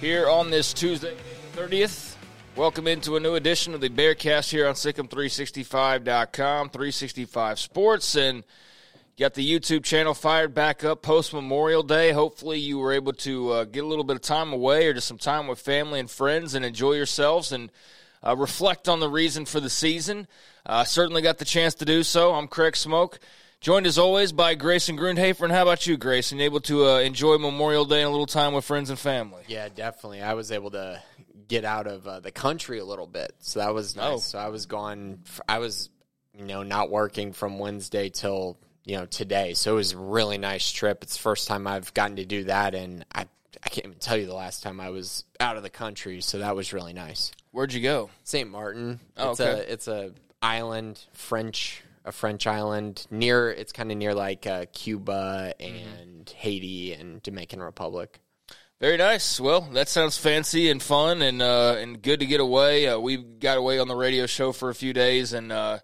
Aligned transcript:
Here 0.00 0.28
on 0.28 0.50
this 0.50 0.74
Tuesday, 0.74 1.16
30th. 1.54 2.16
Welcome 2.54 2.86
into 2.86 3.16
a 3.16 3.20
new 3.20 3.34
edition 3.34 3.72
of 3.72 3.80
the 3.80 3.88
Bearcast 3.88 4.50
here 4.50 4.68
on 4.68 4.74
SicEm365.com, 4.74 6.68
365 6.68 7.58
Sports, 7.58 8.14
and 8.14 8.44
got 9.18 9.32
the 9.32 9.50
YouTube 9.50 9.84
channel 9.84 10.12
fired 10.12 10.52
back 10.52 10.84
up 10.84 11.00
post 11.00 11.32
Memorial 11.32 11.82
Day. 11.82 12.12
Hopefully, 12.12 12.58
you 12.58 12.78
were 12.78 12.92
able 12.92 13.14
to 13.14 13.50
uh, 13.50 13.64
get 13.64 13.84
a 13.84 13.86
little 13.86 14.04
bit 14.04 14.16
of 14.16 14.22
time 14.22 14.52
away 14.52 14.86
or 14.86 14.92
just 14.92 15.08
some 15.08 15.16
time 15.16 15.46
with 15.46 15.60
family 15.60 15.98
and 15.98 16.10
friends 16.10 16.54
and 16.54 16.62
enjoy 16.62 16.92
yourselves 16.92 17.50
and 17.50 17.72
uh, 18.22 18.36
reflect 18.36 18.90
on 18.90 19.00
the 19.00 19.08
reason 19.08 19.46
for 19.46 19.60
the 19.60 19.70
season. 19.70 20.28
Uh, 20.66 20.84
certainly 20.84 21.22
got 21.22 21.38
the 21.38 21.46
chance 21.46 21.74
to 21.76 21.86
do 21.86 22.02
so. 22.02 22.34
I'm 22.34 22.48
Craig 22.48 22.74
Smoak. 22.74 23.18
Joined 23.60 23.86
as 23.86 23.98
always 23.98 24.32
by 24.32 24.54
Grayson 24.54 24.96
Grundhoefer. 24.96 25.42
And 25.42 25.52
how 25.52 25.62
about 25.62 25.86
you, 25.86 25.96
Grayson? 25.96 26.40
Able 26.40 26.60
to 26.60 26.86
uh, 26.86 26.98
enjoy 27.00 27.38
Memorial 27.38 27.84
Day 27.84 28.02
and 28.02 28.08
a 28.08 28.10
little 28.10 28.26
time 28.26 28.52
with 28.52 28.64
friends 28.64 28.90
and 28.90 28.98
family? 28.98 29.42
Yeah, 29.48 29.68
definitely. 29.68 30.22
I 30.22 30.34
was 30.34 30.52
able 30.52 30.70
to 30.72 31.02
get 31.48 31.64
out 31.64 31.86
of 31.86 32.06
uh, 32.06 32.20
the 32.20 32.30
country 32.30 32.78
a 32.78 32.84
little 32.84 33.06
bit, 33.06 33.32
so 33.38 33.60
that 33.60 33.72
was 33.74 33.96
nice. 33.96 34.12
Oh. 34.12 34.18
So 34.18 34.38
I 34.38 34.48
was 34.48 34.66
gone. 34.66 35.20
I 35.48 35.58
was, 35.58 35.90
you 36.38 36.44
know, 36.44 36.62
not 36.62 36.90
working 36.90 37.32
from 37.32 37.58
Wednesday 37.58 38.08
till 38.08 38.58
you 38.84 38.96
know 38.96 39.06
today. 39.06 39.54
So 39.54 39.72
it 39.72 39.76
was 39.76 39.92
a 39.92 39.98
really 39.98 40.38
nice 40.38 40.70
trip. 40.70 41.02
It's 41.02 41.16
the 41.16 41.22
first 41.22 41.48
time 41.48 41.66
I've 41.66 41.92
gotten 41.94 42.16
to 42.16 42.24
do 42.24 42.44
that, 42.44 42.74
and 42.74 43.04
I 43.12 43.26
I 43.64 43.68
can't 43.68 43.86
even 43.86 43.98
tell 43.98 44.16
you 44.16 44.26
the 44.26 44.34
last 44.34 44.62
time 44.62 44.80
I 44.80 44.90
was 44.90 45.24
out 45.40 45.56
of 45.56 45.62
the 45.62 45.70
country. 45.70 46.20
So 46.20 46.38
that 46.38 46.54
was 46.54 46.72
really 46.72 46.92
nice. 46.92 47.32
Where'd 47.50 47.72
you 47.72 47.82
go? 47.82 48.10
Saint 48.22 48.50
Martin. 48.50 49.00
Oh, 49.16 49.30
it's 49.32 49.40
okay. 49.40 49.60
a 49.60 49.72
it's 49.72 49.88
a 49.88 50.12
island 50.42 51.00
French 51.14 51.82
a 52.06 52.12
French 52.12 52.46
island 52.46 53.06
near. 53.10 53.50
It's 53.50 53.72
kind 53.72 53.90
of 53.92 53.98
near 53.98 54.14
like 54.14 54.46
uh, 54.46 54.66
Cuba 54.72 55.52
Mm-hmm. 55.60 56.00
and 56.02 56.30
Haiti 56.36 56.92
and 56.92 57.22
Dominican 57.22 57.60
Republic. 57.62 58.20
Very 58.80 58.96
nice. 58.98 59.40
Well, 59.40 59.62
that 59.72 59.88
sounds 59.88 60.18
fancy 60.18 60.70
and 60.70 60.82
fun 60.82 61.22
and 61.22 61.40
uh, 61.42 61.76
and 61.78 62.00
good 62.02 62.20
to 62.20 62.26
get 62.26 62.40
away. 62.40 62.86
Uh, 62.88 62.98
we 62.98 63.16
got 63.16 63.56
away 63.58 63.78
on 63.78 63.88
the 63.88 63.96
radio 63.96 64.26
show 64.26 64.52
for 64.52 64.68
a 64.70 64.74
few 64.74 64.92
days 64.92 65.32
and 65.32 65.50
uh, 65.50 65.78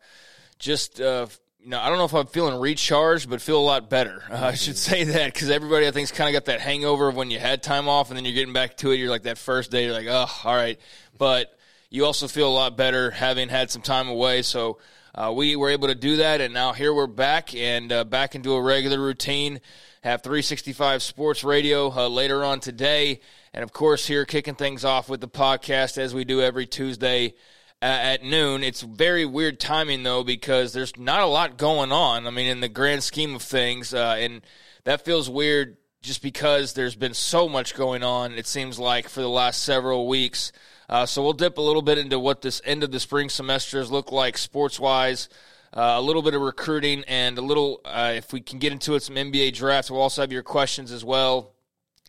just 0.58 1.00
uh, 1.00 1.26
you 1.58 1.70
know 1.70 1.80
I 1.80 1.88
don't 1.88 1.96
know 1.96 2.04
if 2.04 2.14
I'm 2.14 2.26
feeling 2.26 2.60
recharged, 2.60 3.30
but 3.30 3.40
feel 3.40 3.58
a 3.58 3.64
lot 3.64 3.88
better. 3.88 4.22
Uh, 4.30 4.36
I 4.52 4.54
should 4.54 4.76
say 4.76 5.04
that 5.04 5.32
because 5.32 5.48
everybody 5.48 5.86
I 5.86 5.90
think's 5.90 6.12
kind 6.12 6.28
of 6.28 6.34
got 6.38 6.52
that 6.52 6.60
hangover 6.60 7.08
of 7.08 7.16
when 7.16 7.30
you 7.30 7.38
had 7.38 7.62
time 7.62 7.88
off 7.88 8.10
and 8.10 8.16
then 8.18 8.24
you're 8.26 8.34
getting 8.34 8.52
back 8.52 8.76
to 8.78 8.90
it. 8.90 8.96
You're 8.96 9.10
like 9.10 9.22
that 9.22 9.38
first 9.38 9.70
day, 9.70 9.84
you're 9.86 9.94
like, 9.94 10.08
oh, 10.10 10.26
all 10.44 10.54
right, 10.54 10.78
but 11.16 11.56
you 11.88 12.04
also 12.04 12.28
feel 12.28 12.48
a 12.48 12.52
lot 12.52 12.76
better 12.76 13.10
having 13.10 13.48
had 13.48 13.70
some 13.70 13.82
time 13.82 14.08
away. 14.08 14.42
So. 14.42 14.78
Uh, 15.14 15.30
we 15.34 15.56
were 15.56 15.68
able 15.68 15.88
to 15.88 15.94
do 15.94 16.16
that, 16.16 16.40
and 16.40 16.54
now 16.54 16.72
here 16.72 16.94
we're 16.94 17.06
back 17.06 17.54
and 17.54 17.92
uh, 17.92 18.02
back 18.02 18.34
into 18.34 18.54
a 18.54 18.62
regular 18.62 18.98
routine. 18.98 19.60
Have 20.02 20.22
365 20.22 21.02
Sports 21.02 21.44
Radio 21.44 21.90
uh, 21.90 22.08
later 22.08 22.42
on 22.42 22.60
today, 22.60 23.20
and 23.52 23.62
of 23.62 23.74
course, 23.74 24.06
here 24.06 24.24
kicking 24.24 24.54
things 24.54 24.86
off 24.86 25.10
with 25.10 25.20
the 25.20 25.28
podcast 25.28 25.98
as 25.98 26.14
we 26.14 26.24
do 26.24 26.40
every 26.40 26.66
Tuesday 26.66 27.34
uh, 27.82 27.84
at 27.84 28.24
noon. 28.24 28.62
It's 28.64 28.80
very 28.80 29.26
weird 29.26 29.60
timing 29.60 30.02
though 30.02 30.24
because 30.24 30.72
there's 30.72 30.96
not 30.96 31.20
a 31.20 31.26
lot 31.26 31.58
going 31.58 31.92
on. 31.92 32.26
I 32.26 32.30
mean, 32.30 32.46
in 32.46 32.60
the 32.60 32.68
grand 32.70 33.02
scheme 33.02 33.34
of 33.34 33.42
things, 33.42 33.92
uh, 33.92 34.16
and 34.18 34.40
that 34.84 35.04
feels 35.04 35.28
weird 35.28 35.76
just 36.00 36.22
because 36.22 36.72
there's 36.72 36.96
been 36.96 37.12
so 37.14 37.50
much 37.50 37.74
going 37.74 38.02
on. 38.02 38.32
It 38.32 38.46
seems 38.46 38.78
like 38.78 39.10
for 39.10 39.20
the 39.20 39.28
last 39.28 39.62
several 39.62 40.08
weeks. 40.08 40.52
Uh, 40.88 41.06
so 41.06 41.22
we'll 41.22 41.32
dip 41.32 41.58
a 41.58 41.60
little 41.60 41.82
bit 41.82 41.98
into 41.98 42.18
what 42.18 42.42
this 42.42 42.60
end 42.64 42.82
of 42.82 42.90
the 42.90 43.00
spring 43.00 43.28
semester 43.28 43.78
has 43.78 43.90
looked 43.90 44.12
like 44.12 44.36
sports 44.36 44.78
wise. 44.78 45.28
Uh, 45.74 45.94
a 45.96 46.02
little 46.02 46.20
bit 46.20 46.34
of 46.34 46.42
recruiting 46.42 47.02
and 47.08 47.38
a 47.38 47.40
little, 47.40 47.80
uh, 47.86 48.12
if 48.14 48.32
we 48.32 48.40
can 48.40 48.58
get 48.58 48.72
into 48.72 48.94
it, 48.94 49.02
some 49.02 49.14
NBA 49.16 49.54
drafts. 49.54 49.90
We'll 49.90 50.02
also 50.02 50.20
have 50.20 50.30
your 50.30 50.42
questions 50.42 50.92
as 50.92 51.02
well. 51.02 51.54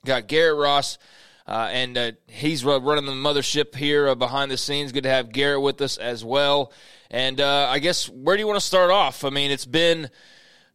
Got 0.05 0.27
Garrett 0.27 0.57
Ross, 0.57 0.97
uh, 1.47 1.69
and 1.71 1.97
uh, 1.97 2.11
he's 2.27 2.65
running 2.65 3.05
the 3.05 3.13
mothership 3.13 3.73
here 3.73 4.09
uh, 4.09 4.15
behind 4.15 4.51
the 4.51 4.57
scenes. 4.57 4.91
Good 4.91 5.03
to 5.03 5.09
have 5.09 5.31
Garrett 5.31 5.61
with 5.61 5.79
us 5.81 5.97
as 5.97 6.25
well. 6.25 6.73
And 7.09 7.39
uh, 7.39 7.67
I 7.69 7.79
guess 7.79 8.09
where 8.09 8.35
do 8.35 8.41
you 8.41 8.47
want 8.47 8.59
to 8.59 8.65
start 8.65 8.91
off? 8.91 9.23
I 9.23 9.29
mean, 9.29 9.49
it's 9.49 9.65
been 9.65 10.09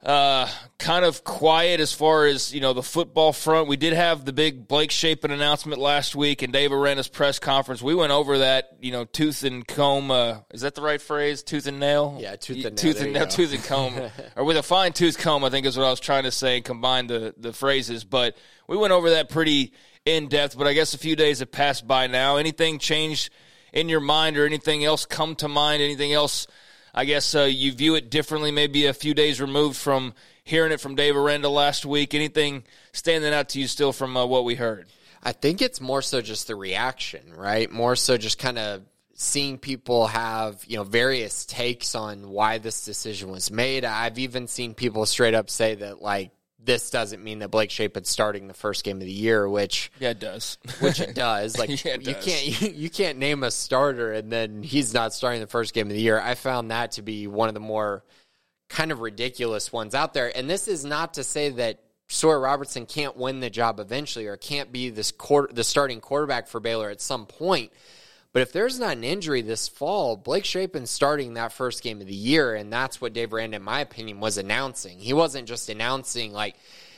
uh, 0.02 0.48
kind 0.78 1.04
of 1.04 1.24
quiet 1.24 1.80
as 1.80 1.92
far 1.92 2.26
as 2.26 2.54
you 2.54 2.60
know 2.60 2.72
the 2.72 2.82
football 2.84 3.32
front. 3.32 3.66
We 3.68 3.76
did 3.76 3.92
have 3.94 4.24
the 4.24 4.32
big 4.32 4.68
Blake 4.68 4.92
Shapen 4.92 5.32
announcement 5.32 5.80
last 5.80 6.14
week 6.14 6.42
and 6.42 6.52
Dave 6.52 6.70
Aranda's 6.70 7.08
press 7.08 7.38
conference. 7.40 7.82
We 7.82 7.94
went 7.96 8.12
over 8.12 8.38
that, 8.38 8.76
you 8.80 8.92
know, 8.92 9.04
tooth 9.04 9.42
and 9.42 9.66
comb. 9.66 10.10
Uh, 10.12 10.38
is 10.52 10.60
that 10.60 10.76
the 10.76 10.82
right 10.82 11.00
phrase? 11.02 11.42
Tooth 11.42 11.66
and 11.66 11.80
nail. 11.80 12.16
Yeah, 12.20 12.36
tooth 12.36 12.64
and 12.64 12.76
nail, 12.76 12.76
Tooth 12.76 13.00
and 13.02 13.12
nail. 13.12 13.24
go. 13.24 13.30
Tooth 13.30 13.52
and 13.52 13.64
comb, 13.64 14.10
or 14.36 14.44
with 14.44 14.56
a 14.56 14.62
fine 14.62 14.92
tooth 14.92 15.18
comb. 15.18 15.42
I 15.42 15.50
think 15.50 15.66
is 15.66 15.76
what 15.76 15.84
I 15.86 15.90
was 15.90 16.00
trying 16.00 16.24
to 16.24 16.32
say. 16.32 16.56
and 16.56 16.64
Combine 16.64 17.08
the 17.08 17.34
the 17.36 17.52
phrases, 17.52 18.04
but 18.04 18.36
we 18.68 18.76
went 18.76 18.92
over 18.92 19.10
that 19.10 19.28
pretty 19.28 19.72
in 20.06 20.28
depth. 20.28 20.56
But 20.56 20.68
I 20.68 20.74
guess 20.74 20.94
a 20.94 20.98
few 20.98 21.16
days 21.16 21.40
have 21.40 21.50
passed 21.50 21.88
by 21.88 22.06
now. 22.06 22.36
Anything 22.36 22.78
changed 22.78 23.30
in 23.72 23.88
your 23.88 24.00
mind, 24.00 24.38
or 24.38 24.46
anything 24.46 24.84
else 24.84 25.06
come 25.06 25.34
to 25.36 25.48
mind? 25.48 25.82
Anything 25.82 26.12
else? 26.12 26.46
I 26.94 27.04
guess 27.04 27.34
uh, 27.34 27.42
you 27.42 27.72
view 27.72 27.94
it 27.94 28.10
differently, 28.10 28.50
maybe 28.50 28.86
a 28.86 28.94
few 28.94 29.14
days 29.14 29.40
removed 29.40 29.76
from 29.76 30.14
hearing 30.44 30.72
it 30.72 30.80
from 30.80 30.94
Dave 30.94 31.16
Aranda 31.16 31.48
last 31.48 31.84
week. 31.84 32.14
Anything 32.14 32.64
standing 32.92 33.32
out 33.32 33.50
to 33.50 33.60
you 33.60 33.66
still 33.66 33.92
from 33.92 34.16
uh, 34.16 34.26
what 34.26 34.44
we 34.44 34.54
heard? 34.54 34.88
I 35.22 35.32
think 35.32 35.60
it's 35.60 35.80
more 35.80 36.02
so 36.02 36.20
just 36.20 36.46
the 36.46 36.54
reaction, 36.54 37.34
right? 37.34 37.70
More 37.70 37.96
so 37.96 38.16
just 38.16 38.38
kind 38.38 38.58
of 38.58 38.82
seeing 39.14 39.58
people 39.58 40.06
have, 40.06 40.64
you 40.66 40.76
know, 40.76 40.84
various 40.84 41.44
takes 41.44 41.94
on 41.94 42.30
why 42.30 42.58
this 42.58 42.84
decision 42.84 43.30
was 43.30 43.50
made. 43.50 43.84
I've 43.84 44.18
even 44.18 44.46
seen 44.46 44.74
people 44.74 45.04
straight 45.06 45.34
up 45.34 45.50
say 45.50 45.74
that 45.74 46.00
like 46.00 46.30
this 46.68 46.90
doesn't 46.90 47.24
mean 47.24 47.38
that 47.38 47.48
Blake 47.50 47.70
Shapen's 47.70 48.10
starting 48.10 48.46
the 48.46 48.52
first 48.54 48.84
game 48.84 48.98
of 48.98 49.02
the 49.04 49.10
year, 49.10 49.48
which 49.48 49.90
Yeah, 49.98 50.10
it 50.10 50.20
does. 50.20 50.58
which 50.80 51.00
it 51.00 51.14
does. 51.16 51.58
Like 51.58 51.82
Yeah, 51.82 51.94
it 51.94 52.06
you 52.06 52.12
does. 52.12 52.24
can't 52.24 52.60
you, 52.62 52.68
you 52.76 52.90
can't 52.90 53.16
name 53.18 53.42
a 53.42 53.50
starter 53.50 54.12
and 54.12 54.30
then 54.30 54.62
he's 54.62 54.92
not 54.92 55.14
starting 55.14 55.40
the 55.40 55.46
first 55.46 55.72
game 55.72 55.86
of 55.86 55.94
the 55.94 56.00
year. 56.00 56.20
I 56.20 56.34
found 56.34 56.70
that 56.70 56.92
to 56.92 57.02
be 57.02 57.26
one 57.26 57.48
of 57.48 57.54
the 57.54 57.60
more 57.60 58.04
kind 58.68 58.92
of 58.92 59.00
ridiculous 59.00 59.72
ones 59.72 59.94
out 59.94 60.12
there. 60.12 60.30
And 60.36 60.48
this 60.48 60.68
is 60.68 60.84
not 60.84 61.14
to 61.14 61.24
say 61.24 61.48
that 61.48 61.80
Sawyer 62.08 62.38
Robertson 62.38 62.84
can't 62.86 63.16
win 63.16 63.40
the 63.40 63.48
job 63.50 63.80
eventually 63.80 64.26
or 64.26 64.36
can't 64.36 64.70
be 64.70 64.90
this 64.90 65.10
quarter, 65.10 65.52
the 65.52 65.64
starting 65.64 66.00
quarterback 66.00 66.48
for 66.48 66.60
Baylor 66.60 66.90
at 66.90 67.00
some 67.00 67.24
point. 67.24 67.72
But 68.38 68.42
if 68.42 68.52
there's 68.52 68.78
not 68.78 68.96
an 68.96 69.02
injury 69.02 69.42
this 69.42 69.66
fall, 69.66 70.16
Blake 70.16 70.44
Shapen's 70.44 70.92
starting 70.92 71.34
that 71.34 71.52
first 71.52 71.82
game 71.82 72.00
of 72.00 72.06
the 72.06 72.14
year, 72.14 72.54
and 72.54 72.72
that's 72.72 73.00
what 73.00 73.12
Dave 73.12 73.34
Aranda, 73.34 73.56
in 73.56 73.64
my 73.64 73.80
opinion, 73.80 74.20
was 74.20 74.38
announcing. 74.38 75.00
He 75.00 75.12
wasn't 75.12 75.48
just 75.48 75.68
announcing 75.68 76.32
like, 76.32 76.54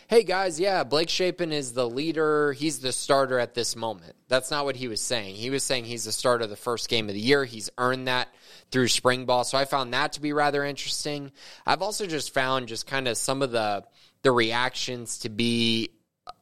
"Hey 0.07 0.23
guys, 0.23 0.61
yeah, 0.61 0.85
Blake 0.85 1.09
Shapen 1.09 1.51
is 1.51 1.73
the 1.73 1.89
leader. 1.89 2.53
He's 2.53 2.81
the 2.81 2.93
starter 2.93 3.39
at 3.39 3.55
this 3.55 3.75
moment." 3.75 4.17
That's 4.29 4.51
not 4.51 4.67
what 4.67 4.77
he 4.77 4.87
was 4.87 5.01
saying. 5.01 5.35
He 5.35 5.49
was 5.49 5.63
saying 5.63 5.87
he's 5.87 6.05
the 6.05 6.13
starter 6.13 6.45
of 6.45 6.51
the 6.51 6.57
first 6.57 6.91
game 6.91 7.09
of 7.09 7.15
the 7.15 7.21
year. 7.23 7.47
He's 7.47 7.71
earned 7.79 8.07
that 8.07 8.29
through 8.71 8.89
spring 8.89 9.25
ball, 9.25 9.45
so 9.45 9.57
I 9.57 9.65
found 9.65 9.95
that 9.95 10.13
to 10.13 10.21
be 10.21 10.35
rather 10.35 10.63
interesting. 10.63 11.33
I've 11.65 11.81
also 11.81 12.05
just 12.05 12.35
found 12.35 12.69
just 12.69 12.87
kind 12.87 13.09
of 13.09 13.17
some 13.17 13.41
of 13.41 13.51
the 13.51 13.83
the 14.21 14.31
reactions 14.31 15.21
to 15.21 15.31
be 15.31 15.89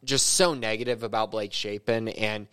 just 0.04 0.26
so 0.26 0.54
negative 0.54 1.02
about 1.02 1.30
Blake 1.30 1.52
Shapen. 1.52 2.08
And 2.08 2.48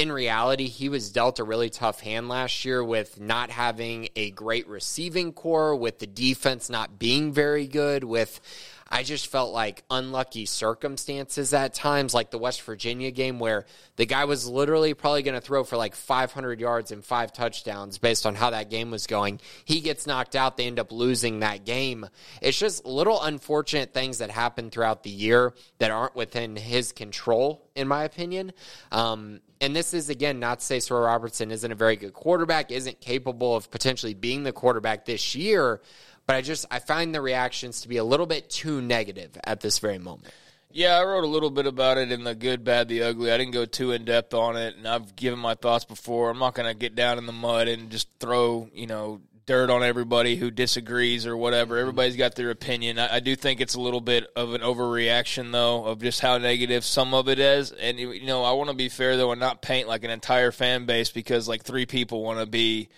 in 0.00 0.10
reality, 0.10 0.66
he 0.66 0.88
was 0.88 1.10
dealt 1.10 1.40
a 1.40 1.44
really 1.44 1.68
tough 1.68 2.00
hand 2.00 2.26
last 2.26 2.64
year 2.64 2.82
with 2.82 3.20
not 3.20 3.50
having 3.50 4.08
a 4.16 4.30
great 4.30 4.66
receiving 4.66 5.30
corps, 5.30 5.76
with 5.76 5.98
the 5.98 6.06
defense 6.06 6.70
not 6.70 6.98
being 6.98 7.34
very 7.34 7.66
good, 7.66 8.02
with 8.02 8.40
I 8.88 9.02
just 9.02 9.26
felt 9.26 9.52
like 9.52 9.84
unlucky 9.90 10.46
circumstances 10.46 11.52
at 11.52 11.74
times, 11.74 12.14
like 12.14 12.30
the 12.30 12.38
West 12.38 12.62
Virginia 12.62 13.10
game 13.10 13.38
where 13.38 13.66
the 13.96 14.06
guy 14.06 14.24
was 14.24 14.48
literally 14.48 14.94
probably 14.94 15.22
going 15.22 15.34
to 15.34 15.40
throw 15.42 15.64
for 15.64 15.76
like 15.76 15.94
500 15.94 16.58
yards 16.58 16.92
and 16.92 17.04
five 17.04 17.30
touchdowns 17.34 17.98
based 17.98 18.24
on 18.24 18.34
how 18.34 18.50
that 18.50 18.70
game 18.70 18.90
was 18.90 19.06
going. 19.06 19.38
He 19.66 19.80
gets 19.80 20.06
knocked 20.06 20.34
out. 20.34 20.56
They 20.56 20.66
end 20.66 20.80
up 20.80 20.92
losing 20.92 21.40
that 21.40 21.66
game. 21.66 22.08
It's 22.40 22.58
just 22.58 22.86
little 22.86 23.22
unfortunate 23.22 23.92
things 23.92 24.18
that 24.18 24.30
happen 24.30 24.70
throughout 24.70 25.02
the 25.02 25.10
year 25.10 25.52
that 25.76 25.90
aren't 25.90 26.16
within 26.16 26.56
his 26.56 26.92
control, 26.92 27.68
in 27.76 27.86
my 27.86 28.04
opinion. 28.04 28.52
Um, 28.90 29.40
and 29.60 29.76
this 29.76 29.92
is, 29.92 30.08
again, 30.08 30.40
not 30.40 30.60
to 30.60 30.64
say 30.64 30.80
Sawyer 30.80 31.02
Robertson 31.02 31.50
isn't 31.50 31.70
a 31.70 31.74
very 31.74 31.96
good 31.96 32.14
quarterback, 32.14 32.70
isn't 32.70 33.00
capable 33.00 33.54
of 33.54 33.70
potentially 33.70 34.14
being 34.14 34.42
the 34.42 34.52
quarterback 34.52 35.04
this 35.04 35.34
year. 35.34 35.80
But 36.26 36.36
I 36.36 36.42
just 36.42 36.66
I 36.70 36.78
find 36.78 37.14
the 37.14 37.20
reactions 37.20 37.82
to 37.82 37.88
be 37.88 37.96
a 37.96 38.04
little 38.04 38.26
bit 38.26 38.48
too 38.48 38.80
negative 38.80 39.36
at 39.44 39.60
this 39.60 39.78
very 39.78 39.98
moment. 39.98 40.32
Yeah, 40.72 40.96
I 40.96 41.04
wrote 41.04 41.24
a 41.24 41.26
little 41.26 41.50
bit 41.50 41.66
about 41.66 41.98
it 41.98 42.12
in 42.12 42.22
the 42.22 42.34
good, 42.34 42.62
bad, 42.62 42.86
the 42.86 43.02
ugly. 43.02 43.32
I 43.32 43.36
didn't 43.36 43.52
go 43.52 43.64
too 43.64 43.90
in 43.90 44.04
depth 44.04 44.32
on 44.34 44.56
it, 44.56 44.76
and 44.76 44.86
I've 44.86 45.16
given 45.16 45.40
my 45.40 45.54
thoughts 45.56 45.84
before. 45.84 46.30
I'm 46.30 46.38
not 46.38 46.54
going 46.54 46.68
to 46.68 46.78
get 46.78 46.94
down 46.94 47.18
in 47.18 47.26
the 47.26 47.32
mud 47.32 47.66
and 47.66 47.90
just 47.90 48.08
throw, 48.20 48.70
you 48.72 48.86
know, 48.86 49.20
dirt 49.50 49.68
on 49.68 49.82
everybody 49.82 50.36
who 50.36 50.48
disagrees 50.48 51.26
or 51.26 51.36
whatever. 51.36 51.74
Mm-hmm. 51.74 51.80
Everybody's 51.80 52.14
got 52.14 52.36
their 52.36 52.50
opinion. 52.50 53.00
I, 53.00 53.16
I 53.16 53.20
do 53.20 53.34
think 53.34 53.60
it's 53.60 53.74
a 53.74 53.80
little 53.80 54.00
bit 54.00 54.30
of 54.36 54.54
an 54.54 54.60
overreaction, 54.60 55.50
though, 55.50 55.86
of 55.86 56.00
just 56.00 56.20
how 56.20 56.38
negative 56.38 56.84
some 56.84 57.12
of 57.14 57.28
it 57.28 57.40
is. 57.40 57.72
And 57.72 57.98
you 57.98 58.26
know, 58.26 58.44
I 58.44 58.52
want 58.52 58.70
to 58.70 58.76
be 58.76 58.88
fair 58.88 59.16
though, 59.16 59.32
and 59.32 59.40
not 59.40 59.60
paint 59.60 59.88
like 59.88 60.04
an 60.04 60.10
entire 60.10 60.52
fan 60.52 60.86
base 60.86 61.10
because 61.10 61.48
like 61.48 61.64
three 61.64 61.84
people 61.84 62.22
want 62.22 62.38
to 62.38 62.46
be, 62.46 62.90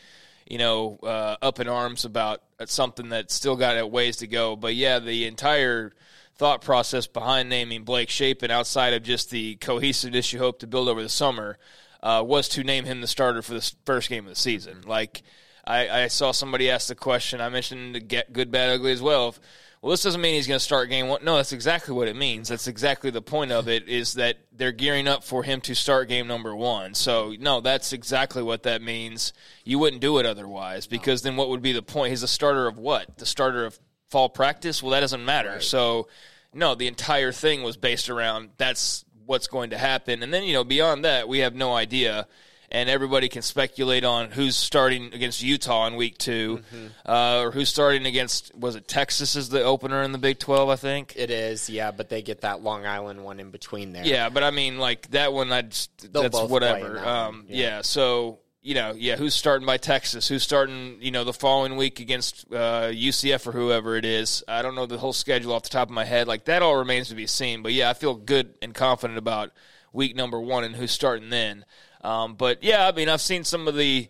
you 0.46 0.58
know, 0.58 0.98
uh, 1.02 1.36
up 1.40 1.58
in 1.58 1.68
arms 1.68 2.04
about 2.04 2.42
something 2.66 3.08
that's 3.08 3.32
still 3.32 3.56
got 3.56 3.78
a 3.78 3.86
ways 3.86 4.18
to 4.18 4.26
go. 4.26 4.54
But 4.54 4.74
yeah, 4.74 4.98
the 4.98 5.24
entire 5.24 5.94
thought 6.36 6.60
process 6.60 7.06
behind 7.06 7.48
naming 7.48 7.84
Blake 7.84 8.10
Shapen 8.10 8.50
outside 8.50 8.92
of 8.92 9.02
just 9.02 9.30
the 9.30 9.54
cohesiveness 9.54 10.34
you 10.34 10.38
hope 10.38 10.58
to 10.58 10.66
build 10.66 10.90
over 10.90 11.02
the 11.02 11.08
summer 11.08 11.56
uh, 12.02 12.22
was 12.22 12.46
to 12.50 12.62
name 12.62 12.84
him 12.84 13.00
the 13.00 13.06
starter 13.06 13.40
for 13.40 13.54
the 13.54 13.72
first 13.86 14.10
game 14.10 14.24
of 14.24 14.30
the 14.30 14.36
season. 14.36 14.82
Like 14.84 15.22
I, 15.64 16.04
I 16.04 16.06
saw 16.08 16.32
somebody 16.32 16.70
ask 16.70 16.88
the 16.88 16.94
question. 16.94 17.40
I 17.40 17.48
mentioned 17.48 17.94
the 17.94 18.00
get 18.00 18.32
good, 18.32 18.50
bad, 18.50 18.70
ugly 18.70 18.92
as 18.92 19.02
well. 19.02 19.28
If, 19.28 19.40
well, 19.80 19.90
this 19.90 20.02
doesn't 20.02 20.20
mean 20.20 20.34
he's 20.34 20.46
going 20.46 20.58
to 20.58 20.64
start 20.64 20.90
game 20.90 21.08
one. 21.08 21.24
No, 21.24 21.36
that's 21.36 21.52
exactly 21.52 21.92
what 21.92 22.06
it 22.06 22.14
means. 22.14 22.48
That's 22.48 22.68
exactly 22.68 23.10
the 23.10 23.20
point 23.20 23.50
of 23.50 23.68
it. 23.68 23.88
Is 23.88 24.14
that 24.14 24.38
they're 24.52 24.70
gearing 24.72 25.08
up 25.08 25.24
for 25.24 25.42
him 25.42 25.60
to 25.62 25.74
start 25.74 26.08
game 26.08 26.28
number 26.28 26.54
one. 26.54 26.94
So 26.94 27.34
no, 27.38 27.60
that's 27.60 27.92
exactly 27.92 28.42
what 28.42 28.62
that 28.62 28.80
means. 28.80 29.32
You 29.64 29.80
wouldn't 29.80 30.00
do 30.00 30.18
it 30.18 30.26
otherwise 30.26 30.86
because 30.86 31.22
then 31.22 31.36
what 31.36 31.48
would 31.48 31.62
be 31.62 31.72
the 31.72 31.82
point? 31.82 32.10
He's 32.10 32.22
a 32.22 32.28
starter 32.28 32.68
of 32.68 32.78
what? 32.78 33.18
The 33.18 33.26
starter 33.26 33.64
of 33.64 33.78
fall 34.08 34.28
practice? 34.28 34.82
Well, 34.82 34.92
that 34.92 35.00
doesn't 35.00 35.24
matter. 35.24 35.50
Right. 35.50 35.62
So 35.62 36.06
no, 36.54 36.76
the 36.76 36.86
entire 36.86 37.32
thing 37.32 37.64
was 37.64 37.76
based 37.76 38.08
around 38.08 38.50
that's 38.58 39.04
what's 39.26 39.48
going 39.48 39.70
to 39.70 39.78
happen. 39.78 40.22
And 40.22 40.32
then 40.32 40.44
you 40.44 40.52
know 40.52 40.64
beyond 40.64 41.04
that, 41.04 41.28
we 41.28 41.40
have 41.40 41.56
no 41.56 41.74
idea 41.74 42.28
and 42.72 42.88
everybody 42.88 43.28
can 43.28 43.42
speculate 43.42 44.02
on 44.02 44.30
who's 44.30 44.56
starting 44.56 45.12
against 45.12 45.42
Utah 45.42 45.86
in 45.86 45.94
week 45.94 46.16
2 46.18 46.56
mm-hmm. 46.56 46.86
uh, 47.06 47.42
or 47.42 47.50
who's 47.52 47.68
starting 47.68 48.06
against 48.06 48.52
was 48.56 48.74
it 48.74 48.88
Texas 48.88 49.36
is 49.36 49.50
the 49.50 49.62
opener 49.62 50.02
in 50.02 50.12
the 50.12 50.18
Big 50.18 50.38
Twelve, 50.38 50.70
I 50.70 50.76
think 50.76 51.12
it 51.14 51.30
is. 51.30 51.68
Yeah, 51.68 51.90
but 51.90 52.08
they 52.08 52.22
get 52.22 52.40
that 52.40 52.62
Long 52.62 52.86
Island 52.86 53.22
one 53.22 53.38
in 53.38 53.50
between 53.50 53.92
there. 53.92 54.04
Yeah, 54.04 54.30
but 54.30 54.42
I 54.42 54.50
mean, 54.50 54.78
like 54.78 55.10
that 55.10 55.32
one, 55.32 55.52
I 55.52 55.62
just 55.62 56.12
that's 56.12 56.40
whatever. 56.40 56.98
Um, 56.98 57.44
yeah. 57.48 57.56
yeah, 57.56 57.82
so 57.82 58.40
you 58.62 58.74
know, 58.74 58.94
yeah, 58.96 59.16
who's 59.16 59.34
starting 59.34 59.66
by 59.66 59.76
Texas? 59.76 60.28
Who's 60.28 60.44
starting, 60.44 60.98
you 61.00 61.10
know, 61.10 61.24
the 61.24 61.32
following 61.32 61.76
week 61.76 61.98
against 61.98 62.46
uh, 62.52 62.90
UCF 62.90 63.46
or 63.46 63.52
whoever 63.52 63.96
it 63.96 64.04
is? 64.04 64.44
I 64.46 64.62
don't 64.62 64.76
know 64.76 64.86
the 64.86 64.98
whole 64.98 65.12
schedule 65.12 65.52
off 65.52 65.64
the 65.64 65.68
top 65.68 65.88
of 65.88 65.94
my 65.94 66.04
head. 66.04 66.28
Like 66.28 66.44
that 66.46 66.62
all 66.62 66.76
remains 66.76 67.08
to 67.08 67.16
be 67.16 67.26
seen. 67.26 67.62
But 67.62 67.72
yeah, 67.72 67.90
I 67.90 67.94
feel 67.94 68.14
good 68.14 68.54
and 68.62 68.72
confident 68.72 69.18
about 69.18 69.50
week 69.92 70.16
number 70.16 70.40
one 70.40 70.64
and 70.64 70.76
who's 70.76 70.92
starting 70.92 71.28
then. 71.30 71.64
Um, 72.02 72.34
but 72.34 72.62
yeah, 72.62 72.86
I 72.86 72.92
mean, 72.92 73.08
I've 73.08 73.20
seen 73.20 73.44
some 73.44 73.68
of 73.68 73.76
the 73.76 74.08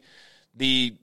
the 0.54 0.94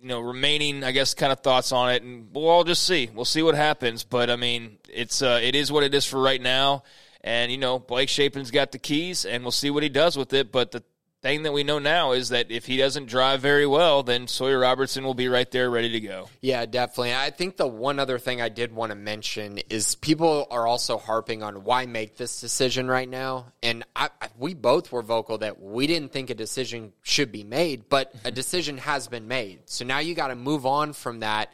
you 0.00 0.08
know 0.08 0.20
remaining, 0.20 0.84
I 0.84 0.92
guess, 0.92 1.14
kind 1.14 1.32
of 1.32 1.40
thoughts 1.40 1.72
on 1.72 1.90
it, 1.92 2.02
and 2.02 2.28
we'll 2.32 2.48
all 2.48 2.64
just 2.64 2.84
see. 2.84 3.10
We'll 3.14 3.24
see 3.24 3.42
what 3.42 3.54
happens. 3.54 4.04
But 4.04 4.30
I 4.30 4.36
mean, 4.36 4.78
it's 4.92 5.22
uh, 5.22 5.40
it 5.42 5.54
is 5.54 5.72
what 5.72 5.84
it 5.84 5.94
is 5.94 6.06
for 6.06 6.20
right 6.20 6.40
now. 6.40 6.82
And 7.22 7.52
you 7.52 7.58
know, 7.58 7.78
Blake 7.78 8.08
Shapen's 8.08 8.50
got 8.50 8.72
the 8.72 8.78
keys, 8.78 9.24
and 9.24 9.44
we'll 9.44 9.52
see 9.52 9.70
what 9.70 9.82
he 9.82 9.88
does 9.88 10.16
with 10.16 10.32
it. 10.32 10.50
But 10.52 10.72
the 10.72 10.82
thing 11.22 11.44
that 11.44 11.52
we 11.52 11.62
know 11.62 11.78
now 11.78 12.12
is 12.12 12.30
that 12.30 12.50
if 12.50 12.66
he 12.66 12.76
doesn't 12.76 13.06
drive 13.06 13.40
very 13.40 13.66
well, 13.66 14.02
then 14.02 14.26
Sawyer 14.26 14.58
Robertson 14.58 15.04
will 15.04 15.14
be 15.14 15.28
right 15.28 15.48
there 15.50 15.70
ready 15.70 15.90
to 15.90 16.00
go. 16.00 16.28
Yeah, 16.40 16.66
definitely. 16.66 17.14
I 17.14 17.30
think 17.30 17.56
the 17.56 17.66
one 17.66 18.00
other 18.00 18.18
thing 18.18 18.40
I 18.40 18.48
did 18.48 18.74
want 18.74 18.90
to 18.90 18.96
mention 18.96 19.58
is 19.70 19.94
people 19.94 20.48
are 20.50 20.66
also 20.66 20.98
harping 20.98 21.44
on 21.44 21.62
why 21.62 21.86
make 21.86 22.16
this 22.16 22.40
decision 22.40 22.88
right 22.88 23.08
now. 23.08 23.52
And 23.62 23.84
I, 23.94 24.10
we 24.36 24.54
both 24.54 24.90
were 24.90 25.02
vocal 25.02 25.38
that 25.38 25.62
we 25.62 25.86
didn't 25.86 26.12
think 26.12 26.30
a 26.30 26.34
decision 26.34 26.92
should 27.02 27.30
be 27.30 27.44
made, 27.44 27.88
but 27.88 28.12
a 28.12 28.16
mm-hmm. 28.16 28.34
decision 28.34 28.78
has 28.78 29.06
been 29.06 29.28
made. 29.28 29.60
So 29.66 29.84
now 29.84 30.00
you 30.00 30.14
got 30.14 30.28
to 30.28 30.34
move 30.34 30.66
on 30.66 30.92
from 30.92 31.20
that 31.20 31.52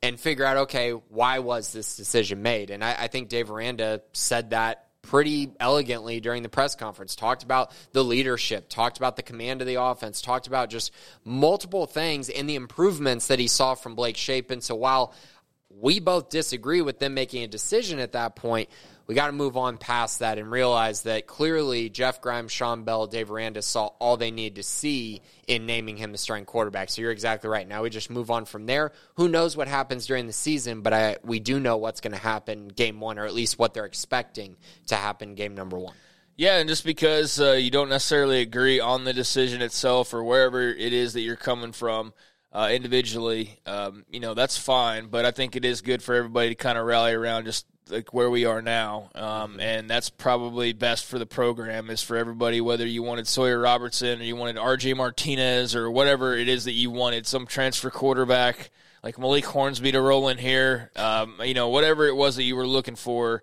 and 0.00 0.18
figure 0.18 0.44
out, 0.44 0.56
okay, 0.58 0.90
why 0.90 1.40
was 1.40 1.72
this 1.72 1.96
decision 1.96 2.42
made? 2.42 2.70
And 2.70 2.84
I, 2.84 2.94
I 2.96 3.06
think 3.08 3.28
Dave 3.28 3.50
Aranda 3.50 4.02
said 4.12 4.50
that 4.50 4.87
pretty 5.08 5.50
elegantly 5.58 6.20
during 6.20 6.42
the 6.42 6.50
press 6.50 6.74
conference. 6.74 7.16
Talked 7.16 7.42
about 7.42 7.72
the 7.92 8.04
leadership, 8.04 8.68
talked 8.68 8.98
about 8.98 9.16
the 9.16 9.22
command 9.22 9.62
of 9.62 9.66
the 9.66 9.80
offense, 9.80 10.20
talked 10.20 10.46
about 10.46 10.68
just 10.68 10.92
multiple 11.24 11.86
things 11.86 12.28
and 12.28 12.48
the 12.48 12.56
improvements 12.56 13.28
that 13.28 13.38
he 13.38 13.48
saw 13.48 13.74
from 13.74 13.94
Blake 13.94 14.18
Shapen. 14.18 14.60
So 14.60 14.74
while 14.74 15.14
we 15.70 15.98
both 15.98 16.28
disagree 16.28 16.82
with 16.82 16.98
them 16.98 17.14
making 17.14 17.42
a 17.42 17.48
decision 17.48 18.00
at 18.00 18.12
that 18.12 18.36
point, 18.36 18.68
we 19.08 19.14
got 19.14 19.28
to 19.28 19.32
move 19.32 19.56
on 19.56 19.78
past 19.78 20.18
that 20.18 20.38
and 20.38 20.50
realize 20.50 21.02
that 21.02 21.26
clearly 21.26 21.88
Jeff 21.88 22.20
Grimes, 22.20 22.52
Sean 22.52 22.84
Bell, 22.84 23.06
Dave 23.06 23.30
Aranda 23.30 23.62
saw 23.62 23.86
all 23.98 24.18
they 24.18 24.30
need 24.30 24.56
to 24.56 24.62
see 24.62 25.22
in 25.46 25.64
naming 25.64 25.96
him 25.96 26.12
the 26.12 26.18
starting 26.18 26.44
quarterback. 26.44 26.90
So 26.90 27.00
you're 27.00 27.10
exactly 27.10 27.48
right. 27.48 27.66
Now 27.66 27.82
we 27.82 27.88
just 27.88 28.10
move 28.10 28.30
on 28.30 28.44
from 28.44 28.66
there. 28.66 28.92
Who 29.14 29.28
knows 29.28 29.56
what 29.56 29.66
happens 29.66 30.06
during 30.06 30.26
the 30.26 30.32
season, 30.34 30.82
but 30.82 30.92
I, 30.92 31.16
we 31.24 31.40
do 31.40 31.58
know 31.58 31.78
what's 31.78 32.02
going 32.02 32.12
to 32.12 32.18
happen 32.18 32.68
game 32.68 33.00
one, 33.00 33.18
or 33.18 33.24
at 33.24 33.32
least 33.32 33.58
what 33.58 33.72
they're 33.72 33.86
expecting 33.86 34.56
to 34.88 34.94
happen 34.94 35.34
game 35.34 35.54
number 35.54 35.78
one. 35.78 35.94
Yeah, 36.36 36.58
and 36.58 36.68
just 36.68 36.84
because 36.84 37.40
uh, 37.40 37.52
you 37.52 37.70
don't 37.70 37.88
necessarily 37.88 38.42
agree 38.42 38.78
on 38.78 39.04
the 39.04 39.14
decision 39.14 39.62
itself 39.62 40.12
or 40.12 40.22
wherever 40.22 40.60
it 40.60 40.92
is 40.92 41.14
that 41.14 41.22
you're 41.22 41.34
coming 41.34 41.72
from, 41.72 42.12
uh, 42.52 42.68
individually, 42.70 43.58
um, 43.66 44.04
you 44.10 44.20
know, 44.20 44.34
that's 44.34 44.56
fine. 44.56 45.08
But 45.08 45.24
I 45.24 45.30
think 45.30 45.56
it 45.56 45.64
is 45.64 45.80
good 45.80 46.02
for 46.02 46.14
everybody 46.14 46.50
to 46.50 46.54
kind 46.54 46.78
of 46.78 46.86
rally 46.86 47.12
around 47.12 47.46
just 47.46 47.66
like 47.90 48.12
where 48.12 48.30
we 48.30 48.44
are 48.44 48.62
now, 48.62 49.10
um, 49.14 49.60
and 49.60 49.88
that's 49.88 50.10
probably 50.10 50.72
best 50.72 51.04
for 51.04 51.18
the 51.18 51.26
program. 51.26 51.90
Is 51.90 52.02
for 52.02 52.16
everybody, 52.16 52.60
whether 52.60 52.86
you 52.86 53.02
wanted 53.02 53.26
Sawyer 53.26 53.58
Robertson 53.58 54.20
or 54.20 54.24
you 54.24 54.36
wanted 54.36 54.58
R.J. 54.58 54.94
Martinez 54.94 55.74
or 55.74 55.90
whatever 55.90 56.36
it 56.36 56.48
is 56.48 56.64
that 56.64 56.72
you 56.72 56.90
wanted, 56.90 57.26
some 57.26 57.46
transfer 57.46 57.90
quarterback 57.90 58.70
like 59.02 59.18
Malik 59.18 59.44
Hornsby 59.44 59.92
to 59.92 60.00
roll 60.00 60.28
in 60.28 60.38
here. 60.38 60.90
Um, 60.96 61.36
you 61.42 61.54
know, 61.54 61.68
whatever 61.68 62.06
it 62.06 62.16
was 62.16 62.36
that 62.36 62.42
you 62.42 62.56
were 62.56 62.66
looking 62.66 62.96
for, 62.96 63.42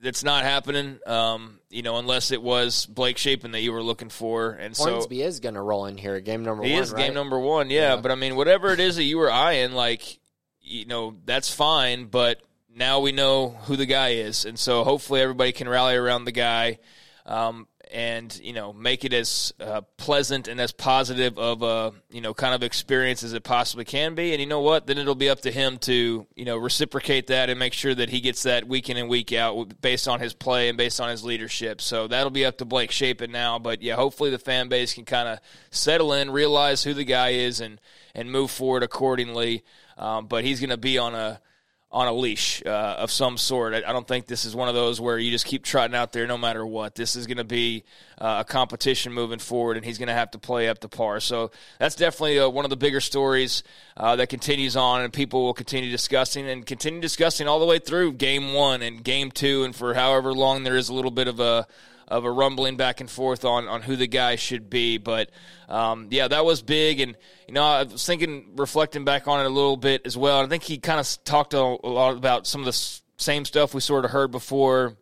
that's 0.00 0.24
not 0.24 0.44
happening. 0.44 0.98
Um, 1.06 1.60
you 1.70 1.82
know, 1.82 1.96
unless 1.96 2.30
it 2.30 2.42
was 2.42 2.86
Blake 2.86 3.18
Shapen 3.18 3.52
that 3.52 3.60
you 3.60 3.72
were 3.72 3.82
looking 3.82 4.10
for, 4.10 4.50
and 4.50 4.76
Hornsby 4.76 5.20
so 5.20 5.26
is 5.26 5.40
going 5.40 5.54
to 5.54 5.62
roll 5.62 5.86
in 5.86 5.96
here, 5.96 6.20
game 6.20 6.44
number 6.44 6.62
he 6.62 6.70
one. 6.70 6.76
He 6.76 6.82
is 6.82 6.92
right? 6.92 7.06
game 7.06 7.14
number 7.14 7.38
one, 7.38 7.70
yeah, 7.70 7.94
yeah. 7.94 8.00
But 8.00 8.10
I 8.10 8.14
mean, 8.14 8.36
whatever 8.36 8.72
it 8.72 8.80
is 8.80 8.96
that 8.96 9.04
you 9.04 9.18
were 9.18 9.30
eyeing, 9.30 9.72
like 9.72 10.20
you 10.60 10.86
know, 10.86 11.14
that's 11.24 11.54
fine, 11.54 12.06
but 12.06 12.40
now 12.74 13.00
we 13.00 13.12
know 13.12 13.50
who 13.64 13.76
the 13.76 13.86
guy 13.86 14.10
is, 14.10 14.44
and 14.44 14.58
so 14.58 14.84
hopefully 14.84 15.20
everybody 15.20 15.52
can 15.52 15.68
rally 15.68 15.94
around 15.94 16.24
the 16.24 16.32
guy, 16.32 16.78
um, 17.24 17.68
and 17.92 18.38
you 18.42 18.52
know 18.52 18.72
make 18.72 19.04
it 19.04 19.12
as 19.12 19.54
uh, 19.60 19.82
pleasant 19.96 20.48
and 20.48 20.60
as 20.60 20.72
positive 20.72 21.38
of 21.38 21.62
a 21.62 21.92
you 22.10 22.20
know 22.20 22.34
kind 22.34 22.52
of 22.54 22.62
experience 22.64 23.22
as 23.22 23.32
it 23.32 23.44
possibly 23.44 23.84
can 23.84 24.16
be. 24.16 24.32
And 24.32 24.40
you 24.40 24.46
know 24.46 24.60
what? 24.60 24.86
Then 24.86 24.98
it'll 24.98 25.14
be 25.14 25.30
up 25.30 25.40
to 25.42 25.52
him 25.52 25.78
to 25.78 26.26
you 26.34 26.44
know 26.44 26.56
reciprocate 26.56 27.28
that 27.28 27.48
and 27.48 27.58
make 27.58 27.74
sure 27.74 27.94
that 27.94 28.10
he 28.10 28.20
gets 28.20 28.42
that 28.42 28.66
week 28.66 28.90
in 28.90 28.96
and 28.96 29.08
week 29.08 29.32
out 29.32 29.80
based 29.80 30.08
on 30.08 30.18
his 30.18 30.34
play 30.34 30.68
and 30.68 30.76
based 30.76 31.00
on 31.00 31.10
his 31.10 31.24
leadership. 31.24 31.80
So 31.80 32.08
that'll 32.08 32.30
be 32.30 32.44
up 32.44 32.58
to 32.58 32.64
Blake 32.64 32.90
Shapen 32.90 33.30
now. 33.30 33.60
But 33.60 33.82
yeah, 33.82 33.94
hopefully 33.94 34.30
the 34.30 34.38
fan 34.38 34.68
base 34.68 34.94
can 34.94 35.04
kind 35.04 35.28
of 35.28 35.38
settle 35.70 36.12
in, 36.12 36.30
realize 36.30 36.82
who 36.82 36.92
the 36.92 37.04
guy 37.04 37.30
is, 37.30 37.60
and 37.60 37.80
and 38.14 38.32
move 38.32 38.50
forward 38.50 38.82
accordingly. 38.82 39.62
Um, 39.96 40.26
but 40.26 40.44
he's 40.44 40.58
going 40.58 40.70
to 40.70 40.76
be 40.76 40.98
on 40.98 41.14
a 41.14 41.40
on 41.94 42.08
a 42.08 42.12
leash 42.12 42.60
uh, 42.66 42.96
of 42.98 43.12
some 43.12 43.38
sort. 43.38 43.72
I, 43.72 43.88
I, 43.88 43.92
don't 43.92 44.06
think 44.06 44.26
this 44.26 44.44
is 44.44 44.56
one 44.56 44.68
of 44.68 44.74
those 44.74 45.00
where 45.00 45.16
you 45.16 45.30
just 45.30 45.46
keep 45.46 45.62
trotting 45.62 45.94
out 45.94 46.12
there 46.12 46.26
no 46.26 46.36
matter 46.36 46.66
what. 46.66 46.96
This 46.96 47.14
is 47.14 47.28
going 47.28 47.36
to 47.36 47.44
be 47.44 47.84
uh, 48.18 48.42
a 48.44 48.44
competition 48.44 49.12
moving 49.12 49.38
forward, 49.38 49.76
and 49.76 49.86
he's 49.86 49.96
going 49.96 50.08
to 50.08 50.14
have 50.14 50.32
to 50.32 50.38
play 50.38 50.68
up 50.68 50.80
to 50.80 50.88
par. 50.88 51.20
So 51.20 51.52
that's 51.78 51.94
definitely 51.94 52.40
uh, 52.40 52.48
one 52.48 52.64
of 52.64 52.70
the 52.70 52.76
bigger 52.76 53.00
stories 53.00 53.62
uh, 53.96 54.16
that 54.16 54.28
continues 54.28 54.74
on, 54.74 55.02
and 55.02 55.12
people 55.12 55.44
will 55.44 55.54
continue 55.54 55.88
discussing 55.88 56.48
and 56.48 56.66
continue 56.66 57.00
discussing 57.00 57.46
all 57.46 57.60
the 57.60 57.66
way 57.66 57.78
through 57.78 58.14
game 58.14 58.54
one 58.54 58.82
and 58.82 59.04
game 59.04 59.30
two, 59.30 59.62
and 59.62 59.74
for 59.74 59.94
however 59.94 60.34
long 60.34 60.64
there 60.64 60.76
is 60.76 60.88
a 60.88 60.94
little 60.94 61.12
bit 61.12 61.28
of 61.28 61.38
a 61.38 61.64
of 62.08 62.24
a 62.24 62.30
rumbling 62.30 62.76
back 62.76 63.00
and 63.00 63.10
forth 63.10 63.44
on, 63.44 63.68
on 63.68 63.82
who 63.82 63.96
the 63.96 64.06
guy 64.06 64.36
should 64.36 64.68
be. 64.68 64.98
But 64.98 65.30
um, 65.68 66.08
yeah, 66.10 66.28
that 66.28 66.44
was 66.44 66.62
big. 66.62 67.00
And, 67.00 67.16
you 67.48 67.54
know, 67.54 67.62
I 67.62 67.82
was 67.84 68.04
thinking, 68.04 68.52
reflecting 68.56 69.04
back 69.04 69.28
on 69.28 69.40
it 69.40 69.46
a 69.46 69.50
little 69.50 69.76
bit 69.76 70.02
as 70.04 70.16
well. 70.16 70.40
I 70.40 70.46
think 70.46 70.62
he 70.62 70.78
kind 70.78 71.00
of 71.00 71.24
talked 71.24 71.54
a, 71.54 71.58
a 71.58 71.88
lot 71.88 72.16
about 72.16 72.46
some 72.46 72.60
of 72.60 72.66
the 72.66 73.00
same 73.16 73.44
stuff 73.44 73.74
we 73.74 73.80
sort 73.80 74.04
of 74.04 74.10
heard 74.10 74.30
before 74.30 74.96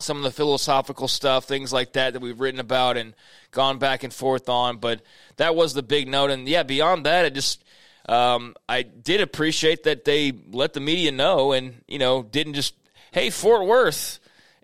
some 0.00 0.16
of 0.16 0.22
the 0.22 0.30
philosophical 0.30 1.08
stuff, 1.08 1.44
things 1.44 1.72
like 1.72 1.92
that 1.92 2.14
that 2.14 2.20
we've 2.20 2.40
written 2.40 2.60
about 2.60 2.96
and 2.96 3.14
gone 3.50 3.78
back 3.78 4.02
and 4.02 4.12
forth 4.12 4.48
on. 4.48 4.78
But 4.78 5.02
that 5.36 5.54
was 5.54 5.74
the 5.74 5.82
big 5.82 6.08
note. 6.08 6.30
And 6.30 6.48
yeah, 6.48 6.62
beyond 6.62 7.06
that, 7.06 7.26
it 7.26 7.34
just 7.34 7.62
um, 8.08 8.56
I 8.68 8.82
did 8.82 9.20
appreciate 9.20 9.84
that 9.84 10.04
they 10.04 10.32
let 10.50 10.72
the 10.72 10.80
media 10.80 11.12
know 11.12 11.52
and 11.52 11.82
you 11.86 11.98
know 11.98 12.22
didn't 12.22 12.54
just 12.54 12.74
hey 13.12 13.30
Fort 13.30 13.66
Worth, 13.66 14.18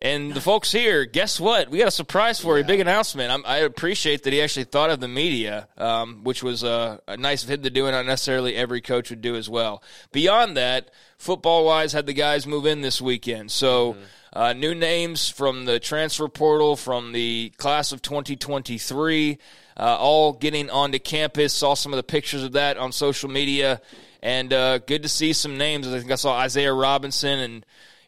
and 0.07 0.33
the 0.33 0.41
folks 0.41 0.71
here, 0.71 1.05
guess 1.05 1.41
what? 1.41 1.69
We 1.69 1.79
got 1.79 1.89
a 1.89 1.91
surprise 1.91 2.39
for 2.39 2.57
you, 2.57 2.63
big 2.63 2.79
announcement. 2.79 3.33
I'm, 3.33 3.45
i 3.45 3.59
appreciate 3.59 4.23
that 4.23 4.33
he 4.33 4.41
actually 4.41 4.65
thought 4.65 4.91
of 4.91 5.01
the 5.01 5.09
media, 5.09 5.67
um, 5.77 6.23
which 6.23 6.45
was 6.45 6.63
a, 6.63 7.01
a, 7.09 7.17
nice 7.17 7.43
of 7.43 7.51
him 7.51 7.63
to 7.63 7.71
do, 7.71 7.87
and 7.87 7.93
not 7.93 8.07
necessarily 8.07 8.55
every 8.55 8.81
coach 8.81 9.11
would 9.11 9.21
do 9.21 9.35
as 9.35 9.49
well. 9.49 9.83
Beyond 10.13 10.57
that, 10.59 10.93
football 11.19 11.65
wise, 11.65 11.93
had 11.93 12.07
the 12.07 12.13
guys 12.13 12.47
move 12.47 12.67
in 12.67 12.83
this 12.83 13.01
weekend. 13.01 13.51
So, 13.51 13.95
mm-hmm. 13.95 14.03
Uh, 14.33 14.53
new 14.53 14.75
names 14.75 15.31
from 15.31 15.65
the 15.65 15.81
transfer 15.81 16.29
portal 16.29 16.77
from 16.77 17.13
the 17.13 17.51
class 17.57 17.93
of 17.93 18.03
2023, 18.03 19.39
uh, 19.79 19.97
all 19.99 20.35
getting 20.35 20.69
onto 20.69 20.99
campus. 20.99 21.55
Saw 21.55 21.73
some 21.73 21.95
of 21.95 21.97
the 21.97 22.03
pictures 22.03 22.43
of 22.43 22.53
that 22.53 22.77
on 22.77 22.93
social 22.93 23.31
media, 23.31 23.81
and 24.23 24.53
uh, 24.53 24.77
good 24.77 25.05
to 25.05 25.09
see 25.09 25.33
some 25.33 25.57
names. 25.57 25.89
I 25.89 25.99
think 25.99 26.11
I 26.11 26.17
saw 26.17 26.37
Isaiah 26.37 26.75
Robinson 26.75 27.39
and 27.39 27.67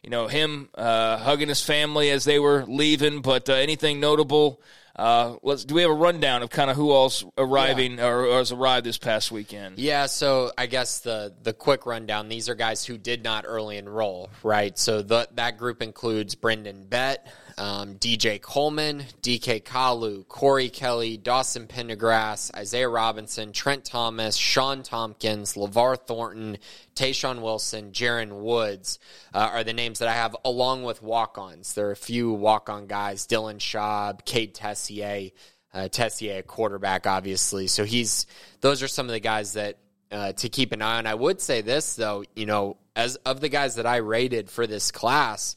you 0.09 0.15
know 0.15 0.27
him 0.27 0.69
uh, 0.73 1.17
hugging 1.17 1.49
his 1.49 1.63
family 1.63 2.09
as 2.09 2.25
they 2.25 2.39
were 2.39 2.65
leaving. 2.67 3.21
But 3.21 3.47
uh, 3.47 3.53
anything 3.53 3.99
notable? 3.99 4.59
Uh, 4.95 5.35
let's 5.43 5.65
do 5.65 5.75
we 5.75 5.83
have 5.83 5.91
a 5.91 5.93
rundown 5.93 6.41
of 6.41 6.49
kind 6.49 6.71
of 6.71 6.75
who 6.75 6.89
all's 6.89 7.23
arriving 7.37 7.99
yeah. 7.99 8.07
or, 8.07 8.25
or, 8.25 8.39
has 8.39 8.51
arrived 8.51 8.87
this 8.87 8.97
past 8.97 9.31
weekend? 9.31 9.77
Yeah, 9.77 10.07
so 10.07 10.51
I 10.57 10.65
guess 10.65 11.01
the 11.01 11.31
the 11.43 11.53
quick 11.53 11.85
rundown. 11.85 12.27
These 12.27 12.49
are 12.49 12.55
guys 12.55 12.83
who 12.83 12.97
did 12.97 13.23
not 13.23 13.45
early 13.47 13.77
enroll, 13.77 14.31
right? 14.41 14.75
So 14.79 15.03
the, 15.03 15.29
that 15.35 15.59
group 15.59 15.83
includes 15.83 16.33
Brendan 16.33 16.85
Bett, 16.85 17.31
um, 17.59 17.95
DJ 17.95 18.41
Coleman, 18.41 19.03
DK 19.21 19.61
Kalu, 19.61 20.25
Corey 20.27 20.69
Kelly, 20.69 21.17
Dawson 21.17 21.67
Pendergrass, 21.67 22.55
Isaiah 22.55 22.87
Robinson, 22.87 23.51
Trent 23.51 23.83
Thomas, 23.83 24.37
Sean 24.37 24.81
Tompkins, 24.81 25.55
LeVar 25.55 25.97
Thornton, 26.07 26.57
Tayshawn 26.95 27.41
Wilson, 27.41 27.91
Jaron 27.91 28.39
Woods 28.39 28.97
uh, 29.33 29.49
are 29.53 29.63
the 29.65 29.73
names 29.73 29.99
that 29.99 30.07
I 30.07 30.13
have, 30.13 30.35
along 30.45 30.83
with 30.83 31.03
walk 31.03 31.37
ons. 31.37 31.73
There 31.73 31.87
are 31.87 31.91
a 31.91 31.97
few 31.97 32.31
walk 32.31 32.69
on 32.69 32.87
guys 32.87 33.27
Dylan 33.27 33.57
Schaub, 33.57 34.25
Cade 34.25 34.55
Tessier. 34.55 35.31
Uh, 35.71 35.87
Tessier, 35.87 36.39
a 36.39 36.41
quarterback, 36.41 37.05
obviously. 37.05 37.67
So 37.67 37.83
he's 37.83 38.25
those 38.59 38.81
are 38.81 38.87
some 38.87 39.05
of 39.05 39.11
the 39.11 39.19
guys 39.19 39.53
that 39.53 39.77
uh, 40.11 40.31
to 40.33 40.49
keep 40.49 40.71
an 40.71 40.81
eye 40.81 40.97
on. 40.97 41.05
I 41.05 41.13
would 41.13 41.39
say 41.41 41.61
this 41.61 41.95
though, 41.95 42.23
you 42.35 42.47
know, 42.47 42.77
as 42.95 43.17
of 43.17 43.39
the 43.39 43.49
guys 43.49 43.75
that 43.75 43.85
I 43.85 43.97
rated 43.97 44.49
for 44.49 44.65
this 44.65 44.89
class, 44.89 45.55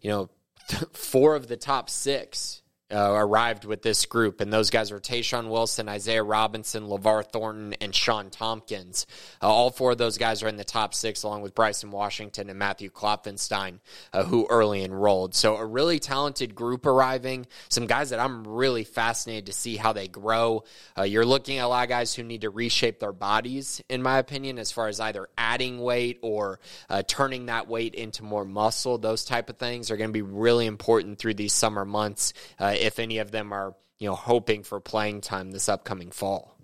you 0.00 0.10
know, 0.10 0.30
four 0.92 1.34
of 1.34 1.48
the 1.48 1.56
top 1.56 1.90
six 1.90 2.61
uh, 2.92 3.12
arrived 3.12 3.64
with 3.64 3.82
this 3.82 4.06
group, 4.06 4.40
and 4.40 4.52
those 4.52 4.70
guys 4.70 4.90
were 4.90 5.00
Tayshawn 5.00 5.48
Wilson, 5.48 5.88
Isaiah 5.88 6.22
Robinson, 6.22 6.84
LeVar 6.84 7.30
Thornton, 7.30 7.74
and 7.80 7.94
Sean 7.94 8.30
Tompkins. 8.30 9.06
Uh, 9.42 9.48
all 9.48 9.70
four 9.70 9.92
of 9.92 9.98
those 9.98 10.18
guys 10.18 10.42
are 10.42 10.48
in 10.48 10.56
the 10.56 10.64
top 10.64 10.94
six, 10.94 11.22
along 11.22 11.42
with 11.42 11.54
Bryson 11.54 11.90
Washington 11.90 12.50
and 12.50 12.58
Matthew 12.58 12.90
Klopfenstein, 12.90 13.78
uh, 14.12 14.24
who 14.24 14.46
early 14.50 14.84
enrolled. 14.84 15.34
So 15.34 15.56
a 15.56 15.64
really 15.64 15.98
talented 15.98 16.54
group 16.54 16.86
arriving. 16.86 17.46
Some 17.68 17.86
guys 17.86 18.10
that 18.10 18.20
I'm 18.20 18.46
really 18.46 18.84
fascinated 18.84 19.46
to 19.46 19.52
see 19.52 19.76
how 19.76 19.92
they 19.92 20.08
grow. 20.08 20.64
Uh, 20.96 21.02
you're 21.02 21.26
looking 21.26 21.58
at 21.58 21.64
a 21.64 21.68
lot 21.68 21.84
of 21.84 21.88
guys 21.88 22.14
who 22.14 22.22
need 22.22 22.42
to 22.42 22.50
reshape 22.50 23.00
their 23.00 23.12
bodies, 23.12 23.82
in 23.88 24.02
my 24.02 24.18
opinion, 24.18 24.58
as 24.58 24.70
far 24.70 24.88
as 24.88 25.00
either 25.00 25.28
adding 25.38 25.80
weight 25.80 26.18
or 26.22 26.60
uh, 26.90 27.02
turning 27.06 27.46
that 27.46 27.68
weight 27.68 27.94
into 27.94 28.22
more 28.22 28.44
muscle. 28.44 28.98
Those 28.98 29.24
type 29.24 29.48
of 29.48 29.56
things 29.56 29.90
are 29.90 29.96
going 29.96 30.10
to 30.10 30.12
be 30.12 30.22
really 30.22 30.66
important 30.66 31.18
through 31.18 31.34
these 31.34 31.52
summer 31.52 31.84
months 31.84 32.34
uh, 32.60 32.74
if 32.82 32.98
any 32.98 33.18
of 33.18 33.30
them 33.30 33.52
are 33.52 33.74
you 33.98 34.08
know 34.08 34.14
hoping 34.14 34.62
for 34.62 34.80
playing 34.80 35.20
time 35.20 35.50
this 35.50 35.68
upcoming 35.68 36.10
fall. 36.10 36.56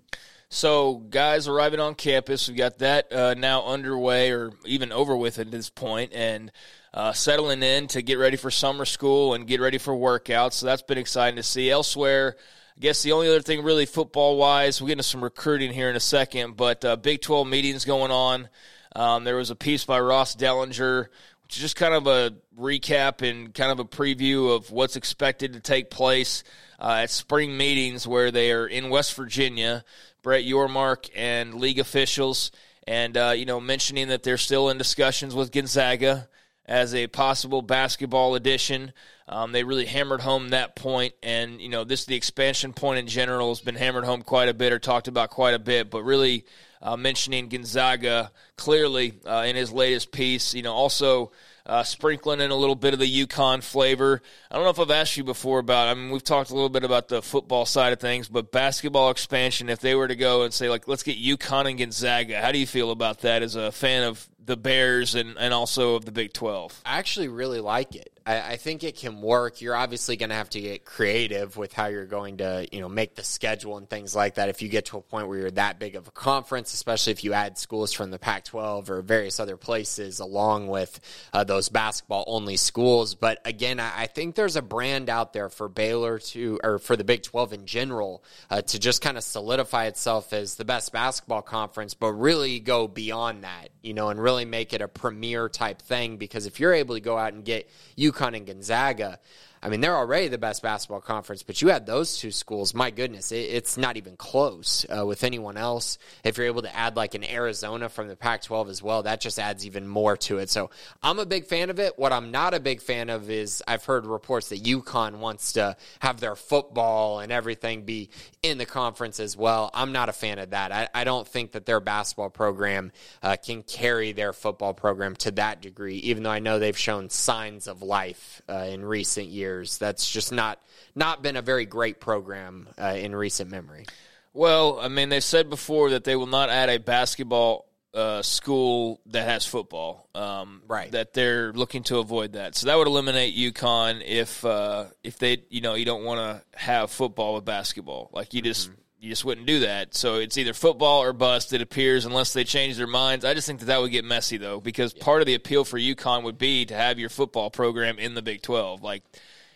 So, 0.51 0.95
guys 0.95 1.47
arriving 1.47 1.79
on 1.79 1.93
campus, 1.93 2.47
we've 2.47 2.57
got 2.57 2.79
that 2.79 3.13
uh, 3.13 3.35
now 3.35 3.65
underway 3.65 4.31
or 4.31 4.51
even 4.65 4.91
over 4.91 5.15
with 5.15 5.37
at 5.37 5.51
this 5.51 5.69
point, 5.69 6.11
and 6.13 6.51
uh, 6.91 7.13
settling 7.13 7.61
in 7.61 7.87
to 7.89 8.01
get 8.01 8.17
ready 8.17 8.35
for 8.35 8.49
summer 8.49 8.85
school 8.85 9.35
and 9.35 9.45
get 9.45 9.61
ready 9.61 9.77
for 9.77 9.93
workouts. 9.93 10.53
So 10.53 10.65
that's 10.65 10.81
been 10.81 10.97
exciting 10.97 11.35
to 11.35 11.43
see. 11.43 11.69
Elsewhere, 11.69 12.35
I 12.75 12.79
guess 12.79 13.03
the 13.03 13.11
only 13.11 13.27
other 13.27 13.41
thing, 13.41 13.63
really 13.63 13.85
football 13.85 14.37
wise, 14.37 14.81
we'll 14.81 14.87
get 14.87 14.93
into 14.93 15.03
some 15.03 15.23
recruiting 15.23 15.71
here 15.71 15.89
in 15.89 15.95
a 15.95 15.99
second, 15.99 16.57
but 16.57 16.83
uh, 16.83 16.95
Big 16.95 17.21
12 17.21 17.47
meetings 17.47 17.85
going 17.85 18.11
on. 18.11 18.49
Um, 18.95 19.23
there 19.23 19.35
was 19.35 19.51
a 19.51 19.55
piece 19.55 19.85
by 19.85 19.99
Ross 19.99 20.35
Dellenger 20.35 21.09
just 21.57 21.75
kind 21.75 21.93
of 21.93 22.07
a 22.07 22.33
recap 22.57 23.27
and 23.27 23.53
kind 23.53 23.71
of 23.71 23.79
a 23.79 23.85
preview 23.85 24.55
of 24.55 24.71
what's 24.71 24.95
expected 24.95 25.53
to 25.53 25.59
take 25.59 25.89
place 25.89 26.43
uh, 26.79 26.99
at 27.03 27.09
spring 27.09 27.57
meetings 27.57 28.07
where 28.07 28.31
they 28.31 28.51
are 28.51 28.67
in 28.67 28.89
West 28.89 29.15
Virginia. 29.15 29.83
Brett 30.21 30.43
Yormark 30.43 31.09
and 31.15 31.55
league 31.55 31.79
officials, 31.79 32.51
and 32.85 33.15
uh, 33.15 33.33
you 33.35 33.45
know, 33.45 33.59
mentioning 33.59 34.09
that 34.09 34.23
they're 34.23 34.37
still 34.37 34.69
in 34.69 34.77
discussions 34.77 35.33
with 35.33 35.51
Gonzaga 35.51 36.27
as 36.65 36.93
a 36.93 37.07
possible 37.07 37.61
basketball 37.61 38.35
addition. 38.35 38.93
Um, 39.27 39.51
they 39.51 39.63
really 39.63 39.85
hammered 39.85 40.21
home 40.21 40.49
that 40.49 40.75
point, 40.75 41.13
and 41.23 41.61
you 41.61 41.69
know, 41.69 41.83
this 41.83 42.05
the 42.05 42.15
expansion 42.15 42.73
point 42.73 42.99
in 42.99 43.07
general 43.07 43.49
has 43.49 43.61
been 43.61 43.75
hammered 43.75 44.05
home 44.05 44.23
quite 44.23 44.49
a 44.49 44.53
bit 44.53 44.73
or 44.73 44.79
talked 44.79 45.07
about 45.07 45.29
quite 45.29 45.53
a 45.53 45.59
bit, 45.59 45.89
but 45.89 46.03
really 46.03 46.45
uh, 46.81 46.95
mentioning 46.97 47.49
Gonzaga 47.49 48.31
clearly 48.57 49.19
uh, 49.25 49.45
in 49.47 49.55
his 49.55 49.71
latest 49.71 50.11
piece. 50.11 50.53
You 50.53 50.63
know, 50.63 50.73
also 50.73 51.31
uh, 51.65 51.83
sprinkling 51.83 52.41
in 52.41 52.51
a 52.51 52.55
little 52.55 52.75
bit 52.75 52.93
of 52.93 52.99
the 52.99 53.25
UConn 53.25 53.61
flavor. 53.61 54.21
I 54.49 54.55
don't 54.55 54.63
know 54.63 54.71
if 54.71 54.79
I've 54.79 54.91
asked 54.91 55.17
you 55.17 55.23
before 55.23 55.59
about. 55.59 55.87
I 55.87 55.93
mean, 55.93 56.09
we've 56.09 56.23
talked 56.23 56.49
a 56.49 56.53
little 56.53 56.69
bit 56.69 56.83
about 56.83 57.07
the 57.07 57.21
football 57.21 57.65
side 57.65 57.93
of 57.93 57.99
things, 57.99 58.27
but 58.27 58.51
basketball 58.51 59.11
expansion. 59.11 59.69
If 59.69 59.79
they 59.79 59.95
were 59.95 60.07
to 60.07 60.15
go 60.15 60.43
and 60.43 60.53
say 60.53 60.69
like, 60.69 60.87
let's 60.87 61.03
get 61.03 61.17
UConn 61.17 61.69
and 61.69 61.77
Gonzaga, 61.77 62.41
how 62.41 62.51
do 62.51 62.57
you 62.57 62.67
feel 62.67 62.91
about 62.91 63.19
that 63.19 63.43
as 63.43 63.55
a 63.55 63.71
fan 63.71 64.03
of 64.03 64.27
the 64.49 64.57
Bears 64.57 65.15
and, 65.15 65.37
and 65.37 65.53
also 65.53 65.95
of 65.95 66.03
the 66.03 66.11
Big 66.11 66.33
Twelve? 66.33 66.79
I 66.85 66.97
actually 66.97 67.29
really 67.29 67.61
like 67.61 67.95
it. 67.95 68.19
I, 68.29 68.51
I 68.51 68.55
think 68.57 68.83
it 68.83 68.95
can 68.95 69.21
work. 69.21 69.61
You're 69.61 69.75
obviously 69.75 70.15
going 70.15 70.29
to 70.29 70.35
have 70.35 70.49
to 70.51 70.61
get 70.61 70.85
creative 70.85 71.57
with 71.57 71.73
how 71.73 71.87
you're 71.87 72.05
going 72.05 72.37
to, 72.37 72.67
you 72.71 72.79
know, 72.79 72.87
make 72.87 73.15
the 73.15 73.23
schedule 73.23 73.77
and 73.77 73.89
things 73.89 74.15
like 74.15 74.35
that. 74.35 74.49
If 74.49 74.61
you 74.61 74.69
get 74.69 74.85
to 74.87 74.97
a 74.97 75.01
point 75.01 75.27
where 75.27 75.39
you're 75.39 75.51
that 75.51 75.79
big 75.79 75.95
of 75.95 76.07
a 76.07 76.11
conference, 76.11 76.73
especially 76.73 77.11
if 77.11 77.23
you 77.23 77.33
add 77.33 77.57
schools 77.57 77.91
from 77.91 78.11
the 78.11 78.19
Pac-12 78.19 78.89
or 78.89 79.01
various 79.01 79.39
other 79.39 79.57
places 79.57 80.19
along 80.19 80.67
with 80.67 80.99
uh, 81.33 81.43
those 81.43 81.69
basketball 81.69 82.23
only 82.27 82.57
schools. 82.57 83.15
But 83.15 83.39
again, 83.45 83.79
I, 83.79 84.03
I, 84.03 84.07
think 84.07 84.35
there's 84.35 84.55
a 84.55 84.61
brand 84.61 85.09
out 85.09 85.33
there 85.33 85.49
for 85.49 85.67
Baylor 85.67 86.19
to, 86.19 86.59
or 86.63 86.77
for 86.77 86.95
the 86.95 87.03
Big 87.03 87.23
12 87.23 87.53
in 87.53 87.65
general, 87.65 88.23
uh, 88.49 88.61
to 88.61 88.79
just 88.79 89.01
kind 89.01 89.17
of 89.17 89.23
solidify 89.23 89.85
itself 89.85 90.33
as 90.33 90.55
the 90.55 90.65
best 90.65 90.91
basketball 90.91 91.41
conference, 91.41 91.93
but 91.93 92.13
really 92.13 92.59
go 92.59 92.87
beyond 92.87 93.43
that, 93.43 93.69
you 93.81 93.93
know, 93.93 94.09
and 94.09 94.21
really 94.21 94.38
make 94.45 94.73
it 94.73 94.81
a 94.81 94.87
premier 94.87 95.49
type 95.49 95.81
thing. 95.81 96.17
Because 96.17 96.45
if 96.45 96.59
you're 96.59 96.73
able 96.73 96.95
to 96.95 97.01
go 97.01 97.17
out 97.17 97.33
and 97.33 97.43
get 97.43 97.69
UConn 97.97 98.35
and 98.35 98.45
Gonzaga 98.45 99.19
I 99.61 99.67
mean, 99.67 99.81
they're 99.81 99.95
already 99.95 100.29
the 100.29 100.37
best 100.37 100.63
basketball 100.63 101.01
conference, 101.01 101.43
but 101.43 101.61
you 101.61 101.67
had 101.67 101.85
those 101.85 102.17
two 102.17 102.31
schools. 102.31 102.73
My 102.73 102.91
goodness, 102.91 103.33
it, 103.33 103.39
it's 103.39 103.77
not 103.77 103.97
even 103.97 104.15
close 104.15 104.85
uh, 104.89 105.05
with 105.05 105.25
anyone 105.25 105.57
else. 105.57 105.97
If 106.23 106.37
you're 106.37 106.47
able 106.47 106.61
to 106.61 106.73
add 106.73 106.95
like 106.95 107.13
an 107.13 107.25
Arizona 107.25 107.89
from 107.89 108.07
the 108.07 108.15
Pac 108.15 108.43
12 108.43 108.69
as 108.69 108.81
well, 108.81 109.03
that 109.03 109.19
just 109.19 109.37
adds 109.37 109.65
even 109.65 109.85
more 109.85 110.15
to 110.17 110.37
it. 110.37 110.49
So 110.49 110.69
I'm 111.03 111.19
a 111.19 111.25
big 111.25 111.45
fan 111.45 111.69
of 111.69 111.79
it. 111.79 111.99
What 111.99 112.13
I'm 112.13 112.31
not 112.31 112.53
a 112.53 112.59
big 112.61 112.81
fan 112.81 113.09
of 113.09 113.29
is 113.29 113.61
I've 113.67 113.83
heard 113.83 114.05
reports 114.05 114.49
that 114.49 114.63
UConn 114.63 115.17
wants 115.17 115.53
to 115.53 115.75
have 115.99 116.21
their 116.21 116.35
football 116.37 117.19
and 117.19 117.31
everything 117.31 117.83
be 117.83 118.09
in 118.41 118.57
the 118.57 118.65
conference 118.65 119.19
as 119.19 119.35
well. 119.35 119.71
I'm 119.73 119.91
not 119.91 120.07
a 120.07 120.13
fan 120.13 120.39
of 120.39 120.51
that. 120.51 120.71
I, 120.71 120.87
I 120.93 121.03
don't 121.03 121.27
think 121.27 121.51
that 121.51 121.65
their 121.65 121.81
basketball 121.81 122.29
program 122.29 122.93
uh, 123.21 123.35
can 123.35 123.63
carry 123.63 124.13
their 124.13 124.31
football 124.31 124.73
program 124.73 125.17
to 125.17 125.31
that 125.31 125.61
degree, 125.61 125.97
even 125.97 126.23
though 126.23 126.29
I 126.29 126.39
know 126.39 126.59
they've 126.59 126.77
shown 126.77 127.09
signs 127.09 127.67
of 127.67 127.81
life 127.81 128.41
uh, 128.47 128.67
in 128.69 128.85
recent 128.85 129.27
years 129.27 129.48
years. 129.49 129.77
That's 129.77 130.09
just 130.09 130.31
not 130.31 130.59
not 130.95 131.21
been 131.21 131.35
a 131.35 131.41
very 131.41 131.65
great 131.65 131.99
program 131.99 132.67
uh, 132.77 132.95
in 132.97 133.15
recent 133.15 133.49
memory. 133.49 133.85
Well, 134.33 134.79
I 134.79 134.87
mean, 134.87 135.09
they 135.09 135.19
said 135.19 135.49
before 135.49 135.91
that 135.91 136.03
they 136.03 136.15
will 136.15 136.27
not 136.27 136.49
add 136.49 136.69
a 136.69 136.77
basketball 136.77 137.65
uh, 137.93 138.21
school 138.21 139.01
that 139.07 139.27
has 139.27 139.45
football. 139.45 140.07
Um, 140.13 140.61
right. 140.67 140.91
That 140.91 141.13
they're 141.13 141.51
looking 141.53 141.83
to 141.83 141.97
avoid 141.97 142.33
that. 142.33 142.55
So 142.55 142.67
that 142.67 142.77
would 142.77 142.87
eliminate 142.87 143.35
UConn 143.35 144.03
if 144.05 144.45
uh, 144.45 144.85
if 145.03 145.17
they 145.17 145.43
you 145.49 145.61
know 145.61 145.73
you 145.73 145.85
don't 145.85 146.03
want 146.03 146.19
to 146.19 146.59
have 146.59 146.91
football 146.91 147.35
with 147.35 147.45
basketball. 147.45 148.09
Like 148.13 148.33
you 148.33 148.41
just. 148.41 148.69
Mm-hmm. 148.69 148.75
You 149.01 149.07
just 149.07 149.23
wouldn't 149.23 149.47
do 149.47 149.61
that. 149.61 149.95
So 149.95 150.15
it's 150.15 150.37
either 150.37 150.53
football 150.53 151.03
or 151.03 151.13
bust, 151.13 151.53
it 151.53 151.61
appears, 151.61 152.03
unless 152.03 152.33
they 152.33 152.43
change 152.43 152.75
their 152.75 152.85
minds. 152.85 153.23
I 153.23 153.33
just 153.33 153.47
think 153.47 153.61
that 153.61 153.67
that 153.67 153.79
would 153.79 153.91
get 153.91 154.03
messy, 154.03 154.35
though, 154.35 154.59
because 154.59 154.93
yeah. 154.93 155.01
part 155.01 155.21
of 155.21 155.25
the 155.25 155.35
appeal 155.35 155.63
for 155.63 155.79
UConn 155.79 156.23
would 156.23 156.37
be 156.37 156.65
to 156.65 156.73
have 156.75 156.99
your 156.99 157.07
football 157.07 157.49
program 157.49 157.97
in 157.97 158.13
the 158.13 158.21
Big 158.21 158.41
12. 158.41 158.83
Like, 158.83 159.03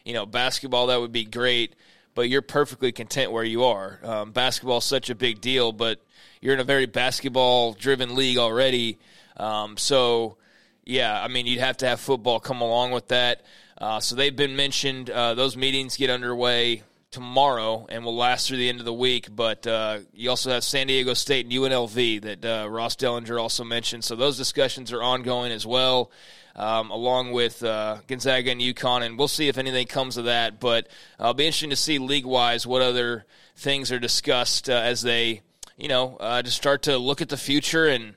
you 0.06 0.14
know, 0.14 0.26
basketball, 0.26 0.88
that 0.88 1.00
would 1.00 1.12
be 1.12 1.26
great, 1.26 1.76
but 2.16 2.30
you're 2.30 2.42
perfectly 2.42 2.92
content 2.92 3.32
where 3.32 3.44
you 3.44 3.64
are. 3.64 4.00
Um, 4.04 4.32
basketball 4.32 4.80
is 4.80 4.84
such 4.86 5.10
a 5.10 5.16
big 5.16 5.42
deal, 5.42 5.72
but 5.72 6.00
you're 6.42 6.54
in 6.54 6.60
a 6.60 6.66
very 6.66 6.86
basketball 6.86 7.74
driven 7.74 8.16
league 8.16 8.38
already. 8.38 8.98
Um, 9.38 9.78
so, 9.78 10.38
yeah, 10.84 11.22
I 11.22 11.28
mean, 11.28 11.46
you'd 11.46 11.60
have 11.60 11.78
to 11.78 11.88
have 11.88 12.00
football 12.00 12.40
come 12.40 12.62
along 12.62 12.92
with 12.92 13.08
that. 13.08 13.42
Uh, 13.78 14.00
so 14.00 14.16
they've 14.16 14.36
been 14.36 14.56
mentioned. 14.56 15.10
Uh, 15.10 15.34
those 15.34 15.58
meetings 15.58 15.98
get 15.98 16.10
underway 16.10 16.84
tomorrow 17.14 17.86
and 17.88 18.04
will 18.04 18.16
last 18.16 18.48
through 18.48 18.58
the 18.58 18.68
end 18.68 18.80
of 18.80 18.86
the 18.86 18.94
week. 18.94 19.34
But 19.34 19.66
uh, 19.66 20.00
you 20.14 20.30
also 20.30 20.52
have 20.52 20.64
San 20.64 20.88
Diego 20.88 21.14
State 21.14 21.46
and 21.46 21.54
UNLV 21.54 22.22
that 22.24 22.46
uh, 22.46 22.70
Ross 22.70 22.96
Dellenger 22.96 23.42
also 23.42 23.64
mentioned. 23.64 24.04
So 24.04 24.16
those 24.16 24.38
discussions 24.38 24.92
are 24.92 25.02
ongoing 25.02 25.52
as 25.52 25.66
well 25.66 26.12
um, 26.56 26.92
along 26.92 27.32
with 27.32 27.64
uh, 27.64 27.98
Gonzaga 28.08 28.52
and 28.52 28.62
UConn, 28.62 29.04
and 29.04 29.18
we'll 29.18 29.28
see 29.28 29.48
if 29.48 29.58
anything 29.58 29.88
comes 29.88 30.18
of 30.18 30.26
that. 30.26 30.60
But 30.60 30.88
it'll 31.20 31.34
be 31.34 31.46
interesting 31.46 31.72
to 31.72 31.76
see 31.76 32.00
league 32.00 32.26
wise 32.26 32.68
what 32.68 32.82
other 32.82 33.26
things 33.56 33.92
are 33.92 34.00
discussed 34.00 34.70
uh, 34.70 34.74
as 34.74 35.02
they, 35.02 35.42
you 35.78 35.88
know, 35.88 36.18
uh, 36.20 36.42
just 36.42 36.58
start 36.58 36.84
to 36.84 36.98
look 36.98 37.22
at 37.22 37.30
the 37.30 37.38
future 37.38 37.88
and 37.88 38.16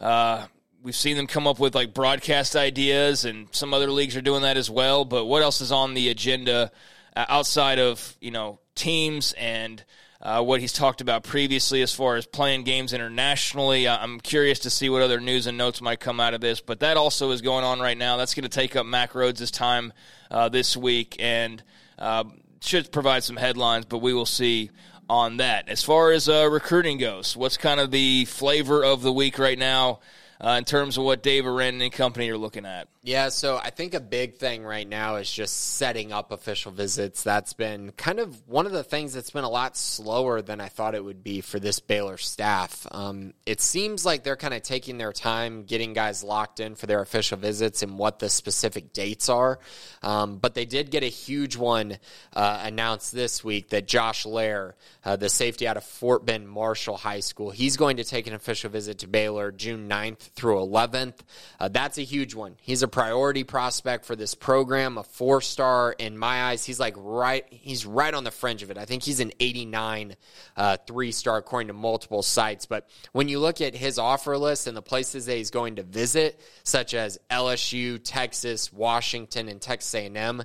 uh, 0.00 0.46
we've 0.82 0.94
seen 0.94 1.16
them 1.16 1.26
come 1.26 1.46
up 1.46 1.58
with 1.58 1.74
like 1.74 1.94
broadcast 1.94 2.54
ideas, 2.54 3.24
and 3.24 3.48
some 3.52 3.74
other 3.74 3.90
leagues 3.90 4.16
are 4.16 4.22
doing 4.22 4.42
that 4.42 4.56
as 4.56 4.70
well. 4.70 5.04
But 5.04 5.24
what 5.24 5.42
else 5.42 5.60
is 5.60 5.72
on 5.72 5.94
the 5.94 6.10
agenda 6.10 6.70
uh, 7.16 7.24
outside 7.28 7.78
of 7.78 8.16
you 8.20 8.30
know 8.30 8.58
teams 8.74 9.32
and 9.34 9.84
uh, 10.20 10.42
what 10.42 10.60
he's 10.60 10.72
talked 10.72 11.02
about 11.02 11.22
previously 11.22 11.82
as 11.82 11.92
far 11.92 12.16
as 12.16 12.26
playing 12.26 12.64
games 12.64 12.92
internationally? 12.92 13.86
I'm 13.86 14.20
curious 14.20 14.60
to 14.60 14.70
see 14.70 14.88
what 14.88 15.02
other 15.02 15.20
news 15.20 15.46
and 15.46 15.58
notes 15.58 15.82
might 15.82 16.00
come 16.00 16.18
out 16.18 16.32
of 16.32 16.40
this. 16.40 16.60
But 16.60 16.80
that 16.80 16.96
also 16.96 17.30
is 17.30 17.42
going 17.42 17.64
on 17.64 17.78
right 17.80 17.96
now. 17.96 18.16
That's 18.16 18.34
going 18.34 18.44
to 18.44 18.48
take 18.48 18.74
up 18.74 18.86
Mac 18.86 19.12
Rhoades' 19.12 19.52
time 19.52 19.92
uh, 20.30 20.48
this 20.48 20.76
week 20.76 21.16
and 21.18 21.62
uh, 21.98 22.24
should 22.60 22.90
provide 22.90 23.22
some 23.22 23.36
headlines. 23.36 23.84
But 23.84 23.98
we 23.98 24.14
will 24.14 24.26
see 24.26 24.70
on 25.10 25.36
that. 25.36 25.68
As 25.68 25.82
far 25.82 26.10
as 26.10 26.28
uh, 26.28 26.48
recruiting 26.50 26.96
goes, 26.96 27.36
what's 27.36 27.58
kind 27.58 27.78
of 27.78 27.90
the 27.90 28.24
flavor 28.24 28.82
of 28.82 29.02
the 29.02 29.12
week 29.12 29.38
right 29.38 29.58
now 29.58 30.00
uh, 30.40 30.56
in 30.58 30.64
terms 30.64 30.96
of 30.96 31.04
what 31.04 31.22
Dave 31.22 31.46
Aranda 31.46 31.84
and 31.84 31.92
company 31.92 32.30
are 32.30 32.38
looking 32.38 32.64
at? 32.64 32.88
Yeah, 33.06 33.28
so 33.28 33.58
I 33.58 33.68
think 33.68 33.92
a 33.92 34.00
big 34.00 34.36
thing 34.36 34.64
right 34.64 34.88
now 34.88 35.16
is 35.16 35.30
just 35.30 35.74
setting 35.76 36.10
up 36.10 36.32
official 36.32 36.72
visits. 36.72 37.22
That's 37.22 37.52
been 37.52 37.92
kind 37.92 38.18
of 38.18 38.48
one 38.48 38.64
of 38.64 38.72
the 38.72 38.82
things 38.82 39.12
that's 39.12 39.28
been 39.28 39.44
a 39.44 39.50
lot 39.50 39.76
slower 39.76 40.40
than 40.40 40.58
I 40.58 40.68
thought 40.68 40.94
it 40.94 41.04
would 41.04 41.22
be 41.22 41.42
for 41.42 41.60
this 41.60 41.80
Baylor 41.80 42.16
staff. 42.16 42.86
Um, 42.92 43.34
it 43.44 43.60
seems 43.60 44.06
like 44.06 44.22
they're 44.24 44.36
kind 44.36 44.54
of 44.54 44.62
taking 44.62 44.96
their 44.96 45.12
time 45.12 45.64
getting 45.64 45.92
guys 45.92 46.24
locked 46.24 46.60
in 46.60 46.76
for 46.76 46.86
their 46.86 47.02
official 47.02 47.36
visits 47.36 47.82
and 47.82 47.98
what 47.98 48.20
the 48.20 48.30
specific 48.30 48.94
dates 48.94 49.28
are. 49.28 49.58
Um, 50.02 50.38
but 50.38 50.54
they 50.54 50.64
did 50.64 50.90
get 50.90 51.02
a 51.02 51.08
huge 51.08 51.58
one 51.58 51.98
uh, 52.32 52.60
announced 52.62 53.12
this 53.12 53.44
week 53.44 53.68
that 53.68 53.86
Josh 53.86 54.24
Lair, 54.24 54.76
uh, 55.04 55.16
the 55.16 55.28
safety 55.28 55.68
out 55.68 55.76
of 55.76 55.84
Fort 55.84 56.24
Bend 56.24 56.48
Marshall 56.48 56.96
High 56.96 57.20
School, 57.20 57.50
he's 57.50 57.76
going 57.76 57.98
to 57.98 58.04
take 58.04 58.26
an 58.26 58.32
official 58.32 58.70
visit 58.70 59.00
to 59.00 59.06
Baylor 59.08 59.52
June 59.52 59.90
9th 59.90 60.20
through 60.34 60.56
11th. 60.56 61.16
Uh, 61.60 61.68
that's 61.68 61.98
a 61.98 62.02
huge 62.02 62.34
one. 62.34 62.56
He's 62.62 62.82
a 62.82 62.93
priority 62.94 63.42
prospect 63.42 64.04
for 64.04 64.14
this 64.14 64.36
program, 64.36 64.98
a 64.98 65.02
four 65.02 65.40
star 65.40 65.96
in 65.98 66.16
my 66.16 66.44
eyes. 66.44 66.64
He's 66.64 66.78
like 66.78 66.94
right, 66.96 67.44
he's 67.50 67.84
right 67.84 68.14
on 68.14 68.22
the 68.22 68.30
fringe 68.30 68.62
of 68.62 68.70
it. 68.70 68.78
I 68.78 68.84
think 68.84 69.02
he's 69.02 69.18
an 69.18 69.32
89 69.40 70.14
uh, 70.56 70.76
three 70.86 71.10
star 71.10 71.38
according 71.38 71.66
to 71.66 71.72
multiple 71.72 72.22
sites. 72.22 72.66
But 72.66 72.88
when 73.10 73.28
you 73.28 73.40
look 73.40 73.60
at 73.60 73.74
his 73.74 73.98
offer 73.98 74.38
list 74.38 74.68
and 74.68 74.76
the 74.76 74.82
places 74.82 75.26
that 75.26 75.36
he's 75.36 75.50
going 75.50 75.74
to 75.76 75.82
visit, 75.82 76.40
such 76.62 76.94
as 76.94 77.18
LSU, 77.32 78.00
Texas, 78.00 78.72
Washington, 78.72 79.48
and 79.48 79.60
Texas 79.60 79.92
A&M, 79.92 80.40
uh, 80.40 80.44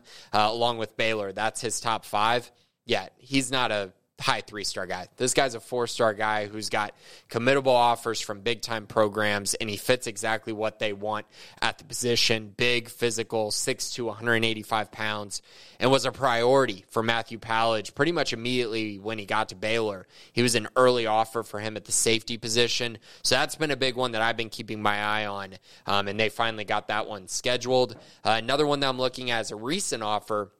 along 0.49 0.79
with 0.79 0.97
Baylor, 0.97 1.31
that's 1.31 1.61
his 1.61 1.79
top 1.79 2.03
five. 2.03 2.49
Yeah, 2.87 3.09
he's 3.19 3.51
not 3.51 3.71
a 3.71 3.93
high 4.19 4.41
three 4.41 4.63
star 4.63 4.85
guy. 4.85 5.07
This 5.17 5.33
guy's 5.33 5.55
a 5.55 5.59
four 5.59 5.87
star 5.87 6.13
guy 6.13 6.47
who's 6.47 6.69
got 6.69 6.93
committable 7.29 7.67
offers 7.67 8.19
from 8.19 8.41
big 8.41 8.61
time 8.61 8.85
programs, 8.85 9.53
and 9.55 9.69
he 9.69 9.77
fits 9.77 10.07
exactly 10.07 10.53
what 10.53 10.79
they 10.79 10.93
want 10.93 11.25
at 11.61 11.77
the 11.77 11.83
position. 11.83 12.53
Big, 12.55 12.89
physical, 12.89 13.51
6'2, 13.51 14.05
185 14.05 14.91
pounds, 14.91 15.41
and 15.79 15.89
was 15.89 16.05
a 16.05 16.11
priority 16.11 16.85
for 16.89 17.01
Matthew 17.01 17.39
Powledge 17.39 17.95
pretty 17.95 18.11
much 18.11 18.33
immediately 18.33 18.99
when 18.99 19.17
he 19.17 19.25
got 19.25 19.49
to 19.49 19.55
Baylor. 19.55 20.07
He 20.33 20.41
was 20.41 20.55
an 20.55 20.67
early 20.75 21.07
offer 21.07 21.43
for 21.43 21.59
him 21.59 21.77
at 21.77 21.85
the 21.85 21.91
safety 21.91 22.37
position. 22.37 22.97
So 23.23 23.35
that's 23.35 23.55
been 23.55 23.71
a 23.71 23.77
big 23.77 23.95
one 23.95 24.11
that 24.11 24.21
I've 24.21 24.37
been 24.37 24.49
keeping 24.49 24.81
my 24.81 25.01
eye 25.01 25.25
on, 25.25 25.55
um, 25.85 26.07
and 26.07 26.19
they 26.19 26.29
finally 26.29 26.65
got 26.65 26.87
that 26.89 27.07
one 27.07 27.27
scheduled. 27.27 27.93
Uh, 28.23 28.35
another 28.37 28.67
one 28.67 28.79
that 28.81 28.89
I'm 28.89 28.97
looking 28.97 29.31
at 29.31 29.41
is 29.41 29.51
a 29.51 29.55
recent 29.55 30.03
offer 30.03 30.51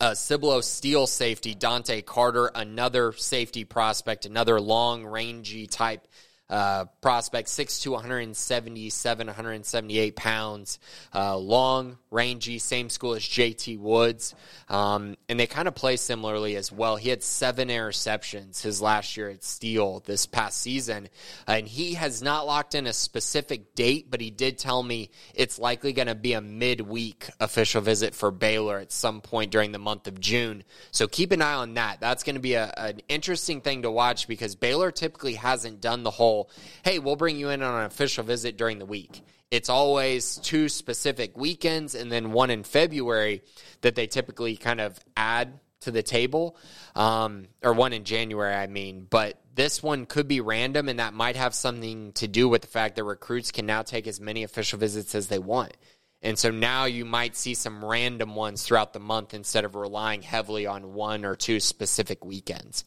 uh, 0.00 0.14
Cibolo 0.14 0.60
Steele 0.60 1.06
safety, 1.06 1.54
Dante 1.54 2.02
Carter, 2.02 2.50
another 2.54 3.12
safety 3.12 3.64
prospect, 3.64 4.26
another 4.26 4.60
long 4.60 5.06
rangy 5.06 5.66
type 5.66 6.06
uh, 6.48 6.84
prospect, 7.00 7.48
6'2", 7.48 7.92
177, 7.92 9.26
178 9.26 10.16
pounds, 10.16 10.78
uh, 11.14 11.36
long, 11.36 11.98
rangy, 12.16 12.58
same 12.58 12.88
school 12.88 13.14
as 13.14 13.22
JT 13.22 13.78
Woods. 13.78 14.34
Um, 14.68 15.16
and 15.28 15.38
they 15.38 15.46
kind 15.46 15.68
of 15.68 15.74
play 15.74 15.96
similarly 15.96 16.56
as 16.56 16.72
well. 16.72 16.96
He 16.96 17.10
had 17.10 17.22
seven 17.22 17.68
interceptions 17.68 18.62
his 18.62 18.80
last 18.80 19.16
year 19.16 19.28
at 19.28 19.44
Steele 19.44 20.02
this 20.06 20.26
past 20.26 20.60
season. 20.60 21.08
And 21.46 21.68
he 21.68 21.94
has 21.94 22.22
not 22.22 22.46
locked 22.46 22.74
in 22.74 22.86
a 22.86 22.92
specific 22.92 23.74
date, 23.74 24.10
but 24.10 24.20
he 24.20 24.30
did 24.30 24.58
tell 24.58 24.82
me 24.82 25.10
it's 25.34 25.58
likely 25.58 25.92
going 25.92 26.08
to 26.08 26.14
be 26.14 26.32
a 26.32 26.40
midweek 26.40 27.28
official 27.38 27.82
visit 27.82 28.14
for 28.14 28.30
Baylor 28.30 28.78
at 28.78 28.90
some 28.90 29.20
point 29.20 29.52
during 29.52 29.72
the 29.72 29.78
month 29.78 30.08
of 30.08 30.18
June. 30.18 30.64
So 30.90 31.06
keep 31.06 31.32
an 31.32 31.42
eye 31.42 31.54
on 31.54 31.74
that. 31.74 32.00
That's 32.00 32.22
going 32.22 32.36
to 32.36 32.40
be 32.40 32.54
a, 32.54 32.72
an 32.76 33.02
interesting 33.08 33.60
thing 33.60 33.82
to 33.82 33.90
watch 33.90 34.26
because 34.26 34.56
Baylor 34.56 34.90
typically 34.90 35.34
hasn't 35.34 35.80
done 35.80 36.02
the 36.02 36.10
whole 36.10 36.50
hey, 36.82 36.98
we'll 36.98 37.16
bring 37.16 37.36
you 37.36 37.50
in 37.50 37.62
on 37.62 37.80
an 37.80 37.86
official 37.86 38.24
visit 38.24 38.56
during 38.56 38.78
the 38.78 38.86
week. 38.86 39.22
It's 39.50 39.68
always 39.68 40.36
two 40.36 40.68
specific 40.68 41.36
weekends 41.36 41.94
and 41.94 42.10
then 42.10 42.32
one 42.32 42.50
in 42.50 42.64
February 42.64 43.42
that 43.82 43.94
they 43.94 44.06
typically 44.06 44.56
kind 44.56 44.80
of 44.80 44.98
add 45.16 45.60
to 45.80 45.90
the 45.90 46.02
table, 46.02 46.56
um, 46.94 47.46
or 47.62 47.72
one 47.72 47.92
in 47.92 48.04
January, 48.04 48.54
I 48.54 48.66
mean. 48.66 49.06
But 49.08 49.40
this 49.54 49.82
one 49.82 50.06
could 50.06 50.26
be 50.26 50.40
random, 50.40 50.88
and 50.88 50.98
that 50.98 51.14
might 51.14 51.36
have 51.36 51.54
something 51.54 52.12
to 52.14 52.26
do 52.26 52.48
with 52.48 52.62
the 52.62 52.68
fact 52.68 52.96
that 52.96 53.04
recruits 53.04 53.52
can 53.52 53.66
now 53.66 53.82
take 53.82 54.06
as 54.06 54.20
many 54.20 54.42
official 54.42 54.78
visits 54.78 55.14
as 55.14 55.28
they 55.28 55.38
want. 55.38 55.76
And 56.22 56.38
so 56.38 56.50
now 56.50 56.86
you 56.86 57.04
might 57.04 57.36
see 57.36 57.54
some 57.54 57.84
random 57.84 58.34
ones 58.34 58.64
throughout 58.64 58.92
the 58.92 59.00
month 59.00 59.32
instead 59.32 59.64
of 59.64 59.76
relying 59.76 60.22
heavily 60.22 60.66
on 60.66 60.94
one 60.94 61.24
or 61.24 61.36
two 61.36 61.60
specific 61.60 62.24
weekends. 62.24 62.84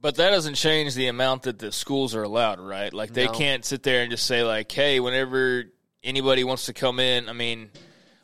But 0.00 0.16
that 0.16 0.30
doesn't 0.30 0.54
change 0.54 0.94
the 0.94 1.08
amount 1.08 1.42
that 1.42 1.58
the 1.58 1.72
schools 1.72 2.14
are 2.14 2.22
allowed, 2.22 2.60
right? 2.60 2.92
Like 2.92 3.12
they 3.12 3.26
no. 3.26 3.32
can't 3.32 3.64
sit 3.64 3.82
there 3.82 4.02
and 4.02 4.10
just 4.10 4.26
say 4.26 4.44
like, 4.44 4.70
"Hey, 4.70 5.00
whenever 5.00 5.64
anybody 6.02 6.44
wants 6.44 6.66
to 6.66 6.72
come 6.72 7.00
in, 7.00 7.28
I 7.28 7.32
mean, 7.32 7.70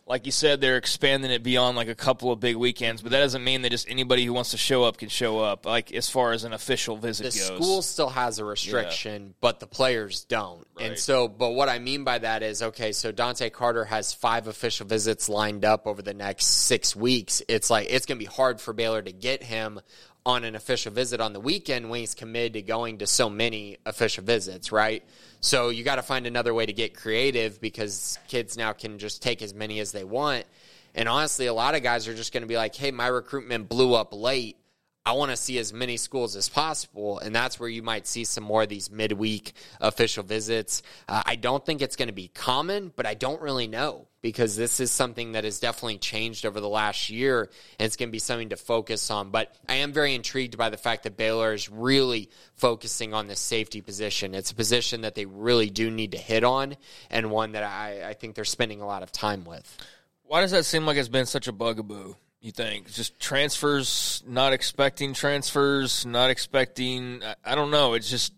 like 0.07 0.27
you 0.27 0.33
said, 0.33 0.61
they're 0.61 0.77
expanding 0.77 1.31
it 1.31 1.43
beyond 1.43 1.77
like 1.77 1.89
a 1.89 1.95
couple 1.95 2.31
of 2.31 2.39
big 2.39 2.57
weekends, 2.57 3.01
but 3.01 3.11
that 3.13 3.21
doesn't 3.21 3.43
mean 3.43 3.63
that 3.63 3.71
just 3.71 3.89
anybody 3.89 4.25
who 4.25 4.35
wants 4.35 4.51
to 4.51 4.59
show 4.59 4.85
up 4.85 4.99
can 4.99 5.09
show 5.09 5.41
up. 5.41 5.65
Like 5.65 5.93
as 5.93 6.11
far 6.11 6.33
as 6.33 6.45
an 6.45 6.53
official 6.53 6.97
visit 6.97 7.33
the 7.33 7.39
goes, 7.39 7.47
school 7.47 7.83
still 7.83 8.11
has 8.11 8.39
a 8.39 8.45
restriction, 8.45 9.27
yeah. 9.27 9.33
but 9.41 9.61
the 9.61 9.67
players 9.67 10.25
don't. 10.25 10.67
Right. 10.77 10.89
And 10.89 10.99
so, 10.99 11.27
but 11.27 11.51
what 11.51 11.71
I 11.71 11.79
mean 11.79 12.05
by 12.05 12.19
that 12.19 12.43
is, 12.43 12.63
okay, 12.63 12.93
so 12.93 13.13
Dante 13.13 13.49
Carter 13.49 13.87
has 13.87 14.13
five 14.13 14.47
official 14.47 14.87
visits 14.87 15.29
lined 15.29 15.65
up 15.65 15.87
over 15.87 16.03
the 16.03 16.15
next 16.15 16.47
six 16.47 16.95
weeks. 16.95 17.43
It's 17.49 17.71
like 17.71 17.87
it's 17.89 18.05
going 18.05 18.19
to 18.19 18.25
be 18.25 18.31
hard 18.31 18.61
for 18.61 18.75
Baylor 18.75 19.01
to 19.01 19.13
get 19.13 19.43
him 19.43 19.81
on 20.27 20.45
an 20.45 20.55
official 20.55 20.91
visit 20.91 21.21
on 21.21 21.33
the 21.33 21.41
weekend 21.41 21.91
when 21.91 22.01
he's 22.01 22.15
committed 22.15 22.55
to 22.55 22.63
going 22.63 22.99
to 22.99 23.07
so 23.07 23.29
many 23.29 23.77
official 23.85 24.25
visits, 24.25 24.73
right? 24.73 25.05
So 25.41 25.69
you 25.69 25.85
got 25.85 25.97
to 25.97 26.03
find 26.03 26.27
another 26.27 26.55
way 26.55 26.65
to 26.65 26.73
get 26.73 26.97
creative 26.97 27.61
because 27.61 28.19
kids 28.29 28.57
now 28.57 28.73
can 28.73 28.99
just 28.99 29.23
take 29.23 29.43
as 29.43 29.53
many 29.53 29.81
as 29.81 29.93
they 29.93 30.05
want. 30.05 30.47
And 30.95 31.09
honestly, 31.09 31.47
a 31.47 31.53
lot 31.53 31.75
of 31.75 31.83
guys 31.83 32.09
are 32.09 32.15
just 32.15 32.33
going 32.33 32.43
to 32.43 32.47
be 32.47 32.57
like, 32.57 32.75
hey, 32.75 32.91
my 32.91 33.09
recruitment 33.09 33.69
blew 33.69 33.95
up 33.95 34.15
late. 34.15 34.57
I 35.05 35.13
want 35.13 35.31
to 35.31 35.37
see 35.37 35.59
as 35.59 35.75
many 35.75 35.99
schools 35.99 36.35
as 36.35 36.49
possible, 36.49 37.19
and 37.19 37.35
that's 37.35 37.61
where 37.61 37.69
you 37.69 37.83
might 37.83 38.07
see 38.07 38.25
some 38.25 38.45
more 38.45 38.63
of 38.63 38.71
these 38.71 38.91
midweek 38.91 39.53
official 39.79 40.23
visits. 40.23 40.83
Uh, 41.07 41.23
I 41.27 41.37
don't 41.37 41.67
think 41.67 41.83
it's 41.83 41.97
going 41.97 42.09
to 42.09 42.15
be 42.15 42.29
common, 42.29 42.91
but 42.97 43.05
I 43.05 43.13
don't 43.13 43.43
really 43.43 43.67
know 43.67 44.09
because 44.25 44.57
this 44.57 44.81
is 44.81 44.91
something 44.91 45.33
that 45.33 45.45
has 45.45 45.61
definitely 45.61 45.99
changed 45.99 46.47
over 46.47 46.59
the 46.59 46.69
last 46.69 47.11
year, 47.11 47.51
and 47.79 47.85
it's 47.85 47.95
going 47.95 48.09
to 48.09 48.11
be 48.11 48.19
something 48.19 48.49
to 48.49 48.57
focus 48.57 49.11
on. 49.11 49.29
But 49.29 49.55
I 49.69 49.75
am 49.75 49.93
very 49.93 50.15
intrigued 50.15 50.57
by 50.57 50.71
the 50.71 50.79
fact 50.79 51.03
that 51.03 51.19
Baylor 51.19 51.53
is 51.53 51.69
really 51.69 52.31
focusing 52.55 53.13
on 53.13 53.27
the 53.27 53.37
safety 53.37 53.83
position. 53.83 54.35
It's 54.35 54.51
a 54.51 54.55
position 54.55 55.03
that 55.03 55.15
they 55.15 55.27
really 55.27 55.69
do 55.69 55.91
need 55.91 56.13
to 56.13 56.19
hit 56.19 56.43
on, 56.43 56.77
and 57.11 57.31
one 57.31 57.53
that 57.53 57.65
I, 57.65 58.09
I 58.09 58.15
think 58.15 58.35
they're 58.35 58.47
spending 58.47 58.81
a 58.81 58.87
lot 58.87 59.03
of 59.03 59.13
time 59.13 59.45
with. 59.45 59.77
Why 60.23 60.41
does 60.41 60.53
that 60.53 60.65
seem 60.65 60.87
like 60.87 60.97
it's 60.97 61.11
been 61.11 61.27
such 61.27 61.47
a 61.47 61.53
bugaboo? 61.53 62.15
You 62.41 62.51
think 62.51 62.91
just 62.91 63.21
transfers, 63.21 64.25
not 64.27 64.55
expecting 64.55 65.13
transfers, 65.13 66.07
not 66.07 66.31
expecting. 66.31 67.21
I 67.45 67.55
don't 67.55 67.71
know. 67.71 67.93
It's 67.93 68.09
just, 68.09 68.33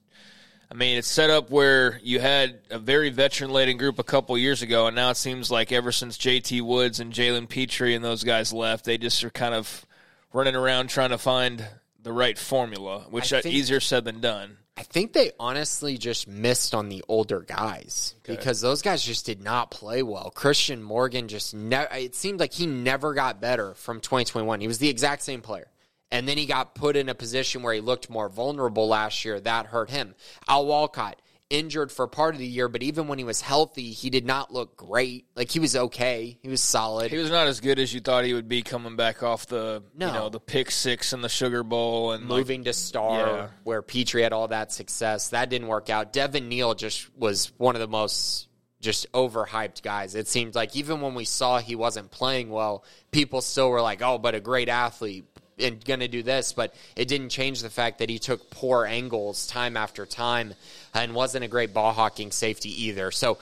I 0.71 0.75
mean, 0.75 0.99
it's 0.99 1.09
set 1.09 1.31
up 1.31 1.51
where 1.51 2.01
you 2.03 2.19
had 2.19 2.61
a 2.71 2.79
very 2.79 3.11
veteran 3.11 3.51
laden 3.51 3.77
group 3.77 3.99
a 3.99 4.05
couple 4.05 4.37
years 4.37 4.63
ago, 4.63 4.87
and 4.87 4.97
now 4.97 5.11
it 5.11 5.17
seems 5.17 5.51
like 5.51 5.71
ever 5.71 5.93
since 5.93 6.19
JT 6.19 6.63
Woods 6.63 6.99
and 6.99 7.13
Jalen 7.13 7.49
Pitre 7.49 7.95
and 7.95 8.05
those 8.05 8.25
guys 8.25 8.53
left, 8.53 8.85
they 8.85 8.99
just 8.99 9.23
are 9.23 9.31
kind 9.31 9.55
of 9.55 9.87
running 10.33 10.57
around 10.57 10.89
trying 10.89 11.11
to 11.11 11.19
find 11.19 11.65
the 12.03 12.13
right 12.13 12.37
formula, 12.37 13.07
which 13.11 13.33
is 13.33 13.47
easier 13.47 13.81
said 13.81 14.05
than 14.05 14.21
done. 14.21 14.59
I 14.77 14.83
think 14.83 15.15
they 15.15 15.33
honestly 15.41 15.97
just 15.97 16.29
missed 16.29 16.75
on 16.75 16.91
the 16.91 17.03
older 17.09 17.41
guys 17.41 18.15
okay. 18.25 18.37
because 18.37 18.61
those 18.61 18.83
guys 18.83 19.03
just 19.03 19.25
did 19.25 19.43
not 19.43 19.71
play 19.71 20.03
well. 20.03 20.31
Christian 20.35 20.83
Morgan 20.83 21.29
just 21.29 21.55
ne- 21.55 21.87
it 21.93 22.15
seemed 22.15 22.41
like 22.41 22.53
he 22.53 22.67
never 22.67 23.15
got 23.15 23.41
better 23.41 23.73
from 23.75 24.01
2021. 24.01 24.61
He 24.61 24.69
was 24.69 24.79
the 24.79 24.91
exact 24.91 25.23
same 25.23 25.41
player. 25.41 25.69
And 26.11 26.29
then 26.29 26.39
he 26.39 26.47
got 26.47 26.75
put 26.75 26.97
in 26.97 27.09
a 27.09 27.15
position 27.15 27.63
where 27.63 27.75
he 27.75 27.81
looked 27.81 28.09
more 28.09 28.29
vulnerable 28.29 28.89
last 28.89 29.25
year. 29.25 29.41
That 29.41 29.67
hurt 29.67 29.91
him. 29.91 30.15
Al 30.49 30.67
Walcott, 30.67 31.21
injured 31.51 31.93
for 31.93 32.07
part 32.07 32.35
of 32.35 32.41
the 32.41 32.47
year, 32.47 32.69
but 32.69 32.83
even 32.83 33.09
when 33.09 33.19
he 33.19 33.25
was 33.25 33.41
healthy, 33.41 33.93
he 33.93 34.11
did 34.11 34.27
not 34.27 34.53
look 34.53 34.77
great. 34.77 35.27
Like 35.35 35.51
he 35.51 35.61
was 35.61 35.77
okay. 35.77 36.39
He 36.43 36.49
was 36.49 36.61
solid. 36.61 37.11
He 37.11 37.19
was 37.19 37.31
not 37.31 37.47
as 37.47 37.61
good 37.61 37.79
as 37.79 37.93
you 37.95 38.01
thought 38.01 38.25
he 38.25 38.35
would 38.35 38.49
be 38.49 38.63
coming 38.63 38.97
back 38.97 39.23
off 39.23 39.47
the 39.47 39.83
no. 39.95 40.07
you 40.07 40.13
know, 40.13 40.29
the 40.29 40.41
pick 40.41 40.71
six 40.71 41.13
and 41.13 41.23
the 41.23 41.29
sugar 41.29 41.63
bowl 41.63 42.13
and 42.13 42.25
moving 42.27 42.61
like, 42.61 42.67
to 42.67 42.73
star 42.73 43.27
yeah. 43.27 43.49
where 43.65 43.83
Pitre 43.83 44.23
had 44.23 44.33
all 44.33 44.49
that 44.49 44.73
success. 44.73 45.29
That 45.29 45.49
didn't 45.49 45.69
work 45.69 45.91
out. 45.91 46.13
Devin 46.13 46.49
Neal 46.49 46.75
just 46.75 47.15
was 47.17 47.53
one 47.59 47.77
of 47.77 47.81
the 47.81 47.89
most 47.89 48.49
just 48.81 49.11
overhyped 49.13 49.83
guys. 49.83 50.15
It 50.15 50.29
seemed 50.29 50.55
like 50.55 50.77
even 50.77 51.01
when 51.01 51.15
we 51.15 51.25
saw 51.25 51.59
he 51.59 51.77
wasn't 51.77 52.11
playing 52.11 52.51
well, 52.51 52.85
people 53.11 53.41
still 53.41 53.71
were 53.71 53.81
like, 53.81 54.03
"Oh, 54.03 54.19
but 54.19 54.35
a 54.35 54.41
great 54.41 54.69
athlete." 54.69 55.25
And 55.59 55.83
going 55.85 56.01
to 56.01 56.09
do 56.09 56.23
this, 56.23 56.53
but 56.53 56.75
it 56.97 57.09
didn't 57.09 57.31
change 57.31 57.63
the 57.63 57.71
fact 57.71 58.01
that 58.01 58.11
he 58.11 58.19
took 58.19 58.51
poor 58.51 58.85
angles 58.85 59.47
time 59.47 59.77
after 59.77 60.05
time 60.05 60.53
and 60.93 61.15
wasn't 61.15 61.45
a 61.45 61.49
great 61.49 61.73
ball 61.73 61.93
hawking 61.93 62.31
safety 62.31 62.85
either. 62.85 63.11
So, 63.11 63.39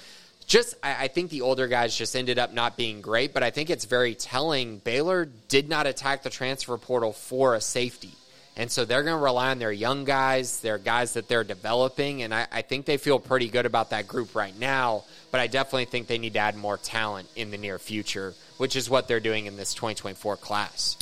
just 0.47 0.75
I, 0.83 1.09
think 1.09 1.31
the 1.31 1.41
older 1.41 1.67
guys 1.69 1.97
just 1.97 2.15
ended 2.15 2.39
up 2.39 2.53
not 2.53 2.77
being 2.77 3.01
great, 3.01 3.33
but 3.33 3.43
I 3.43 3.51
think 3.51 3.71
it's 3.71 3.87
very 3.87 4.15
telling. 4.15 4.79
Baylor 4.79 5.27
did 5.49 5.69
not 5.69 5.87
attack 5.87 6.23
the 6.23 6.31
transfer 6.31 6.77
portal 6.77 7.13
for 7.13 7.55
a 7.55 7.61
safety. 7.61 8.13
And 8.57 8.71
so 8.71 8.85
they're 8.85 9.03
going 9.03 9.17
to 9.17 9.23
rely 9.23 9.51
on 9.51 9.59
their 9.59 9.73
young 9.73 10.05
guys, 10.05 10.61
their 10.61 10.79
guys 10.79 11.15
that 11.15 11.29
they're 11.29 11.45
developing. 11.45 12.23
And 12.23 12.33
I, 12.33 12.47
I, 12.53 12.63
think 12.63 12.87
they 12.87 12.99
feel 12.99 13.19
pretty 13.19 13.49
good 13.49 13.67
about 13.67 13.91
that 13.91 14.07
group 14.07 14.35
right 14.37 14.57
now. 14.57 15.05
But 15.33 15.41
I 15.41 15.49
definitely 15.49 15.87
think 15.87 16.07
they 16.07 16.19
need 16.19 16.35
to 16.35 16.39
add 16.39 16.57
more 16.57 16.79
talent 16.79 17.29
in 17.35 17.51
the 17.51 17.59
near 17.59 17.81
future, 17.81 18.35
which 18.59 18.77
is 18.77 18.89
what 18.89 19.09
they're 19.09 19.19
doing 19.19 19.47
in 19.47 19.57
this 19.57 19.75
2024 19.75 20.37
class. 20.37 20.97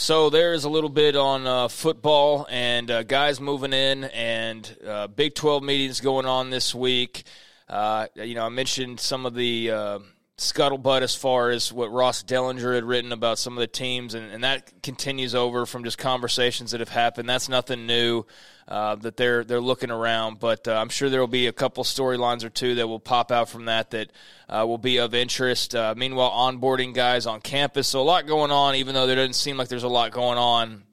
So 0.00 0.30
there's 0.30 0.64
a 0.64 0.70
little 0.70 0.88
bit 0.88 1.14
on 1.14 1.46
uh, 1.46 1.68
football 1.68 2.46
and 2.48 2.90
uh, 2.90 3.02
guys 3.02 3.38
moving 3.38 3.74
in, 3.74 4.04
and 4.04 4.78
uh, 4.84 5.08
Big 5.08 5.34
12 5.34 5.62
meetings 5.62 6.00
going 6.00 6.24
on 6.24 6.48
this 6.48 6.74
week. 6.74 7.24
Uh, 7.68 8.06
you 8.14 8.34
know, 8.34 8.46
I 8.46 8.48
mentioned 8.48 8.98
some 8.98 9.26
of 9.26 9.34
the 9.34 9.70
uh, 9.70 9.98
scuttlebutt 10.38 11.02
as 11.02 11.14
far 11.14 11.50
as 11.50 11.70
what 11.70 11.92
Ross 11.92 12.22
Dellenger 12.22 12.74
had 12.74 12.84
written 12.84 13.12
about 13.12 13.38
some 13.38 13.52
of 13.52 13.60
the 13.60 13.66
teams, 13.66 14.14
and, 14.14 14.32
and 14.32 14.42
that 14.42 14.82
continues 14.82 15.34
over 15.34 15.66
from 15.66 15.84
just 15.84 15.98
conversations 15.98 16.70
that 16.70 16.80
have 16.80 16.88
happened. 16.88 17.28
That's 17.28 17.50
nothing 17.50 17.86
new 17.86 18.24
uh, 18.70 18.94
that 18.94 19.16
they're 19.16 19.42
they're 19.42 19.60
looking 19.60 19.90
around, 19.90 20.38
but 20.38 20.68
uh, 20.68 20.74
I'm 20.74 20.88
sure 20.88 21.10
there 21.10 21.20
will 21.20 21.26
be 21.26 21.48
a 21.48 21.52
couple 21.52 21.82
storylines 21.82 22.44
or 22.44 22.50
two 22.50 22.76
that 22.76 22.86
will 22.86 23.00
pop 23.00 23.32
out 23.32 23.48
from 23.48 23.64
that 23.64 23.90
that 23.90 24.12
uh, 24.48 24.64
will 24.66 24.78
be 24.78 24.98
of 24.98 25.12
interest. 25.12 25.74
Uh, 25.74 25.94
meanwhile, 25.96 26.30
onboarding 26.30 26.94
guys 26.94 27.26
on 27.26 27.40
campus, 27.40 27.88
so 27.88 28.00
a 28.00 28.02
lot 28.02 28.28
going 28.28 28.52
on, 28.52 28.76
even 28.76 28.94
though 28.94 29.08
there 29.08 29.16
doesn't 29.16 29.34
seem 29.34 29.56
like 29.56 29.68
there's 29.68 29.82
a 29.82 29.88
lot 29.88 30.12
going 30.12 30.38
on 30.38 30.84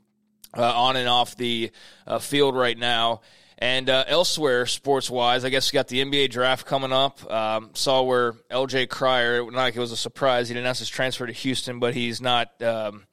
uh, 0.57 0.73
on 0.75 0.95
and 0.95 1.07
off 1.07 1.37
the 1.37 1.69
uh, 2.07 2.17
field 2.17 2.55
right 2.55 2.77
now. 2.77 3.21
And 3.59 3.89
elsewhere, 3.89 4.67
sports 4.67 5.09
wise, 5.09 5.43
I 5.43 5.49
guess 5.49 5.71
we 5.71 5.77
got 5.77 5.87
the 5.87 6.05
NBA 6.05 6.29
draft 6.29 6.67
coming 6.67 6.91
up. 6.91 7.31
Um, 7.31 7.71
saw 7.73 8.03
where 8.03 8.33
LJ 8.51 8.87
Cryer, 8.87 9.43
not 9.45 9.53
like 9.53 9.75
it 9.75 9.79
was 9.79 9.91
a 9.91 9.97
surprise, 9.97 10.47
he 10.47 10.53
didn't 10.53 10.77
his 10.77 10.89
transfer 10.89 11.25
to 11.25 11.33
Houston, 11.33 11.79
but 11.79 11.95
he's 11.95 12.21
not. 12.21 12.61
Um, 12.61 13.07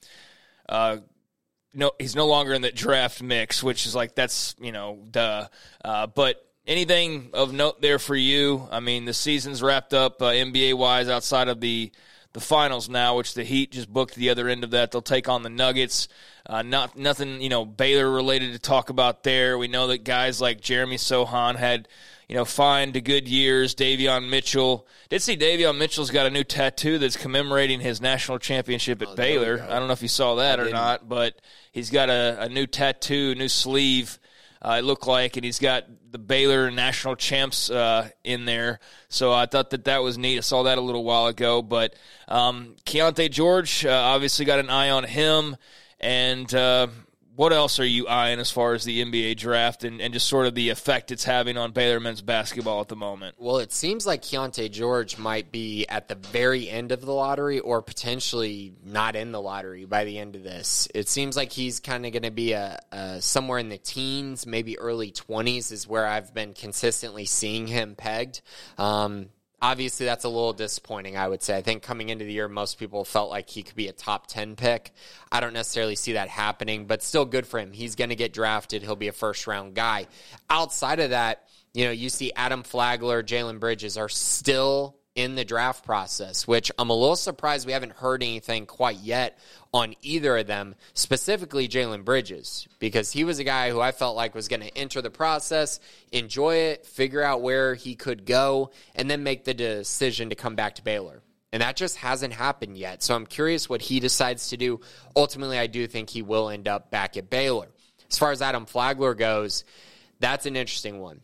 no, 1.75 1.93
he's 1.99 2.15
no 2.17 2.27
longer 2.27 2.53
in 2.53 2.63
the 2.63 2.73
draft 2.73 3.23
mix, 3.23 3.63
which 3.63 3.87
is 3.87 3.95
like 3.95 4.15
that's 4.15 4.55
you 4.61 4.73
know 4.73 4.99
duh. 5.11 5.49
Uh, 5.85 6.07
but 6.07 6.45
anything 6.67 7.31
of 7.33 7.53
note 7.53 7.81
there 7.81 7.99
for 7.99 8.17
you? 8.17 8.69
I 8.71 8.81
mean, 8.81 9.05
the 9.05 9.15
season's 9.15 9.63
wrapped 9.63 9.95
up 9.95 10.23
uh, 10.23 10.27
NBA 10.27 10.75
wise 10.75 11.09
outside 11.09 11.49
of 11.49 11.61
the 11.61 11.93
the 12.35 12.41
finals 12.41 12.89
now, 12.89 13.17
which 13.17 13.35
the 13.35 13.45
Heat 13.45 13.71
just 13.71 13.91
booked 13.91 14.17
the 14.17 14.31
other 14.31 14.49
end 14.49 14.65
of 14.65 14.73
that. 14.73 14.91
They'll 14.91 15.03
take 15.03 15.29
on 15.29 15.43
the 15.43 15.49
Nuggets. 15.49 16.09
Uh, 16.45 16.63
not 16.63 16.97
nothing, 16.99 17.41
you 17.41 17.49
know, 17.49 17.65
Baylor 17.65 18.11
related 18.11 18.53
to 18.53 18.59
talk 18.59 18.91
about 18.91 19.23
there. 19.23 19.57
We 19.57 19.69
know 19.69 19.87
that 19.87 20.05
guys 20.05 20.41
like 20.41 20.61
Jeremy 20.61 20.97
Sochan 20.97 21.55
had, 21.55 21.89
you 22.29 22.35
know, 22.35 22.45
fine 22.45 22.93
to 22.93 23.01
good 23.01 23.29
years. 23.29 23.75
Davion 23.75 24.29
Mitchell 24.29 24.87
did 25.09 25.23
see 25.23 25.37
Davion 25.37 25.79
Mitchell's 25.79 26.11
got 26.11 26.27
a 26.27 26.31
new 26.31 26.45
tattoo 26.45 26.99
that's 26.99 27.17
commemorating 27.17 27.81
his 27.81 28.01
national 28.01 28.39
championship 28.39 29.03
at 29.03 29.09
oh, 29.09 29.15
Baylor. 29.15 29.65
I 29.69 29.79
don't 29.79 29.87
know 29.87 29.93
if 29.93 30.03
you 30.03 30.09
saw 30.09 30.37
that 30.37 30.61
or 30.61 30.71
not, 30.71 31.09
but 31.09 31.41
he's 31.73 31.91
got 31.91 32.09
a, 32.09 32.43
a 32.43 32.49
new 32.49 32.67
tattoo, 32.67 33.33
a 33.33 33.39
new 33.39 33.49
sleeve 33.49 34.19
uh, 34.65 34.77
it 34.79 34.83
looked 34.85 35.07
like, 35.07 35.37
and 35.37 35.45
he's 35.45 35.59
got 35.59 35.85
the 36.11 36.19
Baylor 36.19 36.71
national 36.71 37.17
champs 37.17 37.69
uh, 37.69 38.09
in 38.25 38.47
there. 38.47 38.81
So 39.11 39.31
I 39.31 39.45
thought 39.45 39.71
that 39.71 39.85
that 39.85 40.03
was 40.03 40.17
neat. 40.17 40.39
I 40.39 40.41
saw 40.41 40.63
that 40.63 40.79
a 40.79 40.81
little 40.81 41.05
while 41.05 41.27
ago. 41.27 41.61
But 41.61 41.95
um, 42.29 42.75
Keyonte 42.87 43.31
George, 43.31 43.85
uh, 43.85 43.91
obviously 43.91 44.47
got 44.47 44.61
an 44.61 44.71
eye 44.71 44.89
on 44.89 45.05
him, 45.05 45.57
and 46.01 46.53
uh, 46.55 46.87
what 47.37 47.53
else 47.53 47.81
are 47.81 47.87
you 47.87 48.07
eyeing 48.07 48.39
as 48.39 48.51
far 48.51 48.75
as 48.75 48.85
the 48.85 49.05
NBA 49.05 49.37
draft 49.37 49.83
and, 49.83 50.01
and 50.01 50.15
just 50.15 50.27
sort 50.27 50.47
of 50.47 50.55
the 50.55 50.71
effect 50.71 51.11
it's 51.11 51.25
having 51.25 51.57
on 51.57 51.73
Baylor 51.73 51.99
men's 51.99 52.23
basketball 52.23 52.81
at 52.81 52.89
the 52.89 52.97
moment? 52.97 53.35
Well, 53.39 53.59
it 53.59 53.73
seems 53.73 54.07
like 54.07 54.23
Keyonte 54.23 54.71
George 54.71 55.19
might 55.19 55.51
be 55.51 55.87
at 55.89 56.09
the 56.09 56.15
very 56.15 56.69
end 56.69 56.93
of 56.93 57.01
the 57.01 57.13
lottery 57.13 57.59
or 57.59 57.83
potentially 57.83 58.73
not 58.85 59.17
in 59.17 59.33
the 59.33 59.41
lottery 59.41 59.85
by 59.85 60.05
the 60.05 60.19
end 60.19 60.37
of 60.37 60.45
this. 60.45 60.87
It 60.95 61.09
seems 61.09 61.37
like 61.37 61.53
he's 61.53 61.81
kind 61.81 62.07
of 62.07 62.13
going 62.13 62.23
to 62.23 62.31
be 62.31 62.53
a, 62.53 62.79
a, 62.93 63.21
somewhere 63.21 63.59
in 63.59 63.69
the 63.69 63.79
teens, 63.79 64.47
maybe 64.47 64.79
early 64.79 65.11
20s 65.11 65.73
is 65.73 65.89
where 65.89 66.07
I've 66.07 66.33
been 66.33 66.53
consistently 66.53 67.25
seeing 67.25 67.67
him 67.67 67.97
pegged. 67.97 68.43
Um, 68.79 69.31
obviously 69.65 70.05
that's 70.05 70.25
a 70.25 70.29
little 70.29 70.53
disappointing 70.53 71.17
i 71.17 71.27
would 71.27 71.43
say. 71.43 71.57
I 71.57 71.63
think 71.63 71.83
coming 71.83 72.11
into 72.11 72.25
the 72.25 72.33
year 72.33 72.49
most 72.49 72.79
people 72.79 73.05
felt 73.05 73.31
like 73.31 73.49
he 73.49 73.63
could 73.63 73.77
be 73.77 73.89
a 73.89 73.93
top 73.93 74.27
10 74.27 74.57
pick. 74.57 74.93
I 75.33 75.41
don't 75.41 75.55
necessarily 75.55 75.97
see 75.97 76.13
that 76.13 76.29
happening 76.29 76.87
but 76.87 77.03
still 77.03 77.25
good 77.25 77.47
for 77.47 77.59
him. 77.59 77.73
He's 77.73 77.95
going 77.95 78.11
to 78.11 78.17
get 78.17 78.33
drafted. 78.33 78.83
He'll 78.83 78.95
be 78.95 79.09
a 79.09 79.13
first 79.13 79.47
round 79.47 79.75
guy. 79.75 80.07
Outside 80.51 81.01
of 81.01 81.11
that 81.11 81.49
you 81.73 81.87
know 81.87 81.91
you 81.91 82.09
see 82.09 82.33
adam 82.37 82.63
flagler 82.63 83.23
jalen 83.23 83.59
bridges 83.59 83.97
are 83.97 84.09
still 84.09 84.97
in 85.15 85.37
the 85.37 85.45
draft 85.45 85.85
process, 85.85 86.47
which 86.47 86.73
I'm 86.77 86.91
a 86.91 86.95
little 86.95 87.17
surprised 87.17 87.67
we 87.67 87.73
haven't 87.73 87.93
heard 87.93 88.23
anything 88.23 88.67
quite 88.67 88.99
yet 88.99 89.39
on 89.73 89.95
either 90.03 90.37
of 90.39 90.47
them, 90.47 90.75
specifically 90.95 91.69
Jalen 91.69 92.05
Bridges, 92.05 92.67
because 92.81 93.13
he 93.13 93.23
was 93.23 93.39
a 93.39 93.45
guy 93.45 93.71
who 93.71 93.81
I 93.81 93.93
felt 93.93 94.17
like 94.17 94.35
was 94.35 94.49
going 94.49 94.63
to 94.63 94.77
enter 94.77 95.01
the 95.01 95.11
process, 95.11 95.79
enjoy 96.11 96.57
it, 96.57 96.87
figure 96.87 97.23
out 97.23 97.43
where 97.43 97.75
he 97.75 97.95
could 97.95 98.27
go, 98.27 98.71
and 98.95 99.09
then 99.09 99.23
make 99.23 99.45
the 99.45 99.55
decision 99.55 100.31
to 100.31 100.37
come 100.37 100.57
back 100.57 100.77
to 100.77 100.83
Baylor. 100.85 101.23
And 101.53 101.63
that 101.63 101.77
just 101.77 101.97
hasn't 101.99 102.33
happened 102.33 102.77
yet. 102.77 103.05
So 103.05 103.15
I'm 103.15 103.27
curious 103.27 103.69
what 103.69 103.81
he 103.81 104.01
decides 104.01 104.49
to 104.49 104.57
do. 104.57 104.81
Ultimately, 105.15 105.57
I 105.57 105.69
do 105.69 105.87
think 105.87 106.11
he 106.11 106.23
will 106.23 106.49
end 106.49 106.67
up 106.67 106.91
back 106.91 107.17
at 107.17 107.31
Baylor. 107.31 107.69
As 108.11 108.19
far 108.19 108.33
as 108.33 108.43
Adam 108.43 108.67
Flagler 108.67 109.15
goes, 109.15 109.65
that's 110.19 110.47
an 110.47 110.57
interesting 110.57 110.99
one 110.99 111.21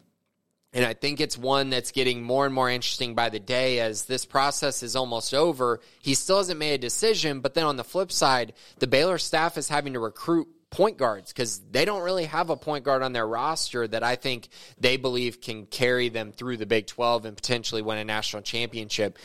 and 0.72 0.84
I 0.84 0.94
think 0.94 1.20
it's 1.20 1.36
one 1.36 1.70
that's 1.70 1.90
getting 1.90 2.22
more 2.22 2.46
and 2.46 2.54
more 2.54 2.70
interesting 2.70 3.14
by 3.14 3.28
the 3.28 3.40
day 3.40 3.80
as 3.80 4.04
this 4.04 4.24
process 4.24 4.82
is 4.82 4.94
almost 4.94 5.34
over. 5.34 5.80
He 6.00 6.14
still 6.14 6.38
hasn't 6.38 6.60
made 6.60 6.74
a 6.74 6.78
decision, 6.78 7.40
but 7.40 7.54
then 7.54 7.64
on 7.64 7.76
the 7.76 7.84
flip 7.84 8.12
side, 8.12 8.52
the 8.78 8.86
Baylor 8.86 9.18
staff 9.18 9.58
is 9.58 9.68
having 9.68 9.94
to 9.94 10.00
recruit 10.00 10.46
point 10.70 10.96
guards 10.96 11.32
because 11.32 11.60
they 11.72 11.84
don't 11.84 12.02
really 12.02 12.26
have 12.26 12.50
a 12.50 12.56
point 12.56 12.84
guard 12.84 13.02
on 13.02 13.12
their 13.12 13.26
roster 13.26 13.88
that 13.88 14.04
I 14.04 14.14
think 14.14 14.48
they 14.78 14.96
believe 14.96 15.40
can 15.40 15.66
carry 15.66 16.08
them 16.08 16.30
through 16.30 16.58
the 16.58 16.66
Big 16.66 16.86
12 16.86 17.24
and 17.24 17.36
potentially 17.36 17.82
win 17.82 17.98
a 17.98 18.04
national 18.04 18.42
championship 18.42 19.18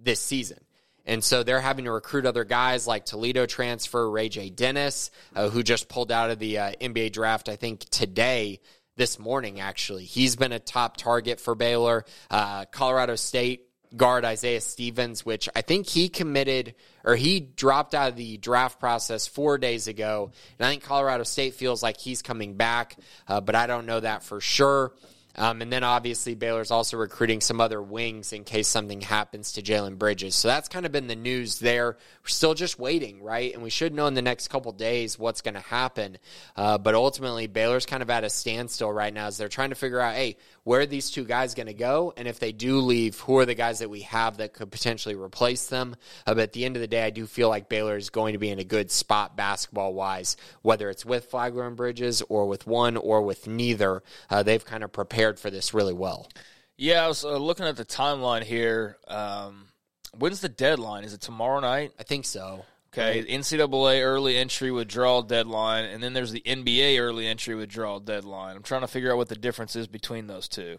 this 0.00 0.20
season. 0.20 0.58
And 1.06 1.24
so 1.24 1.42
they're 1.42 1.60
having 1.60 1.86
to 1.86 1.92
recruit 1.92 2.26
other 2.26 2.44
guys 2.44 2.86
like 2.86 3.06
Toledo 3.06 3.46
transfer 3.46 4.10
Ray 4.10 4.28
J. 4.28 4.50
Dennis, 4.50 5.10
uh, 5.34 5.48
who 5.48 5.62
just 5.62 5.88
pulled 5.88 6.12
out 6.12 6.30
of 6.30 6.38
the 6.38 6.58
uh, 6.58 6.72
NBA 6.80 7.12
draft, 7.12 7.48
I 7.48 7.56
think, 7.56 7.88
today 7.88 8.60
this 8.98 9.18
morning, 9.18 9.60
actually. 9.60 10.04
He's 10.04 10.36
been 10.36 10.52
a 10.52 10.58
top 10.58 10.98
target 10.98 11.40
for 11.40 11.54
Baylor. 11.54 12.04
Uh, 12.30 12.66
Colorado 12.66 13.14
State 13.14 13.64
guard 13.96 14.24
Isaiah 14.24 14.60
Stevens, 14.60 15.24
which 15.24 15.48
I 15.56 15.62
think 15.62 15.88
he 15.88 16.10
committed 16.10 16.74
or 17.04 17.16
he 17.16 17.40
dropped 17.40 17.94
out 17.94 18.10
of 18.10 18.16
the 18.16 18.36
draft 18.36 18.78
process 18.78 19.26
four 19.26 19.56
days 19.56 19.88
ago. 19.88 20.30
And 20.58 20.66
I 20.66 20.70
think 20.70 20.82
Colorado 20.82 21.22
State 21.22 21.54
feels 21.54 21.82
like 21.82 21.98
he's 21.98 22.20
coming 22.20 22.54
back, 22.54 22.96
uh, 23.26 23.40
but 23.40 23.54
I 23.54 23.66
don't 23.66 23.86
know 23.86 24.00
that 24.00 24.24
for 24.24 24.40
sure. 24.40 24.92
Um, 25.38 25.62
and 25.62 25.72
then 25.72 25.84
obviously 25.84 26.34
Baylor's 26.34 26.70
also 26.72 26.96
recruiting 26.96 27.40
some 27.40 27.60
other 27.60 27.80
wings 27.80 28.32
in 28.32 28.44
case 28.44 28.66
something 28.68 29.00
happens 29.00 29.52
to 29.52 29.62
Jalen 29.62 29.96
Bridges. 29.96 30.34
So 30.34 30.48
that's 30.48 30.68
kind 30.68 30.84
of 30.84 30.92
been 30.92 31.06
the 31.06 31.16
news 31.16 31.60
there. 31.60 31.96
We're 32.22 32.28
still 32.28 32.54
just 32.54 32.78
waiting, 32.78 33.22
right? 33.22 33.54
And 33.54 33.62
we 33.62 33.70
should 33.70 33.94
know 33.94 34.08
in 34.08 34.14
the 34.14 34.22
next 34.22 34.48
couple 34.48 34.72
days 34.72 35.18
what's 35.18 35.40
going 35.40 35.54
to 35.54 35.60
happen. 35.60 36.18
Uh, 36.56 36.76
but 36.78 36.94
ultimately, 36.94 37.46
Baylor's 37.46 37.86
kind 37.86 38.02
of 38.02 38.10
at 38.10 38.24
a 38.24 38.30
standstill 38.30 38.92
right 38.92 39.14
now 39.14 39.28
as 39.28 39.38
they're 39.38 39.48
trying 39.48 39.70
to 39.70 39.76
figure 39.76 40.00
out, 40.00 40.14
hey, 40.14 40.36
where 40.64 40.80
are 40.80 40.86
these 40.86 41.10
two 41.10 41.24
guys 41.24 41.54
going 41.54 41.66
to 41.66 41.74
go? 41.74 42.12
And 42.16 42.28
if 42.28 42.40
they 42.40 42.52
do 42.52 42.80
leave, 42.80 43.18
who 43.20 43.38
are 43.38 43.46
the 43.46 43.54
guys 43.54 43.78
that 43.78 43.88
we 43.88 44.02
have 44.02 44.38
that 44.38 44.52
could 44.52 44.70
potentially 44.70 45.14
replace 45.14 45.68
them? 45.68 45.96
Uh, 46.26 46.34
but 46.34 46.42
at 46.42 46.52
the 46.52 46.64
end 46.64 46.76
of 46.76 46.82
the 46.82 46.88
day, 46.88 47.04
I 47.04 47.10
do 47.10 47.26
feel 47.26 47.48
like 47.48 47.68
Baylor 47.68 47.96
is 47.96 48.10
going 48.10 48.32
to 48.32 48.38
be 48.38 48.50
in 48.50 48.58
a 48.58 48.64
good 48.64 48.90
spot 48.90 49.36
basketball 49.36 49.94
wise, 49.94 50.36
whether 50.62 50.90
it's 50.90 51.06
with 51.06 51.26
Flagler 51.26 51.66
and 51.66 51.76
Bridges 51.76 52.22
or 52.28 52.46
with 52.46 52.66
one 52.66 52.96
or 52.96 53.22
with 53.22 53.46
neither. 53.46 54.02
Uh, 54.28 54.42
they've 54.42 54.64
kind 54.64 54.82
of 54.84 54.92
prepared 54.92 55.27
for 55.36 55.50
this 55.50 55.74
really 55.74 55.92
well. 55.92 56.28
Yeah, 56.76 57.04
I 57.04 57.08
was 57.08 57.24
uh, 57.24 57.36
looking 57.36 57.66
at 57.66 57.76
the 57.76 57.84
timeline 57.84 58.44
here. 58.44 58.98
Um, 59.08 59.66
when's 60.16 60.40
the 60.40 60.48
deadline? 60.48 61.02
Is 61.02 61.12
it 61.12 61.20
tomorrow 61.20 61.58
night? 61.58 61.92
I 61.98 62.04
think 62.04 62.24
so. 62.24 62.64
Okay, 62.92 63.20
right. 63.20 63.28
NCAA 63.28 64.04
early 64.04 64.36
entry 64.36 64.70
withdrawal 64.70 65.22
deadline, 65.22 65.84
and 65.84 66.02
then 66.02 66.14
there's 66.14 66.32
the 66.32 66.40
NBA 66.40 66.98
early 67.00 67.26
entry 67.26 67.54
withdrawal 67.54 68.00
deadline. 68.00 68.56
I'm 68.56 68.62
trying 68.62 68.80
to 68.80 68.86
figure 68.86 69.10
out 69.10 69.18
what 69.18 69.28
the 69.28 69.36
difference 69.36 69.76
is 69.76 69.86
between 69.86 70.26
those 70.26 70.48
two, 70.48 70.78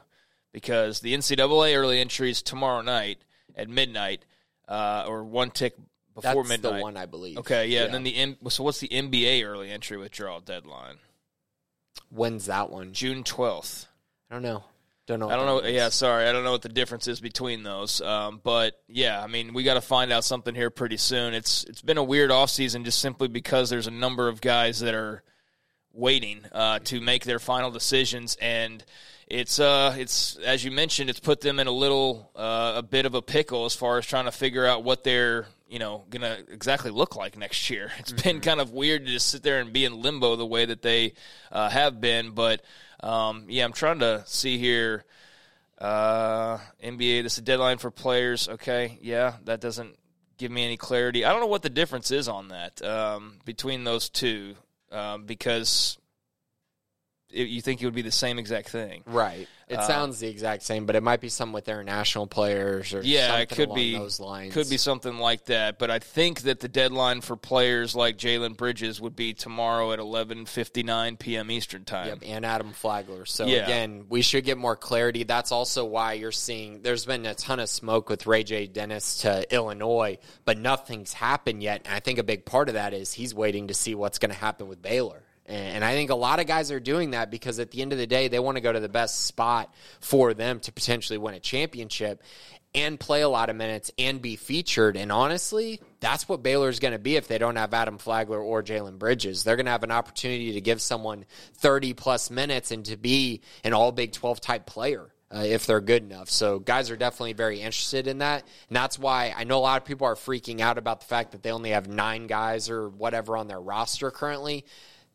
because 0.52 1.02
the 1.02 1.14
NCAA 1.14 1.76
early 1.78 2.00
entry 2.00 2.32
is 2.32 2.42
tomorrow 2.42 2.82
night 2.82 3.20
at 3.56 3.70
midnight, 3.70 4.26
uh, 4.68 5.06
or 5.08 5.24
one 5.24 5.52
tick 5.52 5.76
before 6.16 6.44
That's 6.44 6.50
midnight. 6.50 6.78
the 6.78 6.82
one 6.82 6.98
I 6.98 7.06
believe. 7.06 7.38
Okay, 7.40 7.68
yeah, 7.68 7.80
yeah. 7.80 7.86
And 7.86 7.94
then 7.94 8.38
the 8.42 8.50
so 8.50 8.64
what's 8.64 8.80
the 8.80 8.88
NBA 8.88 9.46
early 9.46 9.70
entry 9.70 9.98
withdrawal 9.98 10.40
deadline? 10.40 10.96
When's 12.10 12.48
that 12.48 12.72
one? 12.72 12.94
June 12.94 13.24
twelfth. 13.24 13.88
I 14.30 14.36
don't 14.36 14.44
know. 14.44 14.63
Don't 15.10 15.20
know. 15.20 15.30
I 15.30 15.36
don't 15.36 15.48
know. 15.48 15.68
Yeah, 15.68 15.89
sorry, 15.89 16.28
I 16.28 16.32
don't 16.32 16.44
know 16.44 16.52
what 16.52 16.62
the 16.62 16.70
difference 16.70 17.08
is 17.08 17.20
between 17.20 17.63
those. 17.63 18.00
Um, 18.00 18.39
but 18.44 18.80
yeah, 18.88 19.24
I 19.24 19.26
mean, 19.26 19.56
we 19.56 19.63
got 19.63 19.74
to 19.74 19.82
find 19.82 20.12
out 20.12 20.24
something 20.24 20.54
here 20.54 20.70
pretty 20.70 20.98
soon. 20.98 21.34
It's 21.34 21.63
it's 21.63 21.82
been 21.82 21.98
a 21.98 22.04
weird 22.04 22.30
offseason 22.30 22.86
just 22.86 23.00
simply 23.00 23.28
because 23.28 23.72
there's 23.72 23.88
a 23.88 23.92
number 23.92 24.28
of 24.28 24.39
guys 24.39 24.82
that 24.82 24.94
are 24.94 25.24
waiting 25.94 26.42
uh, 26.52 26.80
to 26.86 27.02
make 27.02 27.26
their 27.26 27.39
final 27.39 27.72
decisions, 27.72 28.38
and 28.39 28.86
it's 29.28 29.60
uh 29.60 29.96
it's 29.98 30.38
as 30.38 30.63
you 30.63 30.70
mentioned, 30.70 31.10
it's 31.10 31.20
put 31.20 31.42
them 31.42 31.60
in 31.60 31.65
a 31.65 31.72
little 31.72 32.32
uh, 32.36 32.74
a 32.76 32.84
bit 32.84 33.08
of 33.08 33.15
a 33.15 33.22
pickle 33.22 33.65
as 33.65 33.74
far 33.74 33.98
as 33.98 34.06
trying 34.06 34.26
to 34.26 34.32
figure 34.32 34.65
out 34.65 34.84
what 34.84 35.04
they're 35.04 35.48
you 35.68 35.80
know 35.80 36.04
gonna 36.12 36.38
exactly 36.52 36.92
look 36.92 37.15
like 37.15 37.36
next 37.36 37.70
year. 37.70 37.92
It's 38.00 38.12
mm-hmm. 38.12 38.30
been 38.30 38.42
kind 38.42 38.62
of 38.62 38.74
weird 38.74 39.08
to 39.08 39.12
just 39.12 39.30
sit 39.30 39.42
there 39.42 39.60
and 39.60 39.74
be 39.74 39.86
in 39.86 40.02
limbo 40.02 40.36
the 40.36 40.46
way 40.46 40.65
that 40.65 40.84
they 40.84 41.13
uh, 41.52 41.70
have 41.70 42.00
been, 42.00 42.32
but 42.32 42.62
um, 43.02 43.46
yeah, 43.48 43.66
I'm 43.66 43.74
trying 43.74 44.00
to 44.00 44.24
see 44.26 44.58
here. 44.58 45.06
Uh, 45.78 46.58
NBA, 46.84 47.24
this 47.24 47.34
is 47.34 47.40
a 47.40 47.44
deadline 47.44 47.78
for 47.78 47.90
players. 47.90 48.50
Okay, 48.50 48.98
yeah, 49.02 49.36
that 49.46 49.62
doesn't 49.62 49.98
give 50.38 50.52
me 50.52 50.66
any 50.66 50.78
clarity. 50.78 51.24
I 51.24 51.32
don't 51.32 51.40
know 51.40 51.48
what 51.48 51.62
the 51.62 51.70
difference 51.70 52.12
is 52.12 52.28
on 52.28 52.50
that 52.50 52.82
um, 52.82 53.40
between 53.46 53.84
those 53.84 54.10
two 54.10 54.56
um, 54.92 55.26
because 55.26 55.98
it, 57.32 57.48
you 57.48 57.62
think 57.62 57.82
it 57.82 57.86
would 57.86 57.96
be 57.96 58.02
the 58.02 58.12
same 58.12 58.39
exact 58.39 58.70
thing, 58.70 59.04
right? 59.06 59.48
It 59.68 59.78
uh, 59.78 59.84
sounds 59.84 60.20
the 60.20 60.28
exact 60.28 60.63
same, 60.63 60.88
but 60.88 60.96
it 60.96 61.04
might 61.04 61.22
be 61.22 61.30
some 61.30 61.54
with 61.54 61.70
international 61.70 62.26
players 62.26 62.92
or 62.92 63.02
yeah, 63.04 63.38
it 63.38 63.50
could 63.50 63.74
be 63.76 63.96
those 63.96 64.20
lines. 64.20 64.52
Could 64.54 64.68
be 64.68 64.78
something 64.78 65.20
like 65.20 65.46
that. 65.46 65.78
But 65.78 65.92
I 65.92 66.00
think 66.00 66.42
that 66.42 66.60
the 66.60 66.68
deadline 66.68 67.22
for 67.22 67.36
players 67.36 67.96
like 67.96 68.18
Jalen 68.18 68.58
Bridges 68.58 69.00
would 69.00 69.15
be 69.15 69.36
tomorrow 69.36 69.92
at 69.92 70.00
eleven 70.00 70.46
fifty 70.46 70.82
nine 70.82 71.18
p.m. 71.18 71.52
Eastern 71.52 71.86
time. 71.86 72.08
Yep, 72.08 72.20
and 72.26 72.46
Adam 72.46 72.74
Flagler. 72.74 73.26
So 73.26 73.46
yeah. 73.46 73.65
again, 73.65 74.06
we 74.10 74.24
should 74.24 74.44
get 74.44 74.58
more 74.58 74.76
clarity. 74.76 75.24
That's 75.24 75.52
also 75.52 75.86
why 75.86 76.13
you're 76.13 76.32
seeing 76.32 76.82
there's 76.82 77.06
been 77.06 77.28
a 77.28 77.36
ton 77.36 77.60
of 77.60 77.70
smoke 77.70 78.10
with 78.10 78.26
Ray 78.26 78.44
J. 78.44 78.65
Dennis 78.65 79.20
to 79.20 79.54
Illinois, 79.54 80.18
but 80.46 80.58
nothing's 80.58 81.13
happened 81.13 81.62
yet. 81.62 81.84
And 81.86 81.94
I 81.94 82.00
think 82.00 82.18
a 82.18 82.24
big 82.24 82.44
part 82.44 82.70
of 82.70 82.74
that 82.74 82.96
is 82.96 83.13
he's 83.13 83.36
waiting 83.36 83.68
to 83.68 83.76
see 83.76 83.94
what's 83.94 84.18
going 84.18 84.32
to 84.32 84.38
happen 84.38 84.68
with 84.68 84.82
Baylor. 84.82 85.22
And 85.50 85.84
I 85.84 85.94
think 85.94 86.12
a 86.12 86.16
lot 86.16 86.40
of 86.40 86.46
guys 86.46 86.72
are 86.72 86.80
doing 86.80 87.12
that 87.12 87.32
because 87.32 87.58
at 87.58 87.72
the 87.72 87.82
end 87.82 87.92
of 87.92 87.98
the 87.98 88.06
day, 88.06 88.28
they 88.28 88.40
want 88.40 88.58
to 88.58 88.62
go 88.62 88.72
to 88.72 88.80
the 88.80 88.88
best 88.88 89.26
spot 89.26 89.74
for 90.00 90.36
them 90.36 90.60
to 90.62 90.72
potentially 90.72 91.18
win 91.18 91.34
a 91.34 91.40
championship 91.40 92.22
and 92.76 93.00
play 93.00 93.22
a 93.22 93.30
lot 93.30 93.50
of 93.50 93.56
minutes 93.56 93.90
and 93.98 94.22
be 94.22 94.36
featured. 94.36 94.96
And 94.96 95.12
honestly, 95.12 95.82
that's 96.02 96.30
what 96.30 96.44
Baylor's 96.44 96.80
going 96.80 96.92
to 96.92 97.00
be 97.00 97.16
if 97.16 97.28
they 97.28 97.40
don't 97.40 97.56
have 97.56 97.74
Adam 97.74 97.98
Flagler 97.98 98.40
or 98.40 98.62
Jalen 98.62 99.00
Bridges. 99.00 99.44
They're 99.44 99.56
going 99.56 99.66
to 99.66 99.72
have 99.72 99.84
an 99.84 99.92
opportunity 99.92 100.54
to 100.54 100.62
give 100.62 100.82
someone 100.82 101.26
30 101.56 101.94
plus 101.96 102.30
minutes 102.30 102.70
and 102.70 102.86
to 102.86 102.96
be 102.96 103.42
an 103.64 103.74
all 103.74 103.92
Big 103.92 104.12
12 104.12 104.40
type 104.40 104.66
player. 104.68 105.12
Uh, 105.32 105.44
if 105.46 105.68
they're 105.68 105.80
good 105.80 106.02
enough. 106.02 106.28
So 106.28 106.58
guys 106.58 106.90
are 106.90 106.96
definitely 106.96 107.34
very 107.34 107.62
interested 107.62 108.08
in 108.08 108.18
that. 108.18 108.48
And 108.68 108.76
that's 108.76 108.98
why 108.98 109.32
I 109.38 109.44
know 109.44 109.60
a 109.60 109.62
lot 109.62 109.80
of 109.80 109.86
people 109.86 110.08
are 110.08 110.16
freaking 110.16 110.60
out 110.60 110.80
about 110.80 111.02
the 111.02 111.06
fact 111.06 111.34
that 111.34 111.44
they 111.44 111.52
only 111.52 111.70
have 111.70 111.88
nine 111.88 112.26
guys 112.26 112.68
or 112.68 112.90
whatever 112.90 113.38
on 113.38 113.48
their 113.48 113.60
roster 113.62 114.10
currently 114.10 114.66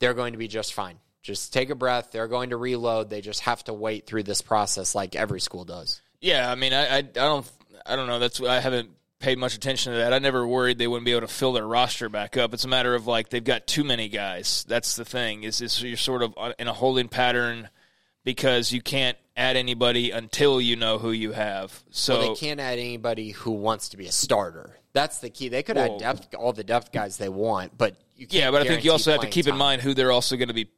they're 0.05 0.13
going 0.13 0.35
to 0.35 0.39
be 0.39 0.49
just 0.49 0.75
fine. 0.75 0.99
Just 1.23 1.55
take 1.55 1.71
a 1.71 1.75
breath. 1.75 2.11
They're 2.13 2.29
going 2.29 2.51
to 2.51 2.59
reload. 2.59 3.09
They 3.09 3.23
just 3.23 3.41
have 3.41 3.65
to 3.65 3.73
wait 3.73 4.07
through 4.07 4.25
this 4.25 4.43
process 4.43 4.95
like 4.95 5.17
every 5.17 5.41
school 5.41 5.65
does. 5.65 6.03
Yeah, 6.21 6.51
I 6.51 6.57
mean, 6.57 6.75
I, 6.75 6.87
I, 6.87 6.97
I 6.99 7.01
don't, 7.01 7.51
I 7.87 7.97
don't 7.97 8.07
know. 8.07 8.19
That's 8.19 8.39
I 8.43 8.61
haven't 8.61 8.91
paid 9.21 9.39
much 9.39 9.55
attention 9.55 9.95
to 9.95 10.01
that. 10.01 10.13
I 10.13 10.19
never 10.19 10.47
worried 10.47 10.77
they 10.77 10.87
wouldn't 10.87 11.07
be 11.07 11.13
able 11.13 11.27
to 11.27 11.33
fill 11.33 11.55
their 11.55 11.67
roster 11.67 12.11
back 12.11 12.37
up. 12.37 12.53
It's 12.53 12.67
a 12.67 12.69
matter 12.69 12.95
of 12.95 13.07
like 13.07 13.31
they've 13.31 13.43
got 13.43 13.67
too 13.67 13.83
many 13.83 14.11
guys. 14.11 14.67
That's 14.69 14.97
the 14.97 15.07
thing. 15.07 15.45
Is 15.45 15.63
is 15.63 15.83
you're 15.83 15.97
sort 15.97 16.23
of 16.23 16.35
in 16.59 16.69
a 16.69 16.75
holding 16.75 17.09
pattern 17.09 17.71
because 18.25 18.73
you 18.73 18.83
can't 18.83 19.17
add 19.39 19.57
anybody 19.57 20.11
until 20.11 20.61
you 20.61 20.77
know 20.77 20.99
who 20.99 21.13
you 21.13 21.33
have. 21.33 21.83
So 21.91 22.19
well, 22.19 22.35
they 22.35 22.41
can't 22.41 22.61
add 22.61 22.79
anybody 22.79 23.31
who 23.31 23.53
wants 23.53 23.89
to 23.89 23.97
be 23.97 24.07
a 24.07 24.13
starter. 24.13 24.77
That's 24.95 25.19
the 25.19 25.29
key. 25.29 25.49
They 25.49 25.63
could 25.63 25.77
well, 25.77 25.95
add 25.95 25.99
depth, 25.99 26.35
all 26.35 26.53
the 26.53 26.65
depth 26.65 26.93
guys 26.93 27.19
they 27.19 27.29
want, 27.29 27.77
but 27.77 27.97
yeah. 28.17 28.51
But 28.51 28.63
I 28.63 28.65
think 28.67 28.85
you 28.85 28.93
also 28.93 29.13
have 29.13 29.21
to 29.21 29.27
keep 29.29 29.45
time. 29.47 29.55
in 29.55 29.59
mind 29.59 29.83
who 29.83 29.93
they're 29.93 30.13
also 30.13 30.37
going 30.37 30.49
to 30.49 30.55
be 30.55 30.71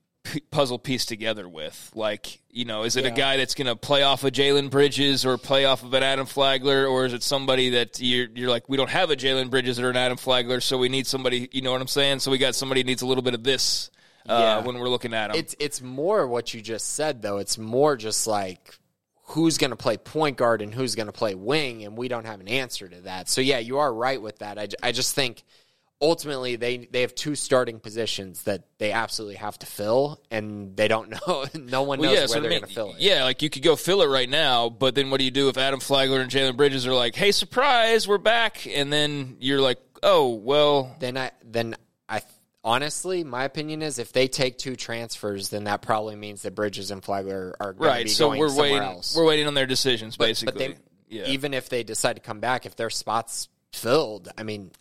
puzzle 0.50 0.78
piece 0.78 1.04
together 1.04 1.48
with. 1.48 1.92
Like, 1.94 2.40
you 2.50 2.64
know, 2.64 2.82
is 2.84 2.96
it 2.96 3.04
yeah. 3.04 3.10
a 3.10 3.14
guy 3.14 3.36
that's 3.36 3.54
going 3.54 3.66
to 3.66 3.76
play 3.76 4.02
off 4.02 4.24
of 4.24 4.32
Jalen 4.32 4.70
Bridges 4.70 5.24
or 5.24 5.38
play 5.38 5.64
off 5.64 5.82
of 5.82 5.92
an 5.94 6.02
Adam 6.02 6.26
Flagler, 6.26 6.86
or 6.86 7.04
is 7.04 7.12
it 7.12 7.22
somebody 7.22 7.70
that 7.70 8.00
you're 8.00 8.28
you're 8.34 8.50
like, 8.50 8.68
we 8.68 8.76
don't 8.76 8.90
have 8.90 9.10
a 9.10 9.16
Jalen 9.16 9.50
Bridges 9.50 9.78
or 9.78 9.90
an 9.90 9.96
Adam 9.96 10.16
Flagler, 10.16 10.60
so 10.60 10.78
we 10.78 10.88
need 10.88 11.06
somebody. 11.06 11.48
You 11.52 11.62
know 11.62 11.72
what 11.72 11.80
I'm 11.80 11.86
saying? 11.86 12.20
So 12.20 12.30
we 12.30 12.38
got 12.38 12.54
somebody 12.54 12.82
needs 12.84 13.02
a 13.02 13.06
little 13.06 13.22
bit 13.22 13.34
of 13.34 13.44
this 13.44 13.90
uh, 14.28 14.58
yeah. 14.60 14.66
when 14.66 14.78
we're 14.78 14.88
looking 14.88 15.14
at 15.14 15.28
them. 15.28 15.36
It's 15.36 15.54
it's 15.58 15.82
more 15.82 16.26
what 16.26 16.54
you 16.54 16.60
just 16.60 16.94
said 16.94 17.22
though. 17.22 17.38
It's 17.38 17.58
more 17.58 17.96
just 17.96 18.26
like 18.26 18.78
who's 19.28 19.58
going 19.58 19.70
to 19.70 19.76
play 19.76 19.96
point 19.96 20.36
guard 20.36 20.62
and 20.62 20.72
who's 20.72 20.94
going 20.94 21.06
to 21.06 21.12
play 21.12 21.34
wing, 21.34 21.84
and 21.84 21.96
we 21.96 22.08
don't 22.08 22.26
have 22.26 22.40
an 22.40 22.48
answer 22.48 22.88
to 22.88 23.00
that. 23.02 23.28
So 23.28 23.40
yeah, 23.40 23.58
you 23.58 23.78
are 23.78 23.92
right 23.92 24.20
with 24.20 24.38
that. 24.38 24.58
I, 24.58 24.68
I 24.82 24.92
just 24.92 25.14
think 25.14 25.42
ultimately 26.00 26.56
they 26.56 26.78
they 26.78 27.00
have 27.00 27.14
two 27.14 27.34
starting 27.34 27.80
positions 27.80 28.44
that 28.44 28.64
they 28.78 28.92
absolutely 28.92 29.36
have 29.36 29.58
to 29.58 29.66
fill, 29.66 30.20
and 30.30 30.76
they 30.76 30.88
don't 30.88 31.10
know. 31.28 31.46
no 31.54 31.82
one 31.82 32.00
knows 32.00 32.06
well, 32.06 32.14
yeah, 32.14 32.20
where 32.20 32.28
so 32.28 32.40
they're 32.40 32.50
going 32.50 32.62
to 32.62 32.68
fill 32.68 32.90
it. 32.92 33.00
Yeah, 33.00 33.24
like 33.24 33.42
you 33.42 33.50
could 33.50 33.62
go 33.62 33.74
fill 33.76 34.02
it 34.02 34.08
right 34.08 34.28
now, 34.28 34.68
but 34.68 34.94
then 34.94 35.10
what 35.10 35.18
do 35.18 35.24
you 35.24 35.30
do 35.30 35.48
if 35.48 35.58
Adam 35.58 35.80
Flagler 35.80 36.20
and 36.20 36.30
Jalen 36.30 36.56
Bridges 36.56 36.86
are 36.86 36.94
like, 36.94 37.16
"Hey, 37.16 37.32
surprise, 37.32 38.06
we're 38.06 38.18
back," 38.18 38.66
and 38.66 38.92
then 38.92 39.36
you're 39.40 39.60
like, 39.60 39.78
"Oh, 40.02 40.34
well." 40.34 40.94
Then 41.00 41.16
I 41.16 41.32
then 41.44 41.74
I 41.74 41.78
honestly, 42.66 43.22
my 43.24 43.44
opinion 43.44 43.80
is 43.80 43.98
if 43.98 44.12
they 44.12 44.26
take 44.26 44.58
two 44.58 44.76
transfers, 44.76 45.48
then 45.48 45.64
that 45.64 45.80
probably 45.80 46.16
means 46.16 46.42
that 46.42 46.54
Bridges 46.54 46.90
and 46.90 47.02
Flagler 47.02 47.54
are 47.60 47.72
going 47.72 47.88
right. 47.88 47.98
to 48.00 48.04
be 48.04 48.10
so 48.10 48.28
going 48.28 48.40
we're 48.40 48.48
somewhere 48.48 48.72
waiting, 48.72 48.82
else. 48.82 49.16
We're 49.16 49.24
waiting 49.24 49.46
on 49.46 49.54
their 49.54 49.66
decisions, 49.66 50.16
but, 50.16 50.26
basically. 50.26 50.68
But 50.68 50.76
they, 50.76 51.16
yeah. 51.16 51.28
even 51.28 51.54
if 51.54 51.68
they 51.68 51.84
decide 51.84 52.16
to 52.16 52.22
come 52.22 52.40
back, 52.40 52.66
if 52.66 52.74
their 52.74 52.90
spots 52.90 53.48
filled, 53.72 54.28
I 54.36 54.42
mean, 54.42 54.72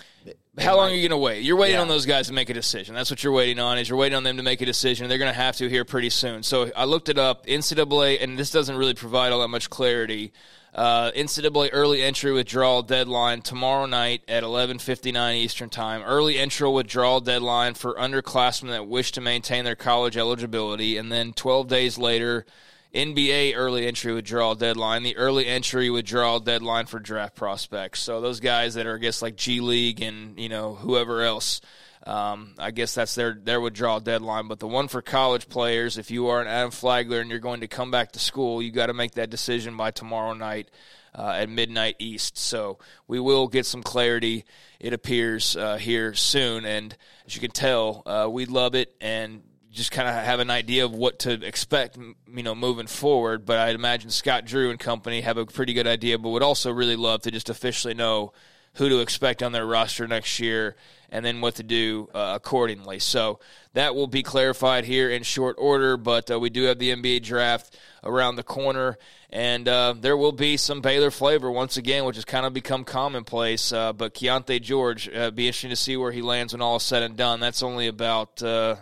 how 0.57 0.77
long 0.77 0.91
are 0.91 0.95
you 0.95 1.01
going 1.01 1.17
to 1.17 1.23
wait? 1.23 1.43
You're 1.43 1.57
waiting 1.57 1.75
yeah. 1.75 1.81
on 1.81 1.87
those 1.87 2.07
guys 2.07 2.27
to 2.27 2.33
make 2.33 2.49
a 2.49 2.53
decision. 2.53 2.95
That's 2.95 3.11
what 3.11 3.23
you're 3.23 3.33
waiting 3.33 3.59
on. 3.59 3.77
Is 3.77 3.87
you're 3.87 3.99
waiting 3.99 4.15
on 4.15 4.23
them 4.23 4.37
to 4.37 4.43
make 4.43 4.61
a 4.61 4.65
decision. 4.65 5.07
They're 5.07 5.19
going 5.19 5.31
to 5.31 5.39
have 5.39 5.55
to 5.57 5.69
here 5.69 5.85
pretty 5.85 6.09
soon. 6.09 6.41
So 6.41 6.71
I 6.75 6.85
looked 6.85 7.09
it 7.09 7.19
up. 7.19 7.45
NCAA, 7.45 8.23
and 8.23 8.37
this 8.37 8.49
doesn't 8.49 8.75
really 8.75 8.95
provide 8.95 9.31
all 9.31 9.41
that 9.41 9.49
much 9.49 9.69
clarity. 9.69 10.33
Uh, 10.75 11.09
NCAA 11.11 11.69
early 11.71 12.01
entry 12.03 12.33
withdrawal 12.33 12.81
deadline 12.81 13.41
tomorrow 13.41 13.85
night 13.85 14.23
at 14.27 14.43
11:59 14.43 15.35
Eastern 15.37 15.69
Time. 15.69 16.03
Early 16.03 16.37
entry 16.37 16.69
withdrawal 16.69 17.21
deadline 17.21 17.75
for 17.75 17.93
underclassmen 17.93 18.71
that 18.71 18.85
wish 18.85 19.13
to 19.13 19.21
maintain 19.21 19.63
their 19.63 19.77
college 19.77 20.17
eligibility, 20.17 20.97
and 20.97 21.09
then 21.09 21.31
12 21.31 21.69
days 21.69 21.97
later, 21.97 22.45
NBA 22.93 23.53
early 23.55 23.87
entry 23.87 24.13
withdrawal 24.13 24.53
deadline. 24.53 25.03
The 25.03 25.15
early 25.15 25.47
entry 25.47 25.89
withdrawal 25.89 26.41
deadline 26.41 26.87
for 26.87 26.99
draft 26.99 27.37
prospects. 27.37 28.01
So 28.01 28.19
those 28.19 28.41
guys 28.41 28.73
that 28.73 28.85
are, 28.85 28.95
I 28.95 28.99
guess, 28.99 29.21
like 29.21 29.37
G 29.37 29.61
League 29.61 30.01
and 30.01 30.37
you 30.37 30.49
know 30.49 30.75
whoever 30.75 31.21
else. 31.21 31.61
Um, 32.05 32.53
I 32.59 32.69
guess 32.69 32.93
that's 32.93 33.15
their 33.15 33.33
their 33.33 33.59
withdrawal 33.59 33.99
deadline. 33.99 34.47
But 34.47 34.59
the 34.59 34.67
one 34.67 34.87
for 34.87 35.01
college 35.01 35.49
players, 35.49 35.97
if 35.97 36.11
you 36.11 36.27
are 36.27 36.41
an 36.41 36.47
Adam 36.47 36.71
Flagler 36.71 37.19
and 37.19 37.29
you're 37.29 37.39
going 37.39 37.61
to 37.61 37.67
come 37.67 37.89
back 37.89 38.11
to 38.11 38.19
school, 38.19 38.61
you 38.61 38.71
got 38.71 38.87
to 38.87 38.93
make 38.93 39.13
that 39.13 39.29
decision 39.29 39.75
by 39.75 39.91
tomorrow 39.91 40.33
night 40.33 40.69
uh, 41.17 41.33
at 41.39 41.49
midnight 41.49 41.95
East. 41.97 42.37
So 42.37 42.77
we 43.07 43.19
will 43.19 43.47
get 43.47 43.65
some 43.65 43.81
clarity. 43.81 44.45
It 44.79 44.93
appears 44.93 45.55
uh, 45.55 45.77
here 45.77 46.13
soon, 46.13 46.65
and 46.65 46.95
as 47.25 47.35
you 47.35 47.41
can 47.41 47.51
tell, 47.51 48.03
uh, 48.05 48.29
we 48.29 48.45
love 48.45 48.75
it 48.75 48.95
and 49.01 49.41
just 49.71 49.91
kind 49.91 50.07
of 50.07 50.15
have 50.15 50.39
an 50.39 50.49
idea 50.49 50.85
of 50.85 50.93
what 50.93 51.19
to 51.19 51.33
expect, 51.45 51.97
you 51.97 52.43
know, 52.43 52.55
moving 52.55 52.87
forward. 52.87 53.45
But 53.45 53.57
I'd 53.57 53.75
imagine 53.75 54.09
Scott 54.09 54.45
Drew 54.45 54.69
and 54.69 54.79
company 54.79 55.21
have 55.21 55.37
a 55.37 55.45
pretty 55.45 55.73
good 55.73 55.87
idea, 55.87 56.19
but 56.19 56.29
would 56.29 56.43
also 56.43 56.71
really 56.71 56.95
love 56.95 57.23
to 57.23 57.31
just 57.31 57.49
officially 57.49 57.93
know 57.93 58.31
who 58.75 58.89
to 58.89 58.99
expect 58.99 59.41
on 59.41 59.53
their 59.53 59.65
roster 59.65 60.07
next 60.07 60.39
year 60.39 60.75
and 61.11 61.25
then 61.25 61.41
what 61.41 61.55
to 61.55 61.63
do 61.63 62.09
uh, 62.13 62.33
accordingly. 62.35 62.99
So 62.99 63.39
that 63.73 63.95
will 63.95 64.07
be 64.07 64.23
clarified 64.23 64.85
here 64.85 65.09
in 65.09 65.23
short 65.23 65.55
order, 65.59 65.97
but 65.97 66.31
uh, 66.31 66.39
we 66.39 66.49
do 66.49 66.63
have 66.63 66.79
the 66.79 66.95
NBA 66.95 67.23
draft 67.23 67.77
around 68.03 68.35
the 68.35 68.43
corner, 68.43 68.97
and 69.29 69.67
uh, 69.67 69.93
there 69.99 70.15
will 70.15 70.31
be 70.31 70.57
some 70.57 70.81
Baylor 70.81 71.11
flavor 71.11 71.51
once 71.51 71.77
again, 71.77 72.05
which 72.05 72.15
has 72.15 72.25
kind 72.25 72.45
of 72.45 72.53
become 72.53 72.83
commonplace. 72.83 73.71
Uh, 73.71 73.91
but 73.93 74.13
Keyonte 74.13 74.61
George, 74.61 75.09
uh, 75.09 75.31
be 75.31 75.47
interesting 75.47 75.71
to 75.71 75.75
see 75.75 75.97
where 75.97 76.11
he 76.11 76.21
lands 76.21 76.53
when 76.53 76.61
all 76.61 76.77
is 76.77 76.83
said 76.83 77.03
and 77.03 77.17
done. 77.17 77.39
That's 77.39 77.63
only 77.63 77.87
about 77.87 78.41
uh, 78.41 78.77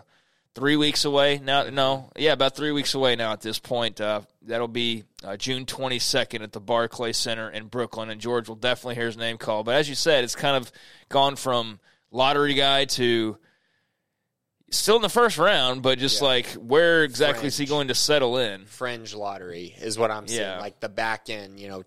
three 0.53 0.75
weeks 0.75 1.05
away 1.05 1.39
now. 1.43 1.69
No, 1.69 2.11
yeah, 2.15 2.33
about 2.33 2.55
three 2.55 2.71
weeks 2.71 2.93
away 2.93 3.15
now 3.15 3.31
at 3.31 3.41
this 3.41 3.59
point. 3.59 3.99
Uh, 3.99 4.21
that'll 4.43 4.67
be 4.67 5.03
uh, 5.23 5.37
June 5.37 5.65
22nd 5.65 6.41
at 6.41 6.51
the 6.51 6.59
Barclay 6.59 7.13
Center 7.13 7.49
in 7.49 7.67
Brooklyn, 7.67 8.09
and 8.09 8.21
George 8.21 8.47
will 8.47 8.55
definitely 8.55 8.95
hear 8.95 9.07
his 9.07 9.17
name 9.17 9.37
called. 9.37 9.65
But 9.65 9.75
as 9.75 9.89
you 9.89 9.95
said, 9.95 10.23
it's 10.23 10.35
kind 10.35 10.55
of 10.55 10.71
gone 11.09 11.35
from 11.35 11.79
lottery 12.13 12.53
guy 12.53 12.85
to 12.85 13.37
still 14.69 14.95
in 14.95 15.01
the 15.01 15.09
first 15.09 15.37
round, 15.37 15.81
but 15.81 15.99
just 15.99 16.21
yeah. 16.21 16.27
like 16.27 16.47
where 16.53 17.03
exactly 17.03 17.41
Fringe. 17.41 17.47
is 17.47 17.57
he 17.57 17.65
going 17.65 17.87
to 17.89 17.95
settle 17.95 18.37
in? 18.37 18.65
Fringe 18.65 19.13
lottery 19.13 19.75
is 19.79 19.97
what 19.97 20.11
I'm 20.11 20.27
saying. 20.27 20.41
Yeah. 20.41 20.59
Like 20.59 20.79
the 20.79 20.89
back 20.89 21.29
end, 21.29 21.59
you 21.59 21.67
know, 21.67 21.83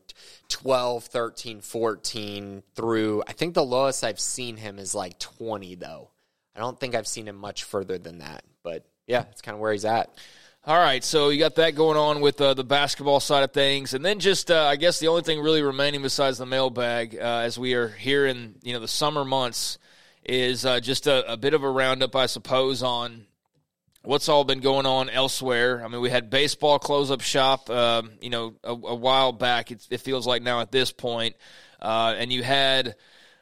12, 0.49 1.05
13, 1.05 1.61
14 1.61 2.63
through, 2.75 3.23
I 3.27 3.33
think 3.33 3.55
the 3.55 3.65
lowest 3.65 4.05
I've 4.05 4.21
seen 4.21 4.57
him 4.57 4.79
is 4.79 4.95
like 4.95 5.19
20, 5.19 5.75
though. 5.77 6.11
I 6.55 6.61
don't 6.61 6.79
think 6.79 6.95
I've 6.95 7.09
seen 7.09 7.29
him 7.29 7.37
much 7.37 7.65
further 7.65 7.99
than 7.99 8.19
that. 8.19 8.45
But 8.63 8.87
yeah, 9.07 9.25
it's 9.31 9.43
kind 9.43 9.55
of 9.55 9.61
where 9.61 9.73
he's 9.73 9.85
at. 9.85 10.11
All 10.65 10.77
right, 10.77 11.05
so 11.05 11.29
you 11.29 11.39
got 11.39 11.55
that 11.57 11.77
going 11.77 11.97
on 11.97 12.21
with 12.21 12.41
uh, 12.41 12.55
the 12.55 12.65
basketball 12.65 13.21
side 13.21 13.45
of 13.45 13.53
things, 13.53 13.95
and 13.95 14.05
then 14.05 14.19
just 14.19 14.51
uh, 14.51 14.65
I 14.65 14.75
guess 14.75 14.99
the 14.99 15.07
only 15.07 15.23
thing 15.23 15.41
really 15.41 15.63
remaining 15.63 16.03
besides 16.03 16.39
the 16.39 16.47
mailbag, 16.47 17.15
uh, 17.17 17.43
as 17.45 17.57
we 17.57 17.75
are 17.75 17.87
here 17.87 18.27
in 18.27 18.57
you 18.65 18.73
know 18.73 18.81
the 18.81 18.89
summer 18.89 19.25
months, 19.25 19.79
is 20.29 20.67
uh, 20.67 20.81
just 20.81 21.07
a, 21.07 21.33
a, 21.33 21.37
bit 21.37 21.55
of 21.55 21.63
a 21.63 21.71
roundup, 21.71 22.17
I 22.17 22.27
suppose, 22.27 22.83
on 22.83 23.27
what's 24.03 24.29
all 24.29 24.45
been 24.45 24.61
going 24.61 24.87
on 24.87 25.09
elsewhere. 25.11 25.85
I 25.85 25.89
mean, 25.89 26.01
we 26.01 26.11
had 26.11 26.31
baseball 26.31 26.79
close 26.79 27.11
up 27.11 27.21
shop, 27.21 27.69
um, 27.71 28.13
you 28.21 28.31
know, 28.31 28.55
a, 28.65 28.71
a 28.71 28.95
while 28.95 29.33
back. 29.33 29.71
It, 29.71 29.87
it, 29.91 29.99
feels 29.99 30.27
like 30.27 30.43
now 30.43 30.61
at 30.61 30.73
this 30.73 30.93
point, 30.93 31.37
uh, 31.81 32.15
and 32.17 32.33
you 32.33 32.43
had 32.43 32.97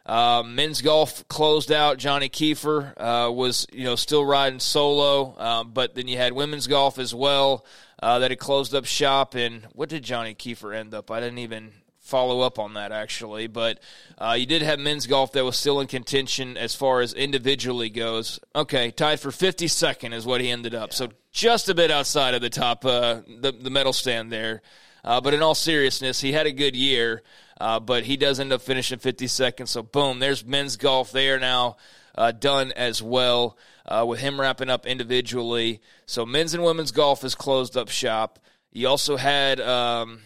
uh, 0.07 0.43
men's 0.45 0.83
golf 0.83 1.27
closed 1.29 1.73
out. 1.73 1.99
Johnny 1.99 2.29
Keefer 2.29 2.95
uh, 2.97 3.31
was, 3.31 3.67
you 3.73 3.85
know, 3.85 3.97
still 3.97 4.25
riding 4.25 4.61
solo, 4.61 5.35
uh, 5.37 5.65
but 5.65 5.95
then 5.95 6.09
you 6.09 6.17
had 6.17 6.33
women's 6.33 6.67
golf 6.67 6.99
as 6.99 7.15
well 7.15 7.65
uh, 8.03 8.19
that 8.19 8.31
had 8.31 8.39
closed 8.39 8.75
up 8.75 8.85
shop. 8.85 9.35
And 9.35 9.67
what 9.73 9.89
did 9.89 10.03
Johnny 10.03 10.35
Keefer 10.35 10.75
end 10.75 10.95
up? 10.95 11.11
I 11.11 11.21
didn't 11.21 11.39
even 11.39 11.73
follow 12.05 12.41
up 12.41 12.59
on 12.59 12.75
that 12.75 12.93
actually, 12.93 13.49
but 13.49 13.81
uh, 14.19 14.37
you 14.39 14.47
did 14.47 14.63
have 14.63 14.79
men's 14.79 15.07
golf 15.07 15.33
that 15.33 15.45
was 15.45 15.57
still 15.57 15.81
in 15.81 15.87
contention 15.87 16.57
as 16.57 16.75
far 16.75 17.01
as 17.01 17.13
individually 17.13 17.91
goes. 17.91 18.39
Okay, 18.55 18.91
tied 18.91 19.19
for 19.19 19.31
52nd 19.31 20.13
is 20.15 20.25
what 20.25 20.41
he 20.41 20.51
ended 20.51 20.75
up. 20.75 20.91
Yeah. 20.91 20.97
So 20.97 21.09
just 21.33 21.69
a 21.69 21.75
bit 21.75 21.91
outside 21.91 22.35
of 22.35 22.43
the 22.43 22.51
top, 22.51 22.85
uh, 22.85 23.23
the 23.27 23.53
the 23.53 23.71
medal 23.71 23.93
stand 23.93 24.31
there. 24.31 24.63
but 25.03 25.35
in 25.35 25.43
all 25.43 25.55
seriousness, 25.55 26.21
he 26.21 26.33
had 26.33 26.47
a 26.47 26.53
good 26.53 26.77
year. 26.77 27.23
Uh, 27.61 27.79
but 27.81 28.05
he 28.05 28.17
does 28.17 28.41
end 28.41 28.53
up 28.53 28.63
finishing 28.63 28.99
52nd. 28.99 29.69
So, 29.69 29.83
boom, 29.83 30.19
there's 30.19 30.45
men's 30.45 30.77
golf 30.77 31.13
there 31.13 31.39
now 31.39 31.77
uh, 32.17 32.33
done 32.33 32.73
as 32.73 33.03
well, 33.03 33.57
uh, 33.87 34.05
with 34.07 34.21
him 34.21 34.41
wrapping 34.41 34.71
up 34.71 34.87
individually. 34.87 35.81
So, 36.07 36.27
men's 36.27 36.55
and 36.55 36.65
women's 36.65 36.93
golf 36.93 37.25
is 37.25 37.35
closed 37.35 37.77
up 37.77 37.89
shop. 37.89 38.39
You 38.73 38.89
also 38.89 39.17
had, 39.17 39.61
um, 39.61 40.21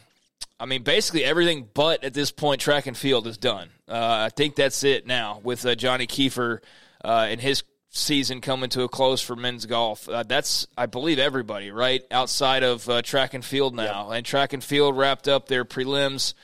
I 0.60 0.66
mean, 0.66 0.82
basically 0.82 1.24
everything 1.24 1.68
but 1.72 2.02
at 2.04 2.14
this 2.14 2.30
point, 2.30 2.60
track 2.60 2.86
and 2.86 2.96
field 2.96 3.26
is 3.26 3.38
done. 3.38 3.70
Uh, 3.88 4.26
I 4.26 4.30
think 4.30 4.56
that's 4.56 4.82
it 4.84 5.06
now 5.06 5.40
with 5.42 5.64
uh, 5.64 5.74
Johnny 5.74 6.06
Keefer 6.06 6.60
and 7.02 7.40
his 7.40 7.62
season 7.90 8.40
coming 8.40 8.70
to 8.70 8.82
a 8.82 8.88
close 8.88 9.20
for 9.20 9.36
men's 9.36 9.66
golf. 9.66 10.08
Uh, 10.08 10.22
that's, 10.22 10.66
I 10.76 10.86
believe, 10.86 11.18
everybody, 11.18 11.70
right? 11.70 12.02
Outside 12.10 12.62
of 12.62 12.88
uh, 12.88 13.02
track 13.02 13.34
and 13.34 13.44
field 13.44 13.74
now. 13.74 14.08
Yep. 14.08 14.16
And 14.16 14.26
track 14.26 14.52
and 14.52 14.62
field 14.62 14.96
wrapped 14.96 15.28
up 15.28 15.48
their 15.48 15.64
prelims 15.64 16.34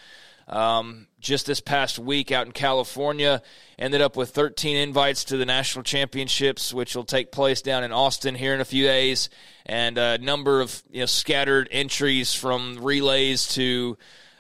um, 0.49 1.07
just 1.21 1.47
this 1.47 1.61
past 1.61 1.99
week 1.99 2.31
out 2.31 2.47
in 2.47 2.53
California. 2.53 3.43
Ended 3.79 4.01
up 4.01 4.17
with 4.17 4.31
13 4.31 4.77
invites 4.77 5.25
to 5.25 5.37
the 5.37 5.47
national 5.47 5.83
championships, 5.83 6.73
which 6.73 6.95
will 6.95 7.05
take 7.05 7.33
place 7.33 7.63
down 7.63 7.85
in 7.85 7.93
Austin 7.93 8.35
here 8.35 8.55
in 8.55 8.61
a 8.61 8.65
few 8.65 8.85
days, 8.85 9.31
and 9.67 9.99
a 9.99 10.19
number 10.19 10.61
of 10.61 10.83
you 10.91 11.01
know, 11.01 11.07
scattered 11.07 11.69
entries 11.71 12.35
from 12.35 12.77
relays 12.83 13.49
to 13.49 13.97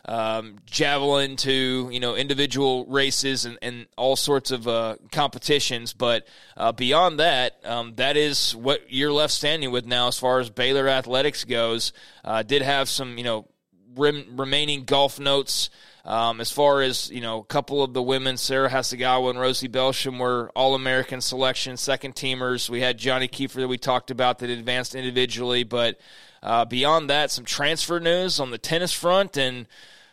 um, 0.06 0.58
javelin 0.66 1.36
to 1.36 1.88
you 1.90 1.98
know 1.98 2.14
individual 2.14 2.84
races 2.86 3.46
and, 3.46 3.58
and 3.62 3.86
all 3.96 4.16
sorts 4.16 4.50
of 4.50 4.68
uh, 4.68 4.96
competitions. 5.12 5.92
But 5.92 6.26
uh, 6.56 6.72
beyond 6.72 7.20
that, 7.20 7.58
um, 7.64 7.94
that 7.96 8.16
is 8.16 8.54
what 8.54 8.92
you're 8.92 9.12
left 9.12 9.32
standing 9.32 9.70
with 9.70 9.86
now 9.86 10.08
as 10.08 10.18
far 10.18 10.40
as 10.40 10.50
Baylor 10.50 10.88
athletics 10.88 11.44
goes. 11.44 11.92
Uh, 12.22 12.42
did 12.42 12.62
have 12.62 12.88
some 12.88 13.16
you 13.16 13.24
know 13.24 13.48
rem- 13.96 14.36
remaining 14.36 14.84
golf 14.84 15.18
notes. 15.18 15.70
Um, 16.06 16.42
as 16.42 16.50
far 16.50 16.82
as 16.82 17.10
you 17.10 17.22
know, 17.22 17.38
a 17.38 17.44
couple 17.44 17.82
of 17.82 17.94
the 17.94 18.02
women, 18.02 18.36
Sarah 18.36 18.68
Hasegawa 18.68 19.30
and 19.30 19.40
Rosie 19.40 19.68
Belsham, 19.68 20.18
were 20.18 20.50
All 20.54 20.74
American 20.74 21.22
selection, 21.22 21.78
second 21.78 22.14
teamers. 22.14 22.68
We 22.68 22.82
had 22.82 22.98
Johnny 22.98 23.26
Keefer 23.26 23.60
that 23.60 23.68
we 23.68 23.78
talked 23.78 24.10
about 24.10 24.40
that 24.40 24.50
advanced 24.50 24.94
individually, 24.94 25.64
but 25.64 25.98
uh, 26.42 26.66
beyond 26.66 27.08
that, 27.08 27.30
some 27.30 27.46
transfer 27.46 28.00
news 28.00 28.38
on 28.38 28.50
the 28.50 28.58
tennis 28.58 28.92
front, 28.92 29.38
and 29.38 29.66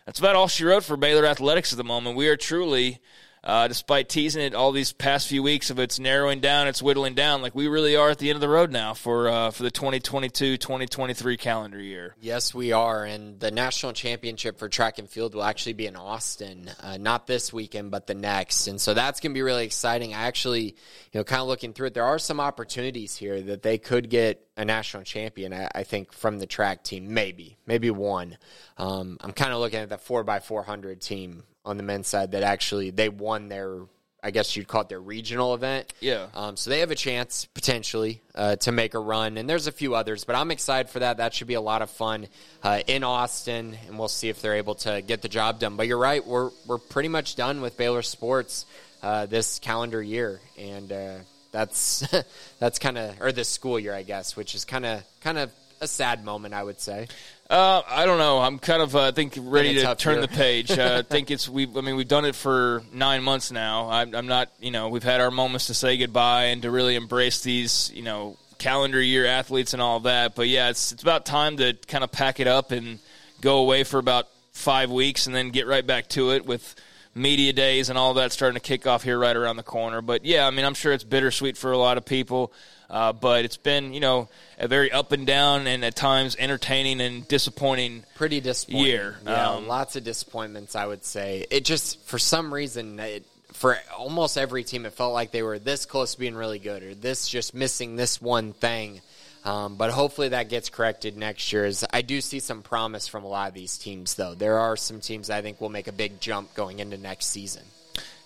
that's 0.05 0.19
about 0.19 0.37
all 0.37 0.47
she 0.47 0.63
wrote 0.63 0.85
for 0.85 0.95
Baylor 0.95 1.25
athletics 1.25 1.73
at 1.73 1.77
the 1.77 1.83
moment. 1.83 2.15
We 2.15 2.29
are 2.29 2.37
truly 2.37 3.01
uh, 3.43 3.67
despite 3.67 4.07
teasing 4.07 4.43
it 4.43 4.53
all 4.53 4.71
these 4.71 4.93
past 4.93 5.27
few 5.27 5.41
weeks 5.41 5.71
of 5.71 5.79
it's 5.79 5.99
narrowing 5.99 6.41
down, 6.41 6.67
it's 6.67 6.81
whittling 6.81 7.15
down. 7.15 7.41
Like 7.41 7.55
we 7.55 7.67
really 7.67 7.95
are 7.95 8.11
at 8.11 8.19
the 8.19 8.29
end 8.29 8.35
of 8.35 8.41
the 8.41 8.49
road 8.49 8.71
now 8.71 8.93
for 8.93 9.27
uh, 9.27 9.49
for 9.49 9.63
the 9.63 9.71
2022-2023 9.71 11.39
calendar 11.39 11.81
year. 11.81 12.15
Yes, 12.21 12.53
we 12.53 12.71
are, 12.71 13.03
and 13.03 13.39
the 13.39 13.49
national 13.49 13.93
championship 13.93 14.59
for 14.59 14.69
track 14.69 14.99
and 14.99 15.09
field 15.09 15.33
will 15.33 15.43
actually 15.43 15.73
be 15.73 15.87
in 15.87 15.95
Austin, 15.95 16.69
uh, 16.81 16.97
not 16.97 17.25
this 17.25 17.51
weekend, 17.51 17.89
but 17.89 18.05
the 18.05 18.13
next, 18.13 18.67
and 18.67 18.79
so 18.79 18.93
that's 18.93 19.19
going 19.19 19.31
to 19.31 19.35
be 19.35 19.41
really 19.41 19.65
exciting. 19.65 20.13
I 20.13 20.27
actually, 20.27 20.65
you 20.65 21.15
know, 21.15 21.23
kind 21.23 21.41
of 21.41 21.47
looking 21.47 21.73
through 21.73 21.87
it, 21.87 21.93
there 21.95 22.05
are 22.05 22.19
some 22.19 22.39
opportunities 22.39 23.17
here 23.17 23.41
that 23.41 23.63
they 23.63 23.79
could 23.79 24.09
get 24.11 24.45
a 24.55 24.65
national 24.65 25.01
champion. 25.01 25.51
I, 25.51 25.67
I 25.73 25.83
think 25.83 26.13
from 26.13 26.37
the 26.37 26.45
track 26.45 26.83
team, 26.83 27.11
maybe, 27.15 27.57
maybe 27.65 27.89
one. 27.89 28.37
Um, 28.77 29.17
I'm 29.21 29.31
kind 29.31 29.51
of 29.51 29.59
looking 29.59 29.79
at 29.79 29.89
the 29.89 29.97
four 29.97 30.23
four 30.41 30.61
hundred 30.61 31.01
team 31.01 31.43
on 31.65 31.77
the 31.77 31.83
men's 31.83 32.07
side 32.07 32.31
that 32.31 32.43
actually 32.43 32.89
they 32.89 33.09
won 33.09 33.49
their 33.49 33.81
I 34.23 34.29
guess 34.29 34.55
you'd 34.55 34.67
call 34.67 34.81
it 34.81 34.89
their 34.89 35.01
regional 35.01 35.55
event. 35.55 35.91
Yeah. 35.99 36.27
Um, 36.35 36.55
so 36.55 36.69
they 36.69 36.81
have 36.81 36.91
a 36.91 36.95
chance 36.95 37.45
potentially 37.45 38.21
uh, 38.35 38.55
to 38.57 38.71
make 38.71 38.93
a 38.93 38.99
run, 38.99 39.37
and 39.37 39.49
there's 39.49 39.65
a 39.65 39.71
few 39.71 39.95
others, 39.95 40.25
but 40.25 40.35
I'm 40.35 40.51
excited 40.51 40.91
for 40.91 40.99
that. 40.99 41.17
That 41.17 41.33
should 41.33 41.47
be 41.47 41.55
a 41.55 41.61
lot 41.61 41.81
of 41.81 41.89
fun 41.89 42.27
uh, 42.61 42.81
in 42.85 43.03
Austin, 43.03 43.75
and 43.87 43.97
we'll 43.97 44.07
see 44.07 44.29
if 44.29 44.39
they're 44.41 44.57
able 44.57 44.75
to 44.75 45.01
get 45.01 45.23
the 45.23 45.27
job 45.27 45.59
done. 45.59 45.75
But 45.75 45.87
you're 45.87 45.97
right, 45.97 46.25
we're 46.25 46.51
we're 46.67 46.77
pretty 46.77 47.09
much 47.09 47.35
done 47.35 47.61
with 47.61 47.77
Baylor 47.77 48.03
sports 48.03 48.67
uh, 49.01 49.25
this 49.25 49.57
calendar 49.57 50.03
year, 50.03 50.39
and 50.55 50.91
uh, 50.91 51.15
that's 51.51 52.07
that's 52.59 52.77
kind 52.77 52.99
of 52.99 53.19
or 53.21 53.31
this 53.31 53.49
school 53.49 53.79
year, 53.79 53.95
I 53.95 54.03
guess, 54.03 54.35
which 54.35 54.53
is 54.53 54.65
kind 54.65 54.85
of 54.85 55.03
kind 55.21 55.39
of 55.39 55.51
a 55.81 55.87
sad 55.87 56.23
moment, 56.23 56.53
I 56.53 56.61
would 56.61 56.79
say. 56.79 57.07
Uh, 57.51 57.81
I 57.85 58.05
don't 58.05 58.17
know. 58.17 58.39
I'm 58.39 58.59
kind 58.59 58.81
of, 58.81 58.95
uh, 58.95 59.07
I 59.07 59.11
think, 59.11 59.37
ready 59.37 59.75
to 59.75 59.95
turn 59.95 60.19
year. 60.19 60.21
the 60.21 60.27
page. 60.29 60.71
Uh, 60.71 60.99
I 60.99 61.01
think 61.01 61.29
it's 61.31 61.49
we. 61.49 61.67
I 61.67 61.81
mean, 61.81 61.97
we've 61.97 62.07
done 62.07 62.23
it 62.23 62.33
for 62.33 62.81
nine 62.93 63.23
months 63.23 63.51
now. 63.51 63.89
I'm, 63.89 64.15
I'm, 64.15 64.27
not, 64.27 64.49
you 64.61 64.71
know, 64.71 64.87
we've 64.87 65.03
had 65.03 65.19
our 65.19 65.31
moments 65.31 65.67
to 65.67 65.73
say 65.73 65.97
goodbye 65.97 66.45
and 66.45 66.61
to 66.61 66.71
really 66.71 66.95
embrace 66.95 67.43
these, 67.43 67.91
you 67.93 68.03
know, 68.03 68.37
calendar 68.57 69.01
year 69.01 69.25
athletes 69.25 69.73
and 69.73 69.81
all 69.81 69.99
that. 70.01 70.33
But 70.33 70.47
yeah, 70.47 70.69
it's 70.69 70.93
it's 70.93 71.01
about 71.01 71.25
time 71.25 71.57
to 71.57 71.73
kind 71.89 72.05
of 72.05 72.11
pack 72.13 72.39
it 72.39 72.47
up 72.47 72.71
and 72.71 72.99
go 73.41 73.57
away 73.57 73.83
for 73.83 73.97
about 73.97 74.29
five 74.53 74.89
weeks 74.89 75.27
and 75.27 75.35
then 75.35 75.49
get 75.49 75.67
right 75.67 75.85
back 75.85 76.07
to 76.09 76.31
it 76.31 76.45
with 76.45 76.73
media 77.13 77.51
days 77.51 77.89
and 77.89 77.97
all 77.99 78.13
that 78.13 78.31
starting 78.31 78.53
to 78.53 78.65
kick 78.65 78.87
off 78.87 79.03
here 79.03 79.19
right 79.19 79.35
around 79.35 79.57
the 79.57 79.63
corner. 79.63 80.01
But 80.01 80.23
yeah, 80.23 80.47
I 80.47 80.51
mean, 80.51 80.63
I'm 80.63 80.73
sure 80.73 80.93
it's 80.93 81.03
bittersweet 81.03 81.57
for 81.57 81.73
a 81.73 81.77
lot 81.77 81.97
of 81.97 82.05
people. 82.05 82.53
Uh, 82.91 83.13
but 83.13 83.45
it's 83.45 83.55
been, 83.55 83.93
you 83.93 84.01
know, 84.01 84.27
a 84.59 84.67
very 84.67 84.91
up 84.91 85.13
and 85.13 85.25
down 85.25 85.65
and 85.65 85.85
at 85.85 85.95
times 85.95 86.35
entertaining 86.37 86.99
and 86.99 87.25
disappointing, 87.25 88.03
pretty 88.15 88.41
disappointing 88.41 88.85
year. 88.85 89.15
Yeah, 89.25 89.51
um, 89.51 89.67
lots 89.67 89.95
of 89.95 90.03
disappointments. 90.03 90.75
I 90.75 90.85
would 90.85 91.05
say 91.05 91.45
it 91.49 91.63
just 91.63 92.01
for 92.01 92.19
some 92.19 92.53
reason 92.53 92.99
it, 92.99 93.25
for 93.53 93.77
almost 93.97 94.37
every 94.37 94.65
team 94.65 94.85
it 94.85 94.91
felt 94.91 95.13
like 95.13 95.31
they 95.31 95.41
were 95.41 95.57
this 95.57 95.85
close 95.85 96.15
to 96.15 96.19
being 96.19 96.35
really 96.35 96.59
good 96.59 96.83
or 96.83 96.93
this 96.93 97.29
just 97.29 97.53
missing 97.53 97.95
this 97.95 98.21
one 98.21 98.51
thing. 98.51 98.99
Um, 99.45 99.75
but 99.77 99.89
hopefully 99.89 100.29
that 100.29 100.49
gets 100.49 100.69
corrected 100.69 101.15
next 101.15 101.51
year. 101.53 101.63
As 101.63 101.85
I 101.91 102.01
do 102.01 102.19
see 102.19 102.39
some 102.39 102.61
promise 102.61 103.07
from 103.07 103.23
a 103.23 103.27
lot 103.27 103.47
of 103.47 103.53
these 103.53 103.77
teams, 103.77 104.15
though. 104.15 104.35
There 104.35 104.59
are 104.59 104.75
some 104.75 104.99
teams 104.99 105.29
I 105.29 105.41
think 105.41 105.61
will 105.61 105.69
make 105.69 105.87
a 105.87 105.93
big 105.93 106.19
jump 106.19 106.53
going 106.53 106.79
into 106.79 106.97
next 106.97 107.27
season. 107.27 107.63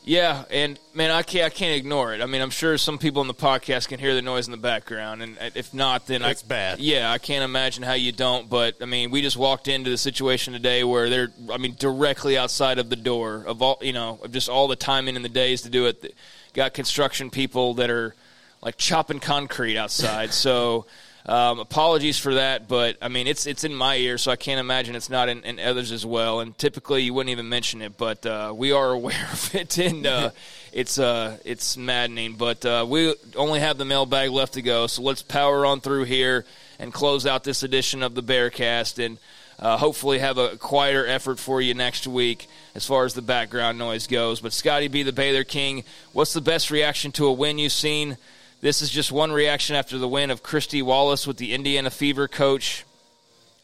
Yeah, 0.06 0.46
and 0.52 0.80
man, 0.94 1.10
I 1.10 1.24
can't 1.24 1.46
I 1.46 1.50
can't 1.50 1.76
ignore 1.76 2.14
it. 2.14 2.22
I 2.22 2.28
mean, 2.28 2.42
I'm 2.42 2.52
sure 2.52 2.78
some 2.78 3.00
people 3.00 3.24
in 3.24 3.28
the 3.28 3.34
podcast 3.34 3.88
can 3.88 4.00
hear 4.00 4.14
the 4.14 4.22
noise 4.22 4.46
in 4.46 4.52
the 4.52 4.58
background, 4.58 5.24
and 5.24 5.36
uh, 5.40 5.50
if 5.56 5.74
not, 5.74 6.06
then 6.06 6.22
it's 6.22 6.44
I, 6.44 6.48
bad. 6.48 6.80
Yeah, 6.80 7.12
I 7.12 7.18
can't 7.18 7.44
imagine 7.44 7.84
how 7.84 7.94
you 7.94 8.12
don't. 8.12 8.48
But 8.48 8.76
I 8.82 8.86
mean, 8.86 9.10
we 9.10 9.24
just 9.24 9.36
walked 9.36 9.68
into 9.68 9.90
the 9.90 9.98
situation 9.98 10.54
today 10.54 10.84
where 10.84 11.10
they're, 11.10 11.32
I 11.52 11.58
mean, 11.58 11.76
directly 11.80 12.38
outside 12.38 12.78
of 12.78 12.92
the 12.92 12.96
door 12.96 13.44
of 13.48 13.64
all, 13.64 13.80
you 13.82 13.94
know, 13.94 14.20
of 14.22 14.32
just 14.32 14.48
all 14.48 14.68
the 14.68 14.76
timing 14.76 15.16
in 15.16 15.24
the 15.24 15.30
days 15.30 15.64
to 15.64 15.70
do 15.70 15.88
it. 15.88 16.16
Got 16.54 16.76
construction 16.76 17.32
people 17.32 17.74
that 17.76 17.90
are 17.90 18.14
like 18.62 18.78
chopping 18.78 19.20
concrete 19.20 19.78
outside, 19.78 20.34
so. 20.46 20.86
Um, 21.28 21.58
apologies 21.58 22.20
for 22.20 22.36
that, 22.36 22.68
but 22.68 22.98
I 23.02 23.08
mean 23.08 23.26
it's 23.26 23.48
it's 23.48 23.64
in 23.64 23.74
my 23.74 23.96
ear, 23.96 24.20
so 24.20 24.30
I 24.30 24.36
can't 24.36 24.60
imagine 24.60 24.96
it's 24.96 25.10
not 25.10 25.28
in, 25.28 25.44
in 25.44 25.60
others 25.60 25.92
as 25.92 26.06
well. 26.06 26.40
And 26.40 26.56
typically 26.56 27.02
you 27.02 27.16
wouldn't 27.16 27.32
even 27.32 27.50
mention 27.50 27.82
it, 27.82 27.98
but 27.98 28.24
uh, 28.28 28.54
we 28.56 28.72
are 28.72 28.92
aware 28.92 29.28
of 29.32 29.56
it, 29.56 29.78
and 29.80 30.06
uh, 30.06 30.30
it's 30.74 31.00
uh, 31.00 31.38
it's 31.44 31.78
maddening. 31.78 32.34
But 32.34 32.64
uh, 32.64 32.86
we 32.88 33.16
only 33.36 33.60
have 33.60 33.80
the 33.80 33.86
mailbag 33.86 34.30
left 34.30 34.54
to 34.54 34.62
go, 34.62 34.86
so 34.86 35.02
let's 35.02 35.24
power 35.24 35.66
on 35.66 35.82
through 35.82 36.04
here 36.04 36.46
and 36.78 36.94
close 36.94 37.26
out 37.26 37.44
this 37.44 37.64
edition 37.64 38.04
of 38.04 38.14
the 38.14 38.22
Bearcast, 38.22 39.04
and 39.04 39.18
uh, 39.58 39.78
hopefully 39.78 40.20
have 40.20 40.38
a 40.38 40.58
quieter 40.58 41.08
effort 41.08 41.40
for 41.40 41.60
you 41.60 41.74
next 41.74 42.06
week 42.06 42.48
as 42.76 42.86
far 42.86 43.04
as 43.04 43.16
the 43.16 43.22
background 43.24 43.80
noise 43.80 44.06
goes. 44.06 44.42
But 44.42 44.54
Scotty 44.54 44.90
B, 44.90 45.02
the 45.02 45.14
Baylor 45.14 45.44
King, 45.44 45.86
what's 46.14 46.34
the 46.34 46.42
best 46.42 46.70
reaction 46.70 47.12
to 47.14 47.26
a 47.26 47.34
win 47.34 47.58
you've 47.58 47.72
seen? 47.72 48.18
This 48.66 48.82
is 48.82 48.90
just 48.90 49.12
one 49.12 49.32
reaction 49.32 49.76
after 49.76 50.00
the 50.00 50.08
win 50.08 50.32
of 50.32 50.42
Kristy 50.42 50.82
Wallace 50.82 51.28
with 51.28 51.38
the 51.38 51.54
Indiana 51.54 51.92
Fever 51.92 52.28
coach. 52.28 52.84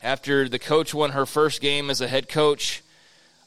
After 0.03 0.47
the 0.47 0.59
coach 0.59 0.93
won 0.93 1.09
her 1.09 1.25
first 1.25 1.59
game 1.59 1.89
as 1.89 2.01
a 2.01 2.07
head 2.07 2.29
coach, 2.29 2.83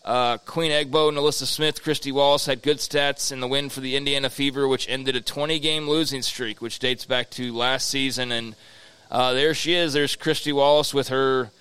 uh, 0.04 0.38
Queen 0.38 0.72
Egbo, 0.72 1.08
and 1.10 1.16
Alyssa 1.16 1.44
Smith, 1.44 1.80
Kristy 1.80 2.10
Wallace 2.10 2.46
had 2.46 2.60
good 2.60 2.78
stats 2.78 3.30
in 3.30 3.38
the 3.38 3.46
win 3.46 3.68
for 3.68 3.78
the 3.78 3.94
Indiana 3.94 4.30
Fever, 4.30 4.66
which 4.66 4.88
ended 4.88 5.14
a 5.14 5.20
20 5.20 5.60
game 5.60 5.88
losing 5.88 6.22
streak, 6.22 6.60
which 6.60 6.80
dates 6.80 7.04
back 7.04 7.30
to 7.30 7.52
last 7.52 7.88
season. 7.88 8.32
And 8.32 8.56
uh, 9.08 9.32
there 9.32 9.54
she 9.54 9.74
is. 9.74 9.92
There's 9.92 10.16
Kristy 10.16 10.52
Wallace 10.52 10.92
with 10.92 11.06
her, 11.06 11.52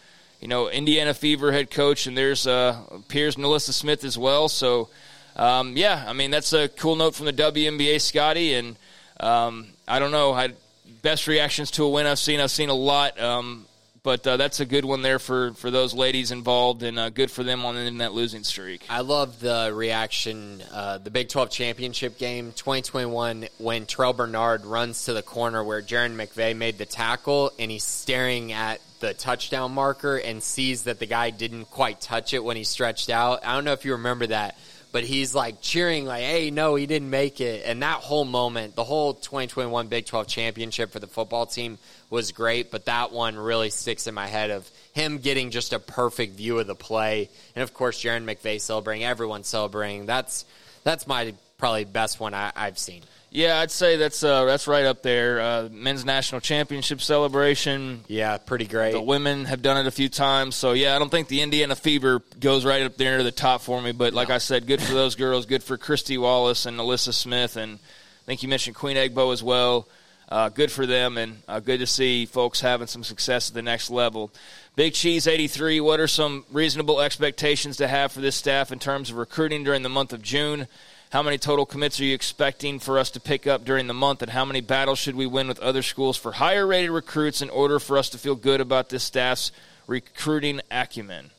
you 0.41 0.47
know, 0.47 0.69
Indiana 0.69 1.13
Fever 1.13 1.51
head 1.51 1.69
coach, 1.69 2.07
and 2.07 2.17
there's 2.17 2.47
uh, 2.47 2.81
Piers 3.09 3.35
NaLyssa 3.35 3.73
Smith 3.73 4.03
as 4.03 4.17
well. 4.17 4.49
So, 4.49 4.89
um, 5.35 5.77
yeah, 5.77 6.03
I 6.07 6.13
mean 6.13 6.31
that's 6.31 6.51
a 6.51 6.67
cool 6.67 6.95
note 6.95 7.13
from 7.13 7.27
the 7.27 7.33
WNBA, 7.33 8.01
Scotty, 8.01 8.55
and 8.55 8.75
um, 9.19 9.67
I 9.87 9.99
don't 9.99 10.11
know. 10.11 10.33
I, 10.33 10.53
best 11.01 11.27
reactions 11.27 11.71
to 11.71 11.83
a 11.83 11.89
win 11.89 12.05
I've 12.05 12.19
seen. 12.19 12.39
I've 12.39 12.51
seen 12.51 12.69
a 12.69 12.73
lot. 12.73 13.19
Um, 13.19 13.65
but 14.03 14.27
uh, 14.27 14.35
that's 14.35 14.59
a 14.59 14.65
good 14.65 14.83
one 14.83 15.01
there 15.01 15.17
for, 15.17 15.53
for 15.53 15.71
those 15.71 15.93
ladies 15.93 16.31
involved, 16.31 16.83
and 16.83 16.99
uh, 16.99 17.09
good 17.09 17.31
for 17.31 17.41
them 17.41 17.65
on 17.65 17.77
in 17.77 17.99
that 17.99 18.11
losing 18.11 18.43
streak. 18.43 18.85
I 18.89 18.99
love 18.99 19.39
the 19.39 19.71
reaction, 19.73 20.61
uh, 20.73 20.97
the 20.97 21.09
Big 21.09 21.29
12 21.29 21.49
championship 21.49 22.17
game 22.17 22.51
2021 22.51 23.47
when 23.59 23.85
Terrell 23.85 24.11
Bernard 24.11 24.65
runs 24.65 25.05
to 25.05 25.13
the 25.13 25.21
corner 25.21 25.63
where 25.63 25.81
Jairon 25.81 26.15
McVea 26.17 26.53
made 26.55 26.77
the 26.77 26.85
tackle, 26.85 27.53
and 27.57 27.71
he's 27.71 27.85
staring 27.85 28.51
at 28.51 28.81
the 28.99 29.13
touchdown 29.13 29.71
marker 29.71 30.17
and 30.17 30.43
sees 30.43 30.83
that 30.83 30.99
the 30.99 31.05
guy 31.05 31.29
didn't 31.29 31.65
quite 31.71 32.01
touch 32.01 32.33
it 32.33 32.43
when 32.43 32.57
he 32.57 32.65
stretched 32.65 33.09
out. 33.09 33.45
I 33.45 33.55
don't 33.55 33.63
know 33.63 33.73
if 33.73 33.85
you 33.85 33.93
remember 33.93 34.27
that 34.27 34.57
but 34.93 35.03
he's 35.03 35.35
like 35.35 35.59
cheering 35.59 36.05
like 36.05 36.23
hey 36.23 36.51
no 36.51 36.75
he 36.75 36.85
didn't 36.85 37.09
make 37.09 37.41
it. 37.41 37.63
And 37.65 37.83
that 37.83 37.97
whole 37.97 38.23
moment 38.23 38.75
the 38.75 38.85
whole 38.85 39.15
2021 39.15 39.87
big 39.87 40.05
12 40.05 40.27
championship 40.27 40.91
for 40.91 40.99
the 40.99 41.07
football 41.07 41.45
team 41.45 41.77
was 42.09 42.31
great 42.31 42.71
but 42.71 42.85
that 42.85 43.11
one 43.11 43.35
really 43.35 43.71
sticks 43.71 44.07
in 44.07 44.13
my 44.13 44.27
head 44.27 44.51
of 44.51 44.69
him 44.93 45.17
getting 45.17 45.49
just 45.49 45.73
a 45.73 45.79
perfect 45.79 46.37
view 46.37 46.59
of 46.59 46.67
the 46.67 46.75
play. 46.75 47.29
And 47.55 47.63
of 47.63 47.73
course 47.73 48.01
Jairon 48.01 48.23
McVea 48.23 48.61
celebrating 48.61 49.03
everyone 49.03 49.43
celebrating. 49.43 50.05
That's 50.05 50.45
that's 50.83 51.07
my 51.07 51.33
probably 51.57 51.85
best 51.85 52.19
one 52.19 52.33
I, 52.33 52.51
have 52.55 52.77
seen 52.77 53.01
yeah, 53.33 53.57
I'd 53.57 53.71
say 53.71 53.97
that's 53.97 54.23
uh, 54.23 54.45
that's 54.45 54.67
right 54.67 54.85
up 54.85 55.01
there. 55.01 55.41
Uh, 55.41 55.69
men's 55.71 56.05
national 56.05 56.39
championship 56.39 57.01
celebration. 57.01 58.01
Yeah, 58.07 58.37
pretty 58.37 58.67
great. 58.67 58.91
The 58.91 59.01
women 59.01 59.45
have 59.45 59.63
done 59.63 59.77
it 59.77 59.87
a 59.87 59.91
few 59.91 60.07
times, 60.07 60.55
so 60.55 60.73
yeah, 60.73 60.95
I 60.95 60.99
don't 60.99 61.09
think 61.09 61.29
the 61.29 61.41
Indiana 61.41 61.75
Fever 61.75 62.21
goes 62.39 62.63
right 62.63 62.83
up 62.83 62.95
there 62.95 63.17
to 63.17 63.23
the 63.23 63.31
top 63.31 63.61
for 63.61 63.81
me. 63.81 63.91
But 63.91 64.13
like 64.13 64.29
no. 64.29 64.35
I 64.35 64.37
said, 64.37 64.67
good 64.67 64.83
for 64.83 64.93
those 64.93 65.15
girls. 65.15 65.47
Good 65.47 65.63
for 65.63 65.79
Kristy 65.79 66.21
Wallace 66.21 66.67
and 66.67 66.77
NaLyssa 66.77 67.11
Smith, 67.11 67.57
and 67.57 67.79
I 67.79 68.25
think 68.27 68.43
you 68.43 68.49
mentioned 68.49 68.75
Queen 68.75 68.97
Egbo 68.97 69.33
as 69.33 69.41
well. 69.41 69.87
Uh, 70.29 70.49
good 70.49 70.71
for 70.71 70.85
them, 70.85 71.17
and 71.17 71.41
uh, 71.47 71.59
good 71.59 71.79
to 71.79 71.87
see 71.87 72.27
folks 72.27 72.61
having 72.61 72.87
some 72.87 73.03
success 73.03 73.49
at 73.49 73.55
the 73.55 73.63
next 73.63 73.89
level. 73.89 74.31
Big 74.75 74.93
Cheese 74.93 75.25
83, 75.25 75.81
what 75.81 75.99
are 75.99 76.07
some 76.07 76.45
reasonable 76.51 77.01
expectations 77.01 77.77
to 77.77 77.87
have 77.87 78.11
for 78.11 78.21
this 78.21 78.35
staff 78.35 78.71
in 78.71 78.77
terms 78.77 79.09
of 79.09 79.17
recruiting 79.17 79.63
during 79.63 79.81
the 79.81 79.89
month 79.89 80.13
of 80.13 80.21
June? 80.21 80.67
How 81.13 81.21
many 81.21 81.37
total 81.37 81.67
commits 81.67 81.99
are 81.99 82.05
you 82.05 82.15
expecting 82.15 82.79
for 82.79 82.97
us 82.97 83.11
to 83.11 83.19
pick 83.19 83.45
up 83.45 83.63
during 83.63 83.85
the 83.85 83.93
month? 83.93 84.23
And 84.23 84.31
how 84.31 84.45
many 84.45 84.61
battles 84.61 84.97
should 84.97 85.15
we 85.15 85.27
win 85.27 85.47
with 85.47 85.59
other 85.59 85.83
schools 85.83 86.17
for 86.17 86.31
higher 86.31 86.65
rated 86.65 86.89
recruits 86.89 87.43
in 87.43 87.51
order 87.51 87.77
for 87.77 87.99
us 87.99 88.09
to 88.09 88.17
feel 88.17 88.33
good 88.33 88.59
about 88.59 88.89
this 88.89 89.03
staff's 89.03 89.51
recruiting 89.85 90.59
acumen? 90.71 91.29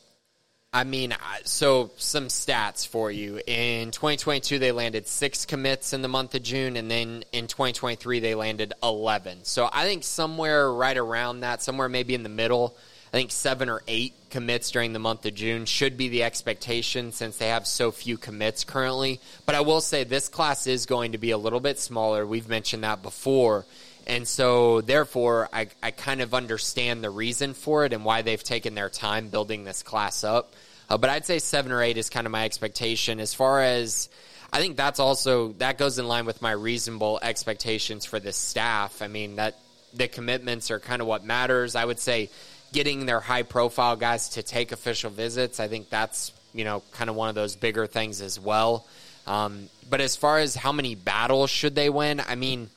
I 0.71 0.85
mean, 0.85 1.13
so 1.43 1.91
some 1.97 2.29
stats 2.29 2.87
for 2.87 3.11
you. 3.11 3.41
In 3.45 3.91
2022, 3.91 4.59
they 4.59 4.71
landed 4.71 5.07
six 5.07 5.45
commits 5.45 5.91
in 5.91 6.01
the 6.01 6.07
month 6.07 6.35
of 6.35 6.43
June, 6.43 6.77
and 6.77 6.89
then 6.89 7.25
in 7.33 7.47
2023, 7.47 8.21
they 8.21 8.33
landed 8.33 8.71
11. 8.81 9.39
So 9.43 9.69
I 9.73 9.83
think 9.83 10.05
somewhere 10.05 10.71
right 10.71 10.95
around 10.95 11.41
that, 11.41 11.61
somewhere 11.61 11.89
maybe 11.89 12.15
in 12.15 12.23
the 12.23 12.29
middle, 12.29 12.77
I 13.15 13.17
think 13.17 13.31
seven 13.31 13.69
or 13.69 13.81
eight 13.87 14.13
commits 14.29 14.71
during 14.71 14.91
the 14.91 14.99
month 14.99 15.25
of 15.25 15.33
June 15.33 15.63
should 15.63 15.95
be 15.95 16.09
the 16.09 16.23
expectation 16.23 17.13
since 17.13 17.37
they 17.37 17.47
have 17.47 17.65
so 17.65 17.89
few 17.91 18.17
commits 18.17 18.65
currently. 18.65 19.21
But 19.45 19.55
I 19.55 19.61
will 19.61 19.79
say 19.79 20.03
this 20.03 20.27
class 20.27 20.67
is 20.67 20.85
going 20.85 21.13
to 21.13 21.17
be 21.17 21.31
a 21.31 21.37
little 21.37 21.61
bit 21.61 21.79
smaller. 21.79 22.25
We've 22.27 22.49
mentioned 22.49 22.83
that 22.83 23.01
before. 23.01 23.65
And 24.05 24.27
so, 24.27 24.81
therefore, 24.81 25.47
I, 25.53 25.67
I 25.81 25.91
kind 25.91 26.19
of 26.19 26.33
understand 26.33 27.05
the 27.05 27.09
reason 27.09 27.53
for 27.53 27.85
it 27.85 27.93
and 27.93 28.03
why 28.03 28.21
they've 28.21 28.43
taken 28.43 28.75
their 28.75 28.89
time 28.89 29.29
building 29.29 29.63
this 29.63 29.81
class 29.81 30.25
up. 30.25 30.53
Uh, 30.89 30.97
but 30.97 31.09
I'd 31.09 31.25
say 31.25 31.39
seven 31.39 31.71
or 31.71 31.81
eight 31.81 31.95
is 31.95 32.09
kind 32.09 32.27
of 32.27 32.31
my 32.31 32.43
expectation. 32.43 33.21
As 33.21 33.33
far 33.33 33.61
as 33.61 34.09
I 34.51 34.59
think 34.59 34.75
that's 34.75 34.99
also 34.99 35.53
that 35.59 35.77
goes 35.77 35.99
in 35.99 36.07
line 36.09 36.25
with 36.25 36.41
my 36.41 36.51
reasonable 36.51 37.19
expectations 37.21 38.03
for 38.03 38.19
this 38.19 38.35
staff. 38.35 39.01
I 39.01 39.07
mean 39.07 39.37
that 39.37 39.57
the 39.93 40.09
commitments 40.09 40.69
are 40.69 40.79
kind 40.81 41.01
of 41.01 41.07
what 41.07 41.23
matters. 41.23 41.77
I 41.77 41.85
would 41.85 41.99
say 41.99 42.29
getting 42.75 43.05
their 43.05 43.21
high 43.21 43.41
profile 43.41 43.95
guys 43.95 44.27
to 44.27 44.43
take 44.43 44.73
official 44.73 45.09
visits. 45.09 45.61
I 45.61 45.69
think 45.69 45.89
that's 45.89 46.33
you 46.53 46.65
know 46.65 46.83
kind 46.91 47.09
of 47.09 47.15
one 47.15 47.29
of 47.29 47.35
those 47.35 47.55
bigger 47.55 47.87
things 47.87 48.19
as 48.21 48.37
well. 48.37 48.85
Um, 49.25 49.69
but 49.89 50.01
as 50.01 50.15
far 50.17 50.39
as 50.39 50.55
how 50.55 50.73
many 50.73 50.93
battles 50.93 51.49
should 51.49 51.73
they 51.73 51.89
win, 51.89 52.19
I 52.19 52.35
mean, 52.35 52.69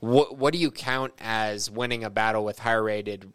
what 0.00 0.36
what 0.36 0.52
do 0.52 0.58
you 0.58 0.72
count 0.72 1.14
as 1.20 1.70
winning 1.70 2.02
a 2.02 2.10
battle 2.10 2.44
with 2.44 2.58
higher 2.58 2.82
rated 2.82 3.32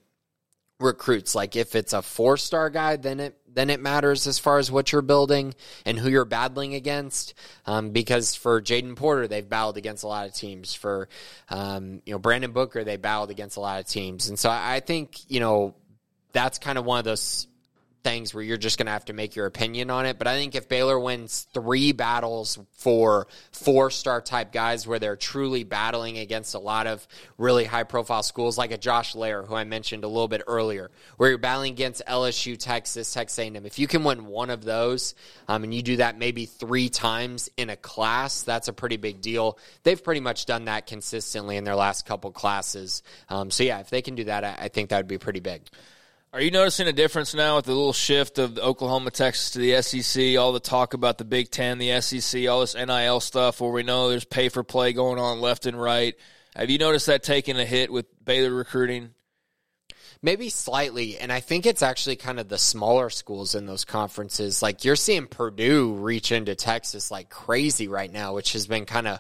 recruits? 0.80 1.36
Like 1.36 1.56
if 1.56 1.76
it's 1.76 1.94
a 1.94 2.02
four 2.02 2.38
star 2.38 2.70
guy, 2.70 2.96
then 2.96 3.20
it 3.20 3.36
then 3.52 3.70
it 3.70 3.80
matters 3.80 4.28
as 4.28 4.40
far 4.40 4.60
as 4.60 4.72
what 4.72 4.92
you're 4.92 5.02
building 5.02 5.54
and 5.86 5.98
who 5.98 6.10
you're 6.10 6.26
battling 6.26 6.76
against. 6.76 7.34
Um, 7.66 7.90
because 7.90 8.36
for 8.36 8.62
Jaden 8.62 8.96
Porter, 8.96 9.28
they've 9.28 9.48
battled 9.48 9.78
against 9.78 10.04
a 10.04 10.08
lot 10.08 10.28
of 10.28 10.34
teams. 10.34 10.74
For 10.74 11.10
um, 11.50 12.02
you 12.06 12.14
know 12.14 12.20
Brandon 12.20 12.52
Booker, 12.52 12.84
they 12.84 12.98
battled 12.98 13.32
against 13.32 13.58
a 13.58 13.62
lot 13.62 13.80
of 13.80 13.88
teams, 13.88 14.30
and 14.30 14.40
so 14.40 14.50
I 14.50 14.80
think 14.80 15.30
you 15.30 15.40
know 15.40 15.76
that's 16.32 16.60
kind 16.60 16.78
of 16.78 16.86
one 16.86 17.00
of 17.00 17.06
those 17.06 17.48
things 18.10 18.34
where 18.34 18.44
you're 18.44 18.58
just 18.58 18.80
going 18.80 18.88
to 18.88 18.92
have 18.92 19.06
to 19.06 19.14
make 19.14 19.36
your 19.36 19.46
opinion 19.46 19.92
on 19.92 20.08
it. 20.08 20.18
But 20.18 20.28
I 20.28 20.36
think 20.36 20.56
if 20.56 20.68
Baylor 20.68 21.00
wins 21.00 21.48
three 21.54 21.92
battles 21.92 22.58
for 22.72 23.28
four 23.52 23.92
star 23.92 24.20
type 24.20 24.52
guys 24.52 24.88
where 24.88 24.98
they're 24.98 25.16
truly 25.16 25.64
battling 25.64 26.18
against 26.18 26.56
a 26.56 26.60
lot 26.60 26.88
of 26.88 27.08
really 27.38 27.66
high 27.66 27.84
profile 27.84 28.24
schools, 28.24 28.58
like 28.58 28.72
a 28.72 28.78
Josh 28.78 29.14
Lair, 29.14 29.44
who 29.44 29.54
I 29.54 29.64
mentioned 29.64 30.04
a 30.04 30.08
little 30.08 30.28
bit 30.28 30.42
earlier, 30.48 30.90
where 31.18 31.30
you're 31.30 31.38
battling 31.38 31.74
against 31.74 32.02
LSU, 32.08 32.58
Texas, 32.58 33.14
Texas 33.14 33.38
A&M. 33.38 33.64
If 33.66 33.78
you 33.78 33.86
can 33.86 34.04
win 34.04 34.26
one 34.26 34.50
of 34.50 34.64
those, 34.64 35.14
um, 35.48 35.64
and 35.64 35.72
you 35.72 35.84
do 35.84 35.98
that 35.98 36.18
maybe 36.18 36.48
three 36.48 36.90
times 36.90 37.50
in 37.58 37.70
a 37.70 37.76
class, 37.76 38.42
that's 38.42 38.68
a 38.68 38.74
pretty 38.74 38.98
big 38.98 39.22
deal. 39.22 39.60
They've 39.84 40.04
pretty 40.04 40.22
much 40.22 40.48
done 40.48 40.66
that 40.66 40.88
consistently 40.88 41.58
in 41.58 41.64
their 41.64 41.76
last 41.76 42.08
couple 42.08 42.32
classes. 42.32 43.04
Um, 43.30 43.52
so 43.52 43.64
yeah, 43.64 43.82
if 43.82 43.92
they 43.92 44.02
can 44.02 44.16
do 44.16 44.24
that, 44.24 44.44
I, 44.44 44.56
I 44.62 44.68
think 44.70 44.90
that 44.90 44.98
would 44.98 45.08
be 45.08 45.20
pretty 45.20 45.42
big. 45.42 45.62
Are 46.32 46.42
you 46.42 46.52
noticing 46.52 46.88
a 46.88 46.94
difference 46.94 47.34
now 47.34 47.56
with 47.56 47.66
the 47.66 47.74
little 47.74 47.92
shift 47.92 48.38
of 48.38 48.60
Oklahoma, 48.60 49.10
Texas 49.10 49.50
to 49.52 49.60
the 49.60 49.82
SEC? 49.82 50.38
All 50.38 50.52
the 50.52 50.60
talk 50.60 50.94
about 50.94 51.18
the 51.18 51.26
Big 51.26 51.50
Ten, 51.50 51.80
the 51.80 52.00
SEC, 52.02 52.48
all 52.48 52.60
this 52.60 52.76
NIL 52.76 53.20
stuff, 53.20 53.60
where 53.60 53.72
we 53.72 53.82
know 53.82 54.10
there's 54.10 54.26
pay 54.26 54.50
for 54.50 54.64
play 54.64 54.94
going 54.94 55.18
on 55.18 55.42
left 55.42 55.66
and 55.66 55.82
right. 55.82 56.14
Have 56.56 56.70
you 56.70 56.78
noticed 56.78 57.08
that 57.08 57.24
taking 57.24 57.60
a 57.60 57.66
hit 57.66 57.92
with 57.92 58.06
Baylor 58.24 58.54
recruiting? 58.54 59.10
Maybe 60.22 60.50
slightly, 60.50 61.18
and 61.18 61.32
I 61.32 61.40
think 61.40 61.66
it's 61.66 61.82
actually 61.82 62.18
kind 62.18 62.40
of 62.40 62.48
the 62.48 62.60
smaller 62.60 63.10
schools 63.10 63.56
in 63.56 63.66
those 63.66 63.84
conferences. 63.84 64.62
Like 64.62 64.86
you're 64.86 64.96
seeing 64.96 65.26
Purdue 65.26 65.94
reach 65.94 66.32
into 66.32 66.54
Texas 66.54 67.10
like 67.10 67.32
crazy 67.32 67.88
right 67.88 68.12
now, 68.12 68.36
which 68.36 68.54
has 68.54 68.68
been 68.68 68.86
kind 68.86 69.08
of 69.08 69.20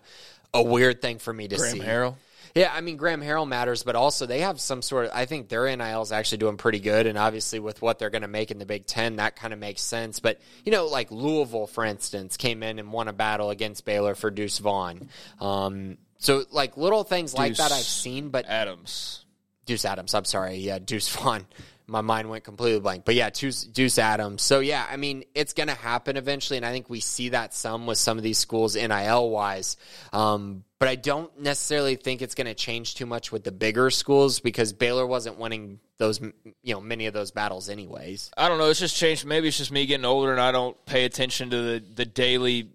a 0.53 0.61
weird 0.61 1.01
thing 1.01 1.17
for 1.17 1.33
me 1.33 1.47
to 1.47 1.55
Graham 1.55 1.77
see. 1.77 1.79
Harrell. 1.79 2.17
Yeah, 2.55 2.71
I 2.73 2.81
mean 2.81 2.97
Graham 2.97 3.21
Harrell 3.21 3.47
matters, 3.47 3.83
but 3.83 3.95
also 3.95 4.25
they 4.25 4.41
have 4.41 4.59
some 4.59 4.81
sort 4.81 5.05
of. 5.05 5.11
I 5.13 5.25
think 5.25 5.49
their 5.49 5.75
NIL 5.75 6.01
is 6.01 6.11
actually 6.11 6.39
doing 6.39 6.57
pretty 6.57 6.79
good, 6.79 7.07
and 7.07 7.17
obviously 7.17 7.59
with 7.59 7.81
what 7.81 7.99
they're 7.99 8.09
going 8.09 8.23
to 8.23 8.27
make 8.27 8.51
in 8.51 8.59
the 8.59 8.65
Big 8.65 8.85
Ten, 8.85 9.17
that 9.17 9.35
kind 9.35 9.53
of 9.53 9.59
makes 9.59 9.81
sense. 9.81 10.19
But 10.19 10.39
you 10.65 10.71
know, 10.71 10.87
like 10.87 11.11
Louisville, 11.11 11.67
for 11.67 11.85
instance, 11.85 12.37
came 12.37 12.63
in 12.63 12.79
and 12.79 12.91
won 12.91 13.07
a 13.07 13.13
battle 13.13 13.49
against 13.49 13.85
Baylor 13.85 14.15
for 14.15 14.31
Deuce 14.31 14.59
Vaughn. 14.59 15.09
Um, 15.39 15.97
so 16.17 16.43
like 16.51 16.77
little 16.77 17.03
things 17.03 17.31
Deuce 17.31 17.37
like 17.37 17.55
that 17.57 17.71
I've 17.71 17.83
seen, 17.83 18.29
but 18.29 18.45
Adams. 18.45 19.25
Deuce 19.65 19.85
Adams. 19.85 20.13
I'm 20.13 20.25
sorry. 20.25 20.57
Yeah, 20.57 20.79
Deuce 20.79 21.09
Vaughn 21.09 21.45
my 21.89 22.01
mind 22.01 22.29
went 22.29 22.43
completely 22.43 22.79
blank. 22.79 23.05
But 23.05 23.15
yeah, 23.15 23.29
Deuce, 23.29 23.63
Deuce 23.63 23.97
Adams. 23.97 24.41
So 24.41 24.59
yeah, 24.59 24.85
I 24.89 24.97
mean, 24.97 25.23
it's 25.33 25.53
going 25.53 25.67
to 25.67 25.75
happen 25.75 26.17
eventually, 26.17 26.57
and 26.57 26.65
I 26.65 26.71
think 26.71 26.89
we 26.89 26.99
see 26.99 27.29
that 27.29 27.53
some 27.53 27.87
with 27.87 27.97
some 27.97 28.17
of 28.17 28.23
these 28.23 28.37
schools 28.37 28.75
NIL 28.75 29.29
wise. 29.29 29.77
Um, 30.13 30.63
but 30.79 30.87
I 30.87 30.95
don't 30.95 31.37
necessarily 31.39 31.95
think 31.95 32.21
it's 32.21 32.35
going 32.35 32.47
to 32.47 32.53
change 32.53 32.95
too 32.95 33.05
much 33.05 33.31
with 33.31 33.43
the 33.43 33.51
bigger 33.51 33.89
schools 33.89 34.39
because 34.39 34.71
Baylor 34.71 35.05
wasn't 35.05 35.37
winning 35.37 35.79
those, 35.97 36.21
you 36.21 36.73
know, 36.73 36.79
many 36.79 37.07
of 37.07 37.13
those 37.13 37.31
battles 37.31 37.69
anyways. 37.69 38.31
I 38.37 38.47
don't 38.47 38.59
know. 38.59 38.69
It's 38.69 38.79
just 38.79 38.95
changed. 38.95 39.25
Maybe 39.25 39.49
it's 39.49 39.57
just 39.57 39.71
me 39.71 39.85
getting 39.85 40.05
older 40.05 40.31
and 40.31 40.39
I 40.39 40.53
don't 40.53 40.77
pay 40.85 41.03
attention 41.03 41.49
to 41.49 41.57
the 41.57 41.83
the 41.95 42.05
daily 42.05 42.69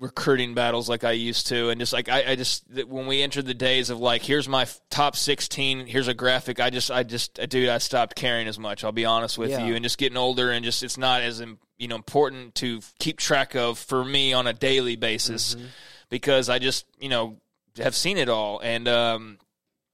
recruiting 0.00 0.54
battles 0.54 0.88
like 0.88 1.04
I 1.04 1.12
used 1.12 1.46
to, 1.48 1.70
and 1.70 1.80
just 1.80 1.92
like 1.92 2.08
I, 2.08 2.32
I 2.32 2.36
just 2.36 2.64
when 2.86 3.06
we 3.06 3.22
entered 3.22 3.46
the 3.46 3.54
days 3.54 3.90
of 3.90 4.00
like 4.00 4.22
here's 4.22 4.48
my 4.48 4.66
top 4.90 5.16
sixteen, 5.16 5.86
here's 5.86 6.08
a 6.08 6.14
graphic. 6.14 6.60
I 6.60 6.70
just 6.70 6.90
I 6.90 7.02
just 7.02 7.34
dude, 7.48 7.68
I 7.68 7.78
stopped 7.78 8.16
caring 8.16 8.48
as 8.48 8.58
much. 8.58 8.84
I'll 8.84 8.92
be 8.92 9.04
honest 9.04 9.38
with 9.38 9.50
yeah. 9.50 9.64
you, 9.64 9.74
and 9.74 9.82
just 9.82 9.98
getting 9.98 10.18
older, 10.18 10.50
and 10.50 10.64
just 10.64 10.82
it's 10.82 10.98
not 10.98 11.22
as 11.22 11.42
you 11.78 11.88
know 11.88 11.96
important 11.96 12.54
to 12.56 12.80
keep 12.98 13.18
track 13.18 13.54
of 13.54 13.78
for 13.78 14.04
me 14.04 14.32
on 14.32 14.46
a 14.46 14.52
daily 14.52 14.96
basis 14.96 15.54
mm-hmm. 15.54 15.66
because 16.10 16.48
I 16.48 16.58
just 16.58 16.86
you 16.98 17.08
know 17.08 17.36
have 17.78 17.94
seen 17.94 18.18
it 18.18 18.28
all, 18.28 18.60
and 18.60 18.88
um, 18.88 19.38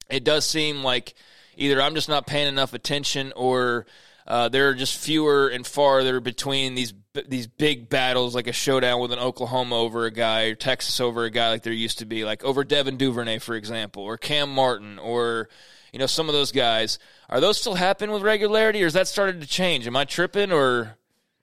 it 0.08 0.24
does 0.24 0.46
seem 0.46 0.82
like 0.82 1.14
either 1.56 1.80
I'm 1.80 1.94
just 1.94 2.08
not 2.08 2.26
paying 2.26 2.48
enough 2.48 2.74
attention 2.74 3.32
or 3.36 3.86
Uh, 4.26 4.48
there 4.48 4.68
are 4.68 4.74
just 4.74 4.96
fewer 4.96 5.48
and 5.48 5.66
farther 5.66 6.20
between 6.20 6.76
these 6.76 6.94
these 7.28 7.46
big 7.46 7.88
battles, 7.88 8.34
like 8.34 8.46
a 8.46 8.52
showdown 8.52 9.00
with 9.00 9.12
an 9.12 9.18
Oklahoma 9.18 9.76
over 9.76 10.06
a 10.06 10.10
guy 10.10 10.44
or 10.44 10.54
Texas 10.54 11.00
over 11.00 11.24
a 11.24 11.30
guy, 11.30 11.50
like 11.50 11.62
there 11.62 11.72
used 11.72 11.98
to 11.98 12.06
be, 12.06 12.24
like 12.24 12.44
over 12.44 12.62
Devin 12.64 12.96
Duvernay, 12.96 13.38
for 13.38 13.56
example, 13.56 14.02
or 14.02 14.16
Cam 14.16 14.54
Martin, 14.54 14.98
or 14.98 15.48
you 15.92 15.98
know 15.98 16.06
some 16.06 16.28
of 16.28 16.34
those 16.34 16.52
guys. 16.52 16.98
Are 17.28 17.40
those 17.40 17.60
still 17.60 17.74
happening 17.74 18.12
with 18.12 18.22
regularity, 18.22 18.82
or 18.82 18.86
has 18.86 18.94
that 18.94 19.08
started 19.08 19.40
to 19.40 19.46
change? 19.46 19.86
Am 19.86 19.96
I 19.96 20.04
tripping, 20.04 20.52
or 20.52 20.96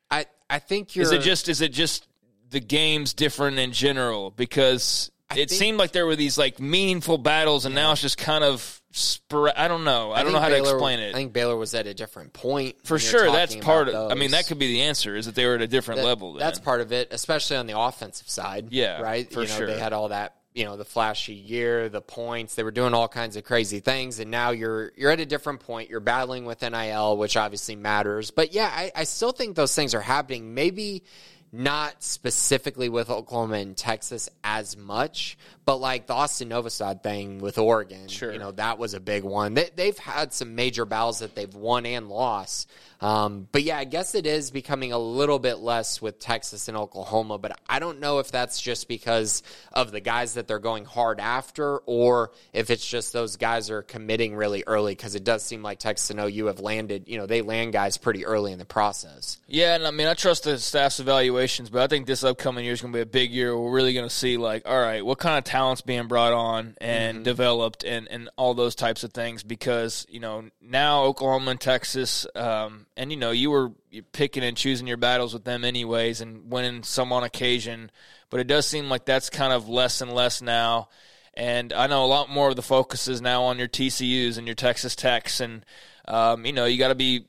I 0.09 0.25
I 0.49 0.59
think 0.59 0.95
you're. 0.95 1.03
is 1.03 1.11
it 1.11 1.21
just 1.21 1.49
is 1.49 1.61
it 1.61 1.73
just 1.73 2.07
the 2.49 2.61
game's 2.61 3.13
different 3.13 3.59
in 3.59 3.73
general? 3.73 4.31
Because 4.31 5.11
it 5.31 5.49
think- 5.49 5.59
seemed 5.59 5.77
like 5.77 5.91
there 5.91 6.05
were 6.05 6.15
these 6.15 6.37
like 6.37 6.59
meaningful 6.59 7.17
battles, 7.17 7.65
and 7.65 7.75
now 7.75 7.91
it's 7.91 8.01
just 8.01 8.17
kind 8.17 8.43
of 8.43 8.81
spor- 8.91 9.57
I 9.57 9.67
don't 9.67 9.83
know. 9.83 10.11
I, 10.11 10.23
don't 10.23 10.31
know 10.33 10.39
how 10.39 10.47
Baylor- 10.49 10.65
to 10.65 10.71
explain 10.71 10.99
it. 10.99 11.09
I 11.09 11.13
think 11.13 11.33
Baylor 11.33 11.55
was 11.57 11.73
at 11.73 11.87
a 11.87 11.93
different 11.93 12.33
point. 12.33 12.75
For 12.85 12.97
sure, 12.99 13.31
that's 13.31 13.55
part 13.55 13.87
of. 13.89 13.93
about 13.93 14.11
I 14.11 14.15
mean, 14.15 14.31
that 14.31 14.47
could 14.47 14.59
be 14.59 14.67
the 14.67 14.81
answer. 14.83 15.15
Is 15.15 15.25
that 15.25 15.35
they 15.35 15.45
were 15.45 15.55
at 15.55 15.61
a 15.61 15.67
different 15.67 16.01
That- 16.01 16.07
level? 16.07 16.33
Then. 16.33 16.39
That's 16.39 16.59
part 16.59 16.81
of 16.81 16.91
it, 16.91 17.09
especially 17.11 17.57
on 17.57 17.67
the 17.67 17.77
offensive 17.77 18.29
side. 18.29 18.67
Yeah, 18.71 19.01
right. 19.01 19.31
for 19.31 19.41
you 19.43 19.47
know, 19.49 19.57
sure. 19.57 19.67
they 19.67 19.79
had 19.79 19.93
all 19.93 20.09
that. 20.09 20.33
You 20.53 20.65
know, 20.65 20.75
the 20.75 20.85
flashy 20.85 21.35
year, 21.35 21.87
the 21.87 22.01
points. 22.01 22.55
They 22.55 22.63
were 22.63 22.71
doing 22.71 22.95
all 22.95 23.07
kinds 23.07 23.35
of 23.35 23.43
crazy 23.43 23.79
things, 23.79 24.17
and 24.17 24.31
now 24.31 24.49
you're 24.49 24.91
you're 24.95 25.11
at 25.11 25.19
a 25.19 25.25
different 25.27 25.59
point. 25.59 25.91
You're 25.91 25.99
battling 25.99 26.45
with 26.45 26.63
NIL, 26.63 27.15
which 27.17 27.37
obviously 27.37 27.75
matters. 27.75 28.31
But 28.31 28.53
yeah, 28.53 28.71
I, 28.73 28.91
I 28.95 29.03
still 29.03 29.31
think 29.33 29.55
those 29.55 29.75
things 29.75 29.93
are 29.93 30.01
happening. 30.01 30.55
Maybe 30.55 31.03
not 31.51 32.03
specifically 32.03 32.89
with 32.89 33.09
Oklahoma 33.09 33.55
and 33.55 33.75
Texas 33.77 34.29
as 34.43 34.75
much, 34.75 35.37
but 35.65 35.77
like 35.77 36.07
the 36.07 36.13
Austin 36.13 36.49
Novosad 36.49 37.01
thing 37.03 37.39
with 37.39 37.57
Oregon, 37.57 38.07
Sure. 38.07 38.31
you 38.33 38.39
know, 38.39 38.51
that 38.51 38.77
was 38.77 38.93
a 38.93 38.99
big 38.99 39.23
one. 39.23 39.53
They, 39.53 39.69
they've 39.75 39.97
had 39.97 40.33
some 40.33 40.55
major 40.55 40.85
battles 40.85 41.19
that 41.19 41.35
they've 41.35 41.53
won 41.53 41.85
and 41.85 42.09
lost. 42.09 42.69
Um, 43.01 43.47
but 43.51 43.63
yeah, 43.63 43.77
I 43.77 43.83
guess 43.83 44.15
it 44.15 44.25
is 44.25 44.51
becoming 44.51 44.91
a 44.91 44.97
little 44.97 45.39
bit 45.39 45.59
less 45.59 46.01
with 46.01 46.19
Texas 46.19 46.67
and 46.67 46.75
Oklahoma, 46.75 47.37
but 47.37 47.59
I 47.69 47.79
don't 47.79 47.99
know 47.99 48.19
if 48.19 48.31
that's 48.31 48.59
just 48.59 48.87
because 48.87 49.43
of 49.73 49.91
the 49.91 49.99
guys 49.99 50.33
that 50.33 50.47
they're 50.47 50.59
going 50.59 50.85
hard 50.85 51.19
after 51.19 51.77
or 51.85 52.31
if 52.53 52.69
it's 52.69 52.85
just 52.85 53.13
those 53.13 53.35
guys 53.35 53.69
are 53.69 53.83
committing 53.83 54.35
really 54.35 54.63
early 54.65 54.93
because 54.93 55.15
it 55.15 55.23
does 55.23 55.43
seem 55.43 55.61
like 55.61 55.79
Texas 55.79 56.09
and 56.09 56.19
OU 56.19 56.47
have 56.47 56.59
landed, 56.59 57.07
you 57.07 57.17
know, 57.17 57.25
they 57.25 57.41
land 57.41 57.73
guys 57.73 57.97
pretty 57.97 58.25
early 58.25 58.51
in 58.51 58.59
the 58.59 58.65
process. 58.65 59.37
Yeah, 59.47 59.75
and 59.75 59.85
I 59.85 59.91
mean, 59.91 60.07
I 60.07 60.13
trust 60.13 60.43
the 60.43 60.57
staff's 60.57 60.99
evaluations, 60.99 61.69
but 61.69 61.81
I 61.81 61.87
think 61.87 62.07
this 62.07 62.23
upcoming 62.23 62.65
year 62.65 62.73
is 62.73 62.81
going 62.81 62.93
to 62.93 62.97
be 62.97 63.01
a 63.01 63.05
big 63.05 63.31
year. 63.31 63.57
We're 63.57 63.71
really 63.71 63.93
going 63.93 64.07
to 64.07 64.13
see, 64.13 64.37
like, 64.37 64.67
all 64.67 64.79
right, 64.79 65.05
what 65.05 65.19
kind 65.19 65.37
of 65.37 65.43
talent's 65.43 65.81
being 65.81 66.07
brought 66.07 66.33
on 66.33 66.75
and 66.81 67.23
developed, 67.23 67.83
and 67.83 68.07
and 68.09 68.29
all 68.37 68.53
those 68.53 68.75
types 68.75 69.03
of 69.03 69.13
things. 69.13 69.43
Because 69.43 70.05
you 70.09 70.19
know 70.19 70.45
now 70.61 71.03
Oklahoma 71.03 71.51
and 71.51 71.61
Texas, 71.61 72.25
um, 72.35 72.86
and 72.97 73.11
you 73.11 73.17
know 73.17 73.31
you 73.31 73.51
were 73.51 73.71
picking 74.11 74.43
and 74.43 74.57
choosing 74.57 74.87
your 74.87 74.97
battles 74.97 75.33
with 75.33 75.45
them 75.45 75.63
anyways, 75.63 76.19
and 76.19 76.51
winning 76.51 76.83
some 76.83 77.13
on 77.13 77.23
occasion. 77.23 77.91
But 78.29 78.41
it 78.41 78.47
does 78.47 78.65
seem 78.65 78.89
like 78.89 79.05
that's 79.05 79.29
kind 79.29 79.53
of 79.53 79.69
less 79.69 80.01
and 80.01 80.11
less 80.11 80.41
now. 80.41 80.89
And 81.33 81.71
I 81.71 81.85
know 81.87 82.03
a 82.03 82.07
lot 82.07 82.29
more 82.29 82.49
of 82.49 82.55
the 82.55 82.63
focus 82.63 83.07
is 83.07 83.21
now 83.21 83.43
on 83.43 83.59
your 83.59 83.67
TCU's 83.67 84.37
and 84.39 84.47
your 84.47 84.55
Texas 84.55 84.95
Techs, 84.95 85.39
and 85.39 85.63
um, 86.07 86.45
you 86.45 86.51
know 86.51 86.65
you 86.65 86.77
got 86.77 86.89
to 86.89 86.95
be 86.95 87.27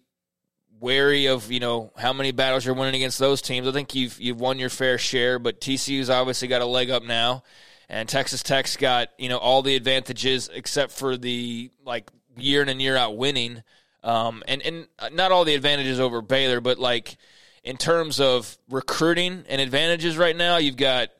wary 0.80 1.26
of 1.26 1.50
you 1.50 1.60
know 1.60 1.92
how 1.96 2.12
many 2.12 2.30
battles 2.30 2.64
you're 2.64 2.74
winning 2.74 2.94
against 2.94 3.18
those 3.18 3.42
teams. 3.42 3.68
I 3.68 3.72
think 3.72 3.94
you've 3.94 4.18
you've 4.18 4.40
won 4.40 4.58
your 4.58 4.70
fair 4.70 4.96
share, 4.96 5.38
but 5.38 5.60
TCU's 5.60 6.08
obviously 6.08 6.48
got 6.48 6.62
a 6.62 6.66
leg 6.66 6.90
up 6.90 7.02
now, 7.02 7.42
and 7.90 8.08
Texas 8.08 8.42
Tech's 8.42 8.76
got 8.76 9.10
you 9.18 9.28
know 9.28 9.38
all 9.38 9.60
the 9.60 9.76
advantages 9.76 10.48
except 10.52 10.92
for 10.92 11.18
the 11.18 11.70
like 11.84 12.10
year 12.38 12.62
in 12.62 12.70
and 12.70 12.80
year 12.80 12.96
out 12.96 13.16
winning, 13.16 13.62
um, 14.02 14.42
and 14.46 14.62
and 14.62 14.86
not 15.12 15.32
all 15.32 15.44
the 15.44 15.54
advantages 15.54 16.00
over 16.00 16.22
Baylor, 16.22 16.60
but 16.60 16.78
like 16.78 17.16
in 17.64 17.76
terms 17.76 18.20
of 18.20 18.56
recruiting 18.70 19.44
and 19.48 19.60
advantages 19.60 20.16
right 20.16 20.36
now, 20.36 20.56
you've 20.56 20.76
got 20.76 21.10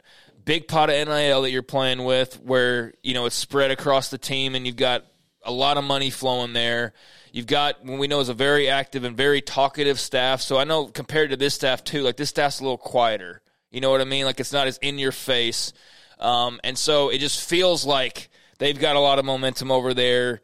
big 0.45 0.66
pot 0.66 0.89
of 0.89 1.09
NIL 1.09 1.43
that 1.43 1.51
you're 1.51 1.62
playing 1.62 2.05
with, 2.05 2.41
where 2.41 2.95
you 3.03 3.14
know 3.14 3.26
it's 3.26 3.37
spread 3.37 3.70
across 3.70 4.09
the 4.09 4.18
team, 4.18 4.55
and 4.55 4.66
you've 4.66 4.76
got 4.76 5.05
a 5.43 5.53
lot 5.53 5.76
of 5.76 5.85
money 5.85 6.11
flowing 6.11 6.53
there. 6.53 6.93
You've 7.33 7.47
got 7.47 7.85
when 7.85 7.99
we 7.99 8.07
know 8.07 8.20
is 8.20 8.29
a 8.29 8.35
very 8.35 8.68
active 8.68 9.05
and 9.05 9.16
very 9.16 9.41
talkative 9.41 10.01
staff. 10.01 10.41
So 10.41 10.57
I 10.57 10.64
know 10.64 10.87
compared 10.87 11.31
to 11.31 11.37
this 11.37 11.55
staff 11.55 11.85
too, 11.85 12.03
like 12.03 12.16
this 12.16 12.31
staff's 12.31 12.61
a 12.61 12.62
little 12.62 12.79
quieter. 12.79 13.43
You 13.70 13.81
know 13.81 13.91
what 13.91 14.01
I 14.01 14.05
mean? 14.05 14.24
Like 14.24 14.41
it's 14.41 14.53
not 14.53 14.66
as 14.66 14.79
in 14.79 14.99
your 14.99 15.12
face, 15.12 15.72
um, 16.18 16.61
and 16.64 16.79
so 16.79 17.11
it 17.11 17.18
just 17.18 17.47
feels 17.47 17.85
like 17.85 18.31
they've 18.59 18.79
got 18.79 18.97
a 18.97 19.01
lot 19.01 19.18
of 19.18 19.24
momentum 19.24 19.70
over 19.70 19.93
there. 19.93 20.41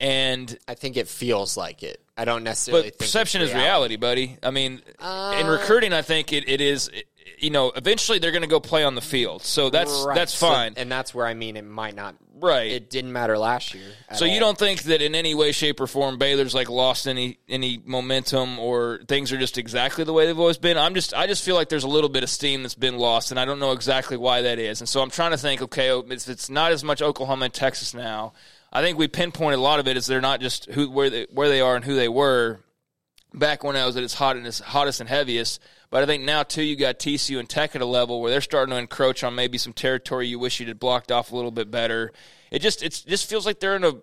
And 0.00 0.58
I 0.66 0.74
think 0.74 0.96
it 0.96 1.08
feels 1.08 1.56
like 1.56 1.82
it. 1.82 2.00
I 2.16 2.24
don't 2.24 2.42
necessarily 2.42 2.84
think 2.84 2.94
but 2.94 2.98
perception 3.04 3.42
it's 3.42 3.50
is 3.50 3.56
reality, 3.56 3.96
buddy. 3.96 4.38
I 4.42 4.50
mean, 4.50 4.80
in 5.00 5.06
Uh, 5.06 5.44
recruiting, 5.46 5.92
I 5.92 6.02
think 6.02 6.32
it, 6.32 6.48
it 6.48 6.60
is. 6.60 6.90
You 7.38 7.50
know, 7.50 7.70
eventually 7.76 8.18
they're 8.18 8.32
going 8.32 8.42
to 8.42 8.48
go 8.48 8.60
play 8.60 8.82
on 8.84 8.94
the 8.94 9.00
field, 9.00 9.42
so 9.42 9.70
that's 9.70 9.90
Right. 10.06 10.14
that's 10.14 10.32
So- 10.34 10.48
fine, 10.48 10.74
and 10.76 10.90
that's 10.90 11.14
where 11.14 11.26
I 11.26 11.34
mean 11.34 11.56
it 11.56 11.64
might 11.64 11.94
not. 11.94 12.14
right? 12.42 12.70
It 12.72 12.88
didn't 12.88 13.12
matter 13.12 13.36
last 13.36 13.74
year. 13.74 13.84
So 14.14 14.24
you 14.24 14.34
all. 14.34 14.40
don't 14.40 14.58
think 14.58 14.84
that 14.84 15.02
in 15.02 15.14
any 15.14 15.34
way, 15.34 15.52
shape, 15.52 15.78
or 15.78 15.86
form 15.86 16.16
Baylor's 16.16 16.54
like 16.54 16.70
lost 16.70 17.06
any 17.06 17.38
any 17.50 17.78
momentum 17.84 18.58
or 18.58 19.00
things 19.08 19.30
are 19.32 19.36
just 19.38 19.58
exactly 19.58 20.04
the 20.04 20.14
way 20.14 20.24
they've 20.24 20.38
always 20.38 20.56
been? 20.56 20.78
I'm 20.78 20.94
just 20.94 21.12
I 21.12 21.26
just 21.26 21.42
feel 21.44 21.54
like 21.54 21.68
there's 21.68 21.84
a 21.84 21.88
little 21.88 22.08
bit 22.08 22.22
of 22.22 22.30
steam 22.30 22.62
that's 22.62 22.74
been 22.74 22.96
lost, 22.96 23.30
and 23.30 23.38
I 23.38 23.44
don't 23.44 23.58
know 23.58 23.72
exactly 23.72 24.16
why 24.16 24.40
that 24.42 24.58
is. 24.58 24.80
And 24.80 24.88
so 24.88 25.02
I'm 25.02 25.10
trying 25.10 25.32
to 25.32 25.36
think. 25.38 25.60
Okay, 25.60 25.90
oh, 25.90 26.04
it's, 26.08 26.28
it's 26.28 26.48
not 26.48 26.72
as 26.72 26.82
much 26.82 27.02
Oklahoma 27.02 27.44
and 27.46 27.54
Texas 27.54 27.92
now. 27.92 28.32
I 28.72 28.82
think 28.82 28.98
we 28.98 29.08
pinpointed 29.08 29.58
a 29.58 29.62
lot 29.62 29.80
of 29.80 29.88
it 29.88 29.96
is 29.96 30.06
they're 30.06 30.20
not 30.20 30.40
just 30.40 30.66
who 30.66 30.90
where 30.90 31.10
they 31.10 31.26
where 31.30 31.48
they 31.48 31.60
are 31.60 31.76
and 31.76 31.84
who 31.84 31.94
they 31.94 32.08
were 32.08 32.60
back 33.34 33.64
when 33.64 33.76
I 33.76 33.86
was 33.86 33.96
at 33.96 34.02
its 34.02 34.14
hot 34.14 34.36
and 34.36 34.46
its 34.46 34.60
hottest 34.60 35.00
and 35.00 35.08
heaviest. 35.08 35.60
But 35.90 36.02
I 36.02 36.06
think 36.06 36.22
now 36.22 36.44
too 36.44 36.62
you 36.62 36.76
got 36.76 36.98
TCU 36.98 37.38
and 37.38 37.48
Tech 37.48 37.74
at 37.74 37.82
a 37.82 37.86
level 37.86 38.20
where 38.20 38.30
they're 38.30 38.40
starting 38.40 38.72
to 38.72 38.78
encroach 38.78 39.24
on 39.24 39.34
maybe 39.34 39.58
some 39.58 39.72
territory 39.72 40.28
you 40.28 40.38
wish 40.38 40.60
you'd 40.60 40.68
had 40.68 40.78
blocked 40.78 41.10
off 41.10 41.32
a 41.32 41.36
little 41.36 41.50
bit 41.50 41.70
better. 41.70 42.12
It 42.50 42.60
just 42.60 42.82
it's 42.82 43.02
just 43.02 43.28
feels 43.28 43.44
like 43.44 43.58
they're 43.58 43.76
in 43.76 43.84
a 43.84 43.94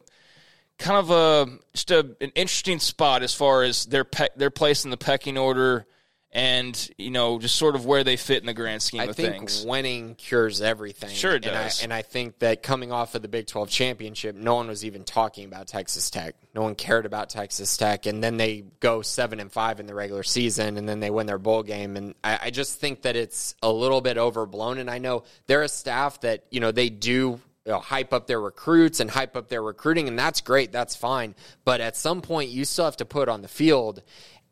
kind 0.77 0.97
of 0.97 1.11
a 1.11 1.57
just 1.73 1.91
a, 1.91 1.99
an 2.21 2.31
interesting 2.35 2.79
spot 2.79 3.23
as 3.23 3.33
far 3.33 3.63
as 3.63 3.85
their 3.85 4.03
pe- 4.03 4.27
their 4.35 4.49
place 4.49 4.83
in 4.83 4.91
the 4.91 4.97
pecking 4.97 5.37
order 5.37 5.87
and 6.37 6.91
you 6.99 7.09
know 7.09 7.39
just 7.39 7.55
sort 7.55 7.73
of 7.73 7.87
where 7.87 8.03
they 8.03 8.15
fit 8.15 8.41
in 8.41 8.45
the 8.45 8.53
grand 8.53 8.83
scheme 8.83 9.01
I 9.01 9.05
of 9.05 9.15
think 9.15 9.33
things. 9.33 9.65
winning 9.65 10.13
cures 10.13 10.61
everything. 10.61 11.09
Sure 11.09 11.31
it 11.31 11.43
and 11.43 11.45
does. 11.45 11.81
I, 11.81 11.83
and 11.85 11.91
I 11.91 12.03
think 12.03 12.37
that 12.39 12.61
coming 12.61 12.91
off 12.91 13.15
of 13.15 13.23
the 13.23 13.27
Big 13.27 13.47
12 13.47 13.69
championship, 13.71 14.35
no 14.35 14.53
one 14.53 14.67
was 14.67 14.85
even 14.85 15.03
talking 15.03 15.45
about 15.45 15.65
Texas 15.65 16.11
Tech. 16.11 16.35
No 16.53 16.61
one 16.61 16.75
cared 16.75 17.07
about 17.07 17.31
Texas 17.31 17.75
Tech. 17.75 18.05
And 18.05 18.23
then 18.23 18.37
they 18.37 18.65
go 18.79 19.01
7 19.01 19.39
and 19.39 19.51
5 19.51 19.79
in 19.79 19.87
the 19.87 19.95
regular 19.95 20.21
season, 20.21 20.77
and 20.77 20.87
then 20.87 20.99
they 20.99 21.09
win 21.09 21.25
their 21.25 21.39
bowl 21.39 21.63
game. 21.63 21.97
And 21.97 22.13
I, 22.23 22.39
I 22.43 22.49
just 22.51 22.79
think 22.79 23.01
that 23.01 23.15
it's 23.15 23.55
a 23.63 23.71
little 23.71 24.01
bit 24.01 24.19
overblown. 24.19 24.77
And 24.77 24.91
I 24.91 24.99
know 24.99 25.23
they're 25.47 25.63
a 25.63 25.69
staff 25.69 26.21
that, 26.21 26.45
you 26.51 26.59
know, 26.59 26.71
they 26.71 26.89
do 26.89 27.39
you 27.67 27.73
know, 27.73 27.79
hype 27.79 28.13
up 28.13 28.27
their 28.27 28.39
recruits 28.39 29.01
and 29.01 29.11
hype 29.11 29.35
up 29.35 29.49
their 29.49 29.61
recruiting, 29.61 30.07
and 30.07 30.17
that's 30.17 30.39
great. 30.39 30.71
That's 30.71 30.95
fine. 30.95 31.35
But 31.65 31.81
at 31.81 31.97
some 31.97 32.21
point, 32.21 32.49
you 32.49 32.63
still 32.63 32.85
have 32.85 32.95
to 32.97 33.05
put 33.05 33.27
on 33.27 33.41
the 33.41 33.49
field. 33.49 34.03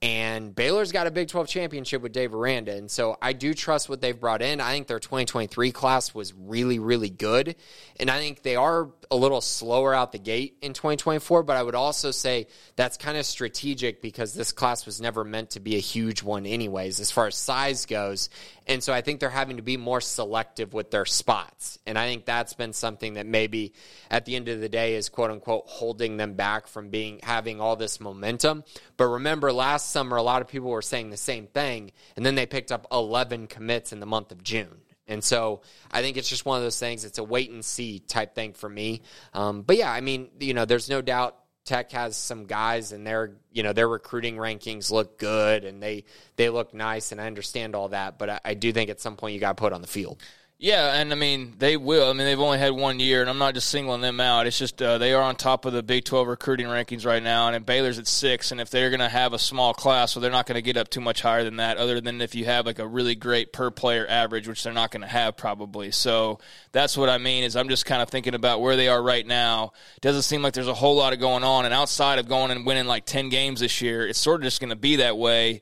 And 0.02 0.54
Baylor's 0.54 0.92
got 0.92 1.08
a 1.08 1.12
Big 1.12 1.30
12 1.30 1.48
championship 1.48 2.02
with 2.02 2.12
Dave 2.12 2.34
Aranda. 2.34 2.76
And 2.76 2.92
so 2.92 3.18
I 3.22 3.34
do 3.34 3.54
trust 3.54 3.90
what 3.90 4.02
they've 4.02 4.20
brought 4.20 4.42
in. 4.42 4.62
I 4.62 4.72
think 4.74 4.88
their 4.88 5.00
2023 5.00 5.72
class 5.72 6.14
was 6.14 6.34
really, 6.34 6.80
really 6.80 7.10
good. 7.10 7.56
And 8.00 8.12
I 8.12 8.20
think 8.20 8.44
they 8.44 8.56
are 8.56 8.90
a 9.10 9.16
little 9.16 9.42
slower 9.42 9.94
out 9.94 10.12
the 10.12 10.20
gate 10.20 10.58
in 10.62 10.74
2024. 10.74 11.44
But 11.44 11.58
I 11.58 11.64
would 11.64 11.76
also 11.76 12.12
say 12.12 12.48
that's 12.76 12.98
kind 12.98 13.18
of 13.18 13.26
strategic 13.26 14.02
because 14.02 14.34
this 14.34 14.52
class 14.52 14.86
was 14.86 15.00
never 15.02 15.24
meant 15.24 15.52
to 15.52 15.60
be 15.60 15.76
a 15.76 15.80
huge 15.80 16.22
one, 16.22 16.46
anyways, 16.46 17.00
as 17.00 17.10
far 17.10 17.28
as 17.28 17.36
size 17.36 17.86
goes. 17.86 18.30
And 18.68 18.84
so 18.84 18.94
I 18.94 19.02
think 19.02 19.20
they're 19.20 19.30
having 19.30 19.58
to 19.58 19.64
be 19.64 19.78
more 19.78 20.02
selective 20.02 20.74
with 20.74 20.92
their 20.92 21.06
spots. 21.06 21.78
And 21.86 21.98
I 21.98 22.08
think 22.08 22.26
that's 22.26 22.54
been 22.54 22.74
something 22.74 23.16
that 23.16 23.26
maybe 23.26 23.74
at 24.10 24.26
the 24.26 24.36
end 24.36 24.48
of 24.50 24.60
the 24.60 24.70
day 24.70 24.96
is 24.96 25.10
quote 25.10 25.32
unquote 25.32 25.64
holding 25.68 26.18
them 26.18 26.34
back 26.34 26.68
from 26.68 26.90
being 26.90 27.20
having 27.24 27.62
all 27.62 27.76
this 27.76 28.00
momentum. 28.00 28.64
But 28.98 29.06
remember 29.06 29.54
last 29.54 29.92
summer 29.92 30.18
a 30.18 30.24
lot 30.24 30.42
of 30.42 30.48
people 30.48 30.70
were 30.70 30.82
saying 30.82 31.10
the 31.10 31.18
same 31.18 31.48
thing 31.48 31.92
and 32.16 32.26
then 32.26 32.36
they 32.36 32.46
picked 32.46 32.72
up 32.72 32.88
11 32.92 33.48
commits 33.48 33.94
in 33.94 34.00
the 34.00 34.06
month 34.06 34.32
of 34.32 34.44
June. 34.44 34.82
And 35.08 35.24
so 35.24 35.62
I 35.92 36.02
think 36.02 36.18
it's 36.18 36.30
just 36.30 36.46
one 36.46 36.58
of 36.58 36.64
those 36.64 36.80
things. 36.80 37.06
It's 37.06 37.20
a 37.20 37.24
wait 37.24 37.52
and 37.52 37.64
see 37.64 38.00
type 38.00 38.34
thing 38.34 38.54
for 38.54 38.68
me. 38.68 39.04
Um, 39.34 39.62
but 39.62 39.78
yeah, 39.78 39.92
I 39.92 40.02
mean, 40.02 40.30
you 40.40 40.54
know, 40.54 40.66
there's 40.66 40.90
no 40.90 41.02
doubt 41.02 41.38
Tech 41.66 41.92
has 41.92 42.16
some 42.16 42.46
guys 42.46 42.92
and 42.92 43.06
their 43.06 43.34
you 43.52 43.64
know 43.64 43.74
their 43.74 43.88
recruiting 43.88 44.36
rankings 44.38 44.92
look 44.92 45.18
good 45.18 45.66
and 45.66 45.82
they 45.82 46.06
they 46.36 46.50
look 46.50 46.74
nice 46.74 47.12
and 47.12 47.20
I 47.20 47.26
understand 47.26 47.76
all 47.76 47.90
that, 47.90 48.18
but 48.20 48.30
I, 48.30 48.40
I 48.46 48.54
do 48.54 48.72
think 48.72 48.90
at 48.90 49.02
some 49.02 49.18
point 49.18 49.34
you 49.34 49.40
got 49.40 49.58
to 49.58 49.62
put 49.62 49.74
on 49.74 49.82
the 49.82 49.88
field. 49.88 50.22
Yeah, 50.58 50.94
and 50.94 51.12
I 51.12 51.16
mean 51.16 51.56
they 51.58 51.76
will. 51.76 52.10
I 52.10 52.14
mean 52.14 52.26
they've 52.26 52.40
only 52.40 52.60
had 52.60 52.72
one 52.72 52.98
year, 53.02 53.20
and 53.20 53.30
I'm 53.30 53.38
not 53.38 53.56
just 53.56 53.68
singling 53.68 54.00
them 54.00 54.22
out. 54.22 54.48
It's 54.48 54.58
just 54.58 54.82
uh, 54.82 54.98
they 54.98 55.12
are 55.12 55.22
on 55.22 55.36
top 55.36 55.66
of 55.66 55.74
the 55.74 55.84
Big 55.84 56.06
12 56.06 56.30
recruiting 56.30 56.68
rankings 56.68 57.06
right 57.06 57.22
now, 57.22 57.50
and 57.50 57.66
Baylor's 57.66 58.00
at 58.00 58.08
six. 58.08 58.54
And 58.54 58.62
if 58.62 58.70
they're 58.70 58.90
going 58.90 59.02
to 59.02 59.10
have 59.10 59.34
a 59.34 59.40
small 59.40 59.74
class, 59.74 60.14
so 60.14 60.22
they're 60.22 60.32
not 60.32 60.46
going 60.46 60.56
to 60.56 60.62
get 60.62 60.78
up 60.78 60.88
too 60.88 61.02
much 61.02 61.22
higher 61.22 61.44
than 61.44 61.58
that. 61.58 61.76
Other 61.76 62.00
than 62.00 62.22
if 62.22 62.36
you 62.36 62.46
have 62.46 62.66
like 62.66 62.80
a 62.80 62.88
really 62.88 63.16
great 63.16 63.52
per 63.52 63.70
player 63.70 64.08
average, 64.08 64.48
which 64.48 64.64
they're 64.64 64.72
not 64.72 64.92
going 64.92 65.02
to 65.02 65.10
have 65.10 65.36
probably. 65.36 65.92
So 65.92 66.40
that's 66.72 66.96
what 66.98 67.10
I 67.10 67.18
mean. 67.18 67.44
Is 67.44 67.58
I'm 67.58 67.68
just 67.68 67.86
kind 67.86 68.02
of 68.02 68.08
thinking 68.08 68.34
about 68.34 68.62
where 68.62 68.78
they 68.78 68.88
are 68.88 69.04
right 69.04 69.28
now. 69.28 69.74
Doesn't 70.00 70.22
seem 70.22 70.42
like 70.42 70.54
there's 70.54 70.70
a 70.70 70.74
whole 70.74 70.96
lot 70.96 71.12
of 71.12 71.20
going 71.20 71.44
on, 71.44 71.66
and 71.66 71.74
outside 71.74 72.18
of 72.18 72.30
going 72.30 72.52
and 72.52 72.66
winning 72.66 72.86
like 72.86 73.06
10 73.06 73.28
games 73.28 73.60
this 73.60 73.82
year, 73.82 74.08
it's 74.08 74.20
sort 74.20 74.40
of 74.40 74.46
just 74.46 74.62
going 74.62 74.70
to 74.70 74.78
be 74.78 74.96
that 74.96 75.18
way 75.18 75.60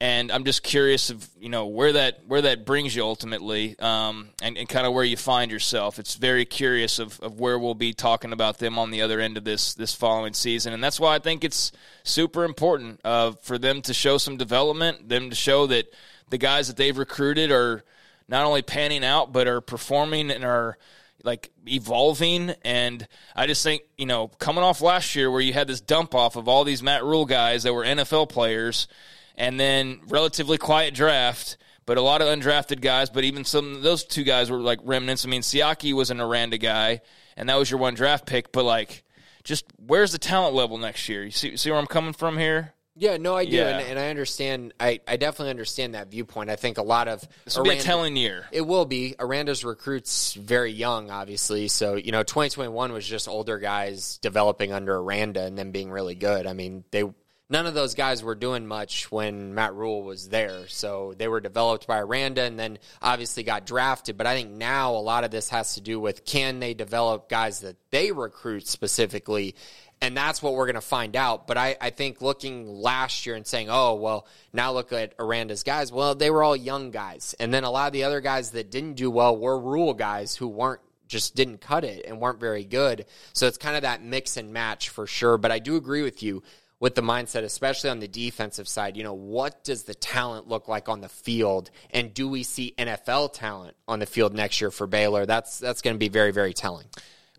and 0.00 0.32
I'm 0.32 0.44
just 0.44 0.62
curious 0.62 1.10
of 1.10 1.28
you 1.38 1.50
know 1.50 1.66
where 1.66 1.92
that 1.92 2.26
where 2.26 2.40
that 2.42 2.64
brings 2.64 2.96
you 2.96 3.02
ultimately, 3.02 3.78
um, 3.78 4.30
and, 4.42 4.56
and 4.56 4.68
kind 4.68 4.86
of 4.86 4.94
where 4.94 5.04
you 5.04 5.16
find 5.16 5.50
yourself. 5.50 5.98
It's 5.98 6.14
very 6.14 6.46
curious 6.46 6.98
of, 6.98 7.20
of 7.20 7.38
where 7.38 7.58
we'll 7.58 7.74
be 7.74 7.92
talking 7.92 8.32
about 8.32 8.58
them 8.58 8.78
on 8.78 8.90
the 8.90 9.02
other 9.02 9.20
end 9.20 9.36
of 9.36 9.44
this 9.44 9.74
this 9.74 9.94
following 9.94 10.32
season, 10.32 10.72
and 10.72 10.82
that's 10.82 10.98
why 10.98 11.14
I 11.14 11.18
think 11.18 11.44
it's 11.44 11.70
super 12.02 12.44
important 12.44 13.00
uh, 13.04 13.32
for 13.42 13.58
them 13.58 13.82
to 13.82 13.94
show 13.94 14.16
some 14.16 14.38
development, 14.38 15.08
them 15.08 15.28
to 15.28 15.36
show 15.36 15.66
that 15.66 15.92
the 16.30 16.38
guys 16.38 16.68
that 16.68 16.76
they've 16.76 16.96
recruited 16.96 17.52
are 17.52 17.84
not 18.26 18.44
only 18.44 18.62
panning 18.62 19.04
out 19.04 19.32
but 19.32 19.46
are 19.46 19.60
performing 19.60 20.30
and 20.30 20.44
are 20.44 20.78
like 21.22 21.50
evolving 21.66 22.54
and 22.64 23.06
I 23.36 23.46
just 23.46 23.62
think, 23.62 23.82
you 23.98 24.06
know, 24.06 24.28
coming 24.28 24.64
off 24.64 24.80
last 24.80 25.14
year 25.14 25.30
where 25.30 25.42
you 25.42 25.52
had 25.52 25.66
this 25.66 25.82
dump 25.82 26.14
off 26.14 26.36
of 26.36 26.48
all 26.48 26.64
these 26.64 26.82
Matt 26.82 27.04
Rhule 27.04 27.26
guys 27.26 27.64
that 27.64 27.74
were 27.74 27.84
NFL 27.84 28.30
players 28.30 28.88
and 29.36 29.58
then 29.58 30.00
relatively 30.08 30.58
quiet 30.58 30.94
draft, 30.94 31.56
but 31.86 31.98
a 31.98 32.02
lot 32.02 32.22
of 32.22 32.28
undrafted 32.28 32.80
guys. 32.80 33.10
But 33.10 33.24
even 33.24 33.44
some 33.44 33.82
those 33.82 34.04
two 34.04 34.24
guys 34.24 34.50
were 34.50 34.58
like 34.58 34.80
remnants. 34.82 35.24
I 35.24 35.28
mean, 35.28 35.42
Siaki 35.42 35.92
was 35.92 36.10
an 36.10 36.20
Aranda 36.20 36.58
guy, 36.58 37.00
and 37.36 37.48
that 37.48 37.56
was 37.56 37.70
your 37.70 37.80
one 37.80 37.94
draft 37.94 38.26
pick. 38.26 38.52
But 38.52 38.64
like, 38.64 39.04
just 39.44 39.64
where's 39.84 40.12
the 40.12 40.18
talent 40.18 40.54
level 40.54 40.78
next 40.78 41.08
year? 41.08 41.24
You 41.24 41.30
see, 41.30 41.56
see 41.56 41.70
where 41.70 41.78
I'm 41.78 41.86
coming 41.86 42.12
from 42.12 42.38
here? 42.38 42.74
Yeah, 42.96 43.16
no, 43.16 43.34
I 43.34 43.46
do, 43.46 43.52
yeah. 43.56 43.78
and, 43.78 43.88
and, 43.88 43.98
I 43.98 44.10
understand. 44.10 44.74
I, 44.78 45.00
I 45.08 45.16
definitely 45.16 45.50
understand 45.50 45.94
that 45.94 46.10
viewpoint. 46.10 46.50
I 46.50 46.56
think 46.56 46.76
a 46.76 46.82
lot 46.82 47.08
of 47.08 47.26
this 47.46 47.56
will 47.56 47.62
Aranda, 47.62 47.76
be 47.76 47.80
a 47.80 47.82
telling 47.82 48.16
year. 48.16 48.44
It 48.52 48.60
will 48.60 48.84
be. 48.84 49.14
Aranda's 49.18 49.64
recruits 49.64 50.34
very 50.34 50.72
young, 50.72 51.10
obviously. 51.10 51.68
So 51.68 51.94
you 51.94 52.12
know, 52.12 52.22
2021 52.22 52.92
was 52.92 53.06
just 53.06 53.26
older 53.26 53.58
guys 53.58 54.18
developing 54.18 54.72
under 54.72 54.96
Aranda 54.96 55.44
and 55.44 55.56
then 55.56 55.70
being 55.70 55.90
really 55.90 56.14
good. 56.14 56.46
I 56.46 56.52
mean, 56.52 56.84
they 56.90 57.04
none 57.50 57.66
of 57.66 57.74
those 57.74 57.94
guys 57.94 58.22
were 58.22 58.36
doing 58.36 58.66
much 58.66 59.10
when 59.10 59.54
Matt 59.54 59.74
Rhule 59.74 60.04
was 60.04 60.28
there. 60.28 60.68
So 60.68 61.14
they 61.18 61.26
were 61.26 61.40
developed 61.40 61.86
by 61.86 61.98
Aranda 61.98 62.42
and 62.42 62.58
then 62.58 62.78
obviously 63.02 63.42
got 63.42 63.66
drafted. 63.66 64.16
But 64.16 64.28
I 64.28 64.36
think 64.36 64.52
now 64.52 64.92
a 64.94 65.02
lot 65.02 65.24
of 65.24 65.32
this 65.32 65.48
has 65.50 65.74
to 65.74 65.80
do 65.80 65.98
with 65.98 66.24
can 66.24 66.60
they 66.60 66.74
develop 66.74 67.28
guys 67.28 67.60
that 67.60 67.76
they 67.90 68.12
recruit 68.12 68.68
specifically? 68.68 69.56
And 70.00 70.16
that's 70.16 70.42
what 70.42 70.54
we're 70.54 70.66
going 70.66 70.76
to 70.76 70.80
find 70.80 71.14
out. 71.14 71.46
But 71.46 71.58
I, 71.58 71.76
I 71.78 71.90
think 71.90 72.22
looking 72.22 72.66
last 72.66 73.26
year 73.26 73.34
and 73.34 73.46
saying, 73.46 73.68
oh, 73.68 73.96
well, 73.96 74.26
now 74.52 74.72
look 74.72 74.92
at 74.92 75.14
Aranda's 75.18 75.62
guys. 75.62 75.92
Well, 75.92 76.14
they 76.14 76.30
were 76.30 76.42
all 76.42 76.56
young 76.56 76.90
guys. 76.90 77.34
And 77.38 77.52
then 77.52 77.64
a 77.64 77.70
lot 77.70 77.88
of 77.88 77.92
the 77.92 78.04
other 78.04 78.22
guys 78.22 78.52
that 78.52 78.70
didn't 78.70 78.94
do 78.94 79.10
well 79.10 79.36
were 79.36 79.58
Rhule 79.58 79.92
guys 79.92 80.36
who 80.36 80.48
weren't 80.48 80.80
just 81.06 81.34
didn't 81.34 81.60
cut 81.60 81.84
it 81.84 82.06
and 82.06 82.20
weren't 82.20 82.38
very 82.38 82.64
good. 82.64 83.04
So 83.32 83.48
it's 83.48 83.58
kind 83.58 83.74
of 83.74 83.82
that 83.82 84.02
mix 84.02 84.36
and 84.36 84.52
match 84.52 84.88
for 84.88 85.08
sure. 85.08 85.36
But 85.36 85.50
I 85.50 85.58
do 85.58 85.74
agree 85.76 86.02
with 86.02 86.22
you 86.22 86.42
with 86.80 86.94
the 86.94 87.02
mindset, 87.02 87.44
especially 87.44 87.90
on 87.90 88.00
the 88.00 88.08
defensive 88.08 88.66
side. 88.66 88.96
You 88.96 89.04
know, 89.04 89.12
what 89.12 89.62
does 89.62 89.84
the 89.84 89.94
talent 89.94 90.48
look 90.48 90.66
like 90.66 90.88
on 90.88 91.02
the 91.02 91.08
field, 91.08 91.70
and 91.90 92.12
do 92.12 92.26
we 92.26 92.42
see 92.42 92.74
NFL 92.76 93.34
talent 93.34 93.76
on 93.86 94.00
the 94.00 94.06
field 94.06 94.34
next 94.34 94.60
year 94.60 94.70
for 94.70 94.86
Baylor? 94.86 95.26
That's 95.26 95.58
that's 95.58 95.82
going 95.82 95.94
to 95.94 95.98
be 95.98 96.08
very 96.08 96.32
very 96.32 96.54
telling. 96.54 96.86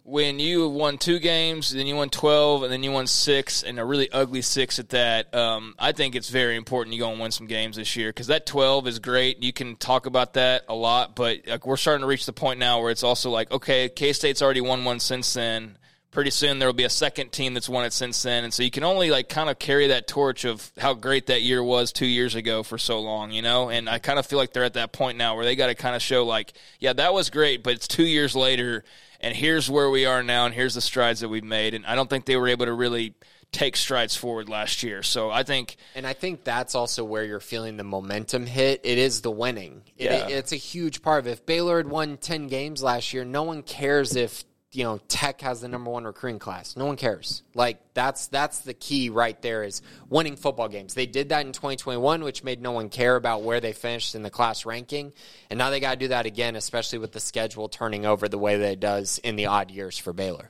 When 0.04 0.40
you 0.40 0.68
won 0.68 0.98
two 0.98 1.20
games, 1.20 1.72
then 1.72 1.86
you 1.86 1.96
won 1.96 2.10
twelve, 2.10 2.64
and 2.64 2.72
then 2.72 2.84
you 2.84 2.92
won 2.92 3.08
six, 3.08 3.64
and 3.64 3.80
a 3.80 3.86
really 3.86 4.12
ugly 4.12 4.42
six 4.42 4.80
at 4.80 4.90
that. 4.90 5.34
Um, 5.34 5.76
I 5.78 5.92
think 5.92 6.16
it's 6.16 6.30
very 6.30 6.56
important 6.56 6.96
you 6.96 7.02
go 7.02 7.12
and 7.12 7.20
win 7.20 7.32
some 7.32 7.46
games 7.48 7.76
this 7.76 7.96
year 7.96 8.10
because 8.10 8.28
that 8.28 8.46
twelve 8.46 8.88
is 8.88 9.00
great. 9.00 9.44
You 9.44 9.54
can 9.54 9.76
talk 9.76 10.06
about 10.06 10.34
that 10.34 10.66
a 10.68 10.76
lot, 10.76 11.16
but 11.16 11.40
like, 11.48 11.66
we're 11.68 11.78
starting 11.78 12.02
to 12.02 12.08
reach 12.08 12.26
the 12.26 12.34
point 12.34 12.60
now 12.60 12.82
where 12.82 12.92
it's 12.92 13.04
also 13.04 13.30
like, 13.30 13.52
okay, 13.52 13.90
K 13.90 14.14
State's 14.14 14.42
already 14.42 14.62
won 14.62 14.86
one 14.86 15.00
since 15.00 15.34
then 15.34 15.78
pretty 16.12 16.30
soon 16.30 16.60
there 16.60 16.68
will 16.68 16.74
be 16.74 16.84
a 16.84 16.90
second 16.90 17.32
team 17.32 17.54
that's 17.54 17.70
won 17.70 17.86
it 17.86 17.94
since 17.94 18.22
then 18.22 18.44
and 18.44 18.54
so 18.54 18.62
you 18.62 18.72
can 18.72 18.84
only 18.84 19.10
like 19.10 19.30
kind 19.30 19.50
of 19.50 19.58
carry 19.58 19.88
that 19.88 20.08
torch 20.08 20.46
of 20.46 20.72
how 20.78 20.94
great 20.94 21.28
that 21.28 21.42
year 21.42 21.64
was 21.64 21.92
two 21.92 22.06
years 22.06 22.36
ago 22.36 22.64
for 22.64 22.78
so 22.78 23.00
long 23.00 23.32
you 23.32 23.42
know 23.42 23.70
and 23.70 23.90
i 23.90 23.98
kind 23.98 24.20
of 24.20 24.26
feel 24.26 24.38
like 24.38 24.54
they're 24.54 24.64
at 24.64 24.74
that 24.74 24.92
point 24.92 25.18
now 25.18 25.36
where 25.36 25.46
they 25.46 25.56
got 25.56 25.68
to 25.68 25.76
kind 25.76 25.96
of 25.96 26.02
show 26.02 26.26
like 26.26 26.54
yeah 26.80 26.94
that 26.94 27.14
was 27.14 27.30
great 27.30 27.64
but 27.64 27.74
it's 27.74 27.88
two 27.88 28.06
years 28.06 28.36
later 28.36 28.84
and 29.22 29.36
here's 29.36 29.70
where 29.70 29.90
we 29.90 30.06
are 30.06 30.22
now 30.22 30.46
and 30.46 30.54
here's 30.54 30.76
the 30.76 30.82
strides 30.82 31.22
that 31.22 31.30
we've 31.30 31.44
made 31.44 31.74
and 31.74 31.86
i 31.86 31.96
don't 31.96 32.10
think 32.10 32.26
they 32.26 32.36
were 32.36 32.48
able 32.48 32.66
to 32.66 32.74
really 32.74 33.14
take 33.52 33.76
strides 33.76 34.16
forward 34.16 34.48
last 34.48 34.82
year. 34.82 35.04
So 35.04 35.30
I 35.30 35.44
think, 35.44 35.76
and 35.96 36.08
I 36.08 36.14
think 36.14 36.44
that's 36.44 36.74
also 36.74 37.04
where 37.04 37.24
you're 37.24 37.40
feeling 37.40 37.78
the 37.78 37.84
momentum 37.84 38.46
hit. 38.46 38.82
It 38.84 38.98
is 38.98 39.22
the 39.22 39.32
winning. 39.32 39.84
Yeah. 39.98 40.28
It, 40.28 40.32
it's 40.32 40.52
a 40.54 40.58
huge 40.58 41.02
part 41.02 41.20
of 41.20 41.28
it. 41.28 41.32
If 41.32 41.46
Baylor 41.46 41.78
had 41.78 41.88
won 41.88 42.18
ten 42.18 42.48
games 42.48 42.82
last 42.82 43.14
year, 43.14 43.26
no 43.26 43.44
one 43.44 43.62
cares 43.64 44.16
if 44.16 44.46
you 44.74 44.84
know 44.84 45.00
tech 45.08 45.42
has 45.42 45.62
the 45.62 45.68
number 45.68 45.92
one 45.92 46.06
recruiting 46.06 46.40
class. 46.40 46.78
No 46.78 46.86
one 46.86 46.96
cares. 46.96 47.44
Like 47.54 47.80
that's 47.94 48.28
that's 48.28 48.60
the 48.60 48.74
key 48.74 49.10
right 49.10 49.40
there 49.42 49.64
is 49.64 49.82
winning 50.10 50.36
football 50.36 50.70
games. 50.70 50.94
They 50.94 51.06
did 51.06 51.30
that 51.30 51.46
in 51.46 51.52
2021 51.52 52.24
which 52.24 52.44
made 52.44 52.62
no 52.62 52.72
one 52.72 52.90
care 52.90 53.16
about 53.16 53.44
where 53.44 53.60
they 53.60 53.74
finished 53.74 54.16
in 54.16 54.24
the 54.24 54.30
class 54.30 54.66
ranking. 54.66 55.14
And 55.50 55.58
now 55.58 55.70
they 55.70 55.80
got 55.80 55.92
to 55.92 56.00
do 56.00 56.08
that 56.10 56.26
again 56.26 56.56
especially 56.56 57.00
with 57.00 57.12
the 57.12 57.20
schedule 57.20 57.70
turning 57.70 58.06
over 58.06 58.30
the 58.30 58.38
way 58.38 58.58
that 58.58 58.72
it 58.72 58.80
does 58.80 59.18
in 59.20 59.36
the 59.36 59.48
odd 59.48 59.72
years 59.72 59.98
for 59.98 60.14
baylor. 60.14 60.50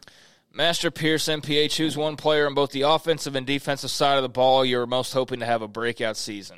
Master 0.54 0.92
Pierce, 0.92 1.30
MPA, 1.30 1.72
choose 1.72 1.96
one 1.96 2.18
player 2.18 2.46
on 2.46 2.54
both 2.54 2.72
the 2.72 2.82
offensive 2.82 3.38
and 3.38 3.48
defensive 3.48 3.90
side 3.90 4.18
of 4.18 4.24
the 4.24 4.30
ball 4.30 4.66
you're 4.66 4.86
most 4.86 5.14
hoping 5.14 5.40
to 5.40 5.46
have 5.46 5.62
a 5.62 5.68
breakout 5.68 6.18
season? 6.18 6.58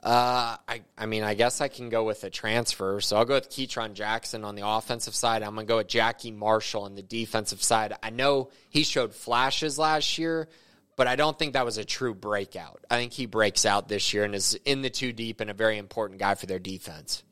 Uh, 0.00 0.56
I, 0.68 0.82
I 0.96 1.06
mean, 1.06 1.24
I 1.24 1.34
guess 1.34 1.60
I 1.60 1.68
can 1.68 1.88
go 1.88 2.04
with 2.04 2.22
a 2.22 2.30
transfer. 2.30 3.00
So 3.00 3.16
I'll 3.16 3.24
go 3.24 3.34
with 3.34 3.50
Ketron 3.50 3.94
Jackson 3.94 4.44
on 4.44 4.54
the 4.54 4.66
offensive 4.66 5.14
side. 5.14 5.42
I'm 5.42 5.54
going 5.54 5.66
to 5.66 5.70
go 5.70 5.78
with 5.78 5.88
Jackie 5.88 6.30
Marshall 6.30 6.84
on 6.84 6.94
the 6.94 7.02
defensive 7.02 7.62
side. 7.62 7.94
I 8.02 8.10
know 8.10 8.50
he 8.70 8.84
showed 8.84 9.12
flashes 9.12 9.76
last 9.76 10.16
year, 10.16 10.48
but 10.94 11.08
I 11.08 11.16
don't 11.16 11.36
think 11.36 11.54
that 11.54 11.64
was 11.64 11.78
a 11.78 11.84
true 11.84 12.14
breakout. 12.14 12.84
I 12.88 12.96
think 12.96 13.12
he 13.12 13.26
breaks 13.26 13.66
out 13.66 13.88
this 13.88 14.14
year 14.14 14.24
and 14.24 14.34
is 14.34 14.54
in 14.64 14.82
the 14.82 14.90
two 14.90 15.12
deep 15.12 15.40
and 15.40 15.50
a 15.50 15.54
very 15.54 15.78
important 15.78 16.20
guy 16.20 16.36
for 16.36 16.46
their 16.46 16.60
defense. 16.60 17.24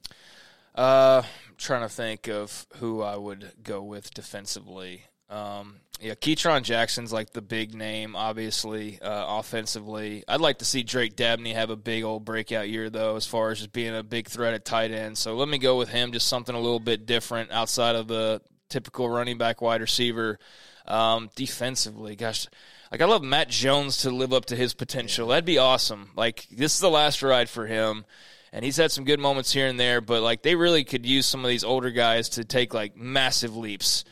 Uh, 0.75 1.23
I'm 1.25 1.55
trying 1.57 1.83
to 1.83 1.89
think 1.89 2.29
of 2.29 2.67
who 2.77 3.01
I 3.01 3.17
would 3.17 3.53
go 3.63 3.83
with 3.83 4.13
defensively. 4.13 5.03
Um, 5.31 5.77
yeah, 6.01 6.15
Ketron 6.15 6.63
Jackson's 6.63 7.13
like 7.13 7.31
the 7.31 7.43
big 7.43 7.75
name, 7.75 8.15
obviously, 8.17 9.01
uh, 9.01 9.39
offensively. 9.39 10.25
I'd 10.29 10.41
like 10.41 10.59
to 10.59 10.65
see 10.65 10.83
Drake 10.83 11.17
Dabney 11.17 11.55
have 11.55 11.71
a 11.71 11.77
big 11.77 12.05
old 12.05 12.25
breakout 12.25 12.69
year, 12.69 12.91
though, 12.91 13.17
as 13.17 13.27
far 13.27 13.51
as 13.51 13.59
just 13.59 13.73
being 13.73 13.95
a 13.95 14.03
big 14.03 14.29
threat 14.29 14.55
at 14.55 14.65
tight 14.65 14.91
end. 14.91 15.17
So 15.17 15.37
let 15.37 15.49
me 15.49 15.59
go 15.59 15.79
with 15.79 15.89
him, 15.89 16.13
just 16.13 16.29
something 16.29 16.55
a 16.55 16.61
little 16.61 16.81
bit 16.81 17.07
different 17.07 17.51
outside 17.51 17.97
of 17.97 18.09
the 18.09 18.43
typical 18.69 19.09
running 19.09 19.39
back 19.39 19.63
wide 19.63 19.81
receiver. 19.81 20.39
Um, 20.87 21.31
defensively, 21.35 22.15
gosh, 22.15 22.47
like 22.93 23.01
I 23.01 23.07
love 23.07 23.23
Matt 23.23 23.49
Jones 23.49 23.99
to 23.99 24.11
live 24.11 24.33
up 24.33 24.45
to 24.47 24.57
his 24.57 24.75
potential. 24.75 25.29
That'd 25.29 25.45
be 25.45 25.59
awesome. 25.59 26.11
Like 26.15 26.47
this 26.51 26.75
is 26.75 26.81
the 26.81 26.91
last 26.91 27.23
ride 27.23 27.49
for 27.49 27.67
him 27.67 28.05
and 28.53 28.65
he's 28.65 28.77
had 28.77 28.91
some 28.93 29.05
good 29.05 29.21
moments 29.21 29.53
here 29.53 29.67
and 29.67 29.79
there, 29.79 30.01
but 30.01 30.23
like 30.23 30.43
they 30.43 30.55
really 30.55 30.85
could 30.85 31.05
use 31.05 31.27
some 31.27 31.45
of 31.45 31.49
these 31.49 31.65
older 31.65 31.91
guys 31.91 32.31
to 32.31 32.45
take 32.45 32.73
like 32.73 32.97
massive 32.97 33.57
leaps. 33.57 34.05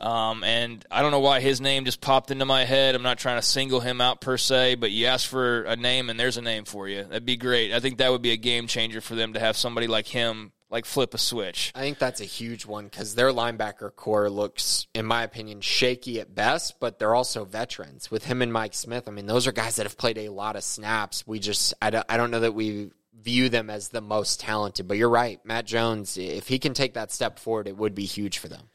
Um, 0.00 0.42
and 0.44 0.84
I 0.90 1.02
don't 1.02 1.10
know 1.10 1.20
why 1.20 1.40
his 1.40 1.60
name 1.60 1.84
just 1.84 2.00
popped 2.00 2.30
into 2.30 2.46
my 2.46 2.64
head. 2.64 2.94
I'm 2.94 3.02
not 3.02 3.18
trying 3.18 3.38
to 3.38 3.46
single 3.46 3.80
him 3.80 4.00
out 4.00 4.20
per 4.20 4.38
se, 4.38 4.76
but 4.76 4.90
you 4.90 5.06
ask 5.06 5.28
for 5.28 5.62
a 5.62 5.76
name 5.76 6.08
and 6.08 6.18
there's 6.18 6.38
a 6.38 6.42
name 6.42 6.64
for 6.64 6.88
you. 6.88 7.04
That'd 7.04 7.26
be 7.26 7.36
great. 7.36 7.72
I 7.72 7.80
think 7.80 7.98
that 7.98 8.10
would 8.10 8.22
be 8.22 8.32
a 8.32 8.36
game 8.36 8.66
changer 8.66 9.00
for 9.00 9.14
them 9.14 9.34
to 9.34 9.40
have 9.40 9.56
somebody 9.56 9.86
like 9.86 10.06
him 10.06 10.52
like 10.70 10.86
flip 10.86 11.12
a 11.14 11.18
switch. 11.18 11.72
I 11.74 11.80
think 11.80 11.98
that's 11.98 12.20
a 12.20 12.24
huge 12.24 12.64
one 12.64 12.84
because 12.84 13.14
their 13.14 13.32
linebacker 13.32 13.94
corps 13.94 14.30
looks, 14.30 14.86
in 14.94 15.04
my 15.04 15.24
opinion, 15.24 15.60
shaky 15.60 16.20
at 16.20 16.34
best, 16.34 16.78
but 16.80 16.98
they're 16.98 17.14
also 17.14 17.44
veterans. 17.44 18.10
With 18.10 18.24
him 18.24 18.40
and 18.40 18.52
Mike 18.52 18.74
Smith, 18.74 19.08
I 19.08 19.10
mean, 19.10 19.26
those 19.26 19.46
are 19.46 19.52
guys 19.52 19.76
that 19.76 19.86
have 19.86 19.98
played 19.98 20.18
a 20.18 20.28
lot 20.28 20.56
of 20.56 20.62
snaps. 20.62 21.26
We 21.26 21.40
just, 21.40 21.74
I 21.82 21.90
don't, 21.90 22.06
I 22.08 22.16
don't 22.16 22.30
know 22.30 22.40
that 22.40 22.54
we 22.54 22.90
view 23.20 23.48
them 23.48 23.68
as 23.68 23.88
the 23.88 24.00
most 24.00 24.40
talented, 24.40 24.88
but 24.88 24.96
you're 24.96 25.10
right. 25.10 25.44
Matt 25.44 25.66
Jones, 25.66 26.16
if 26.16 26.46
he 26.48 26.58
can 26.58 26.72
take 26.72 26.94
that 26.94 27.12
step 27.12 27.38
forward, 27.38 27.66
it 27.66 27.76
would 27.76 27.94
be 27.94 28.06
huge 28.06 28.38
for 28.38 28.48
them. 28.48 28.70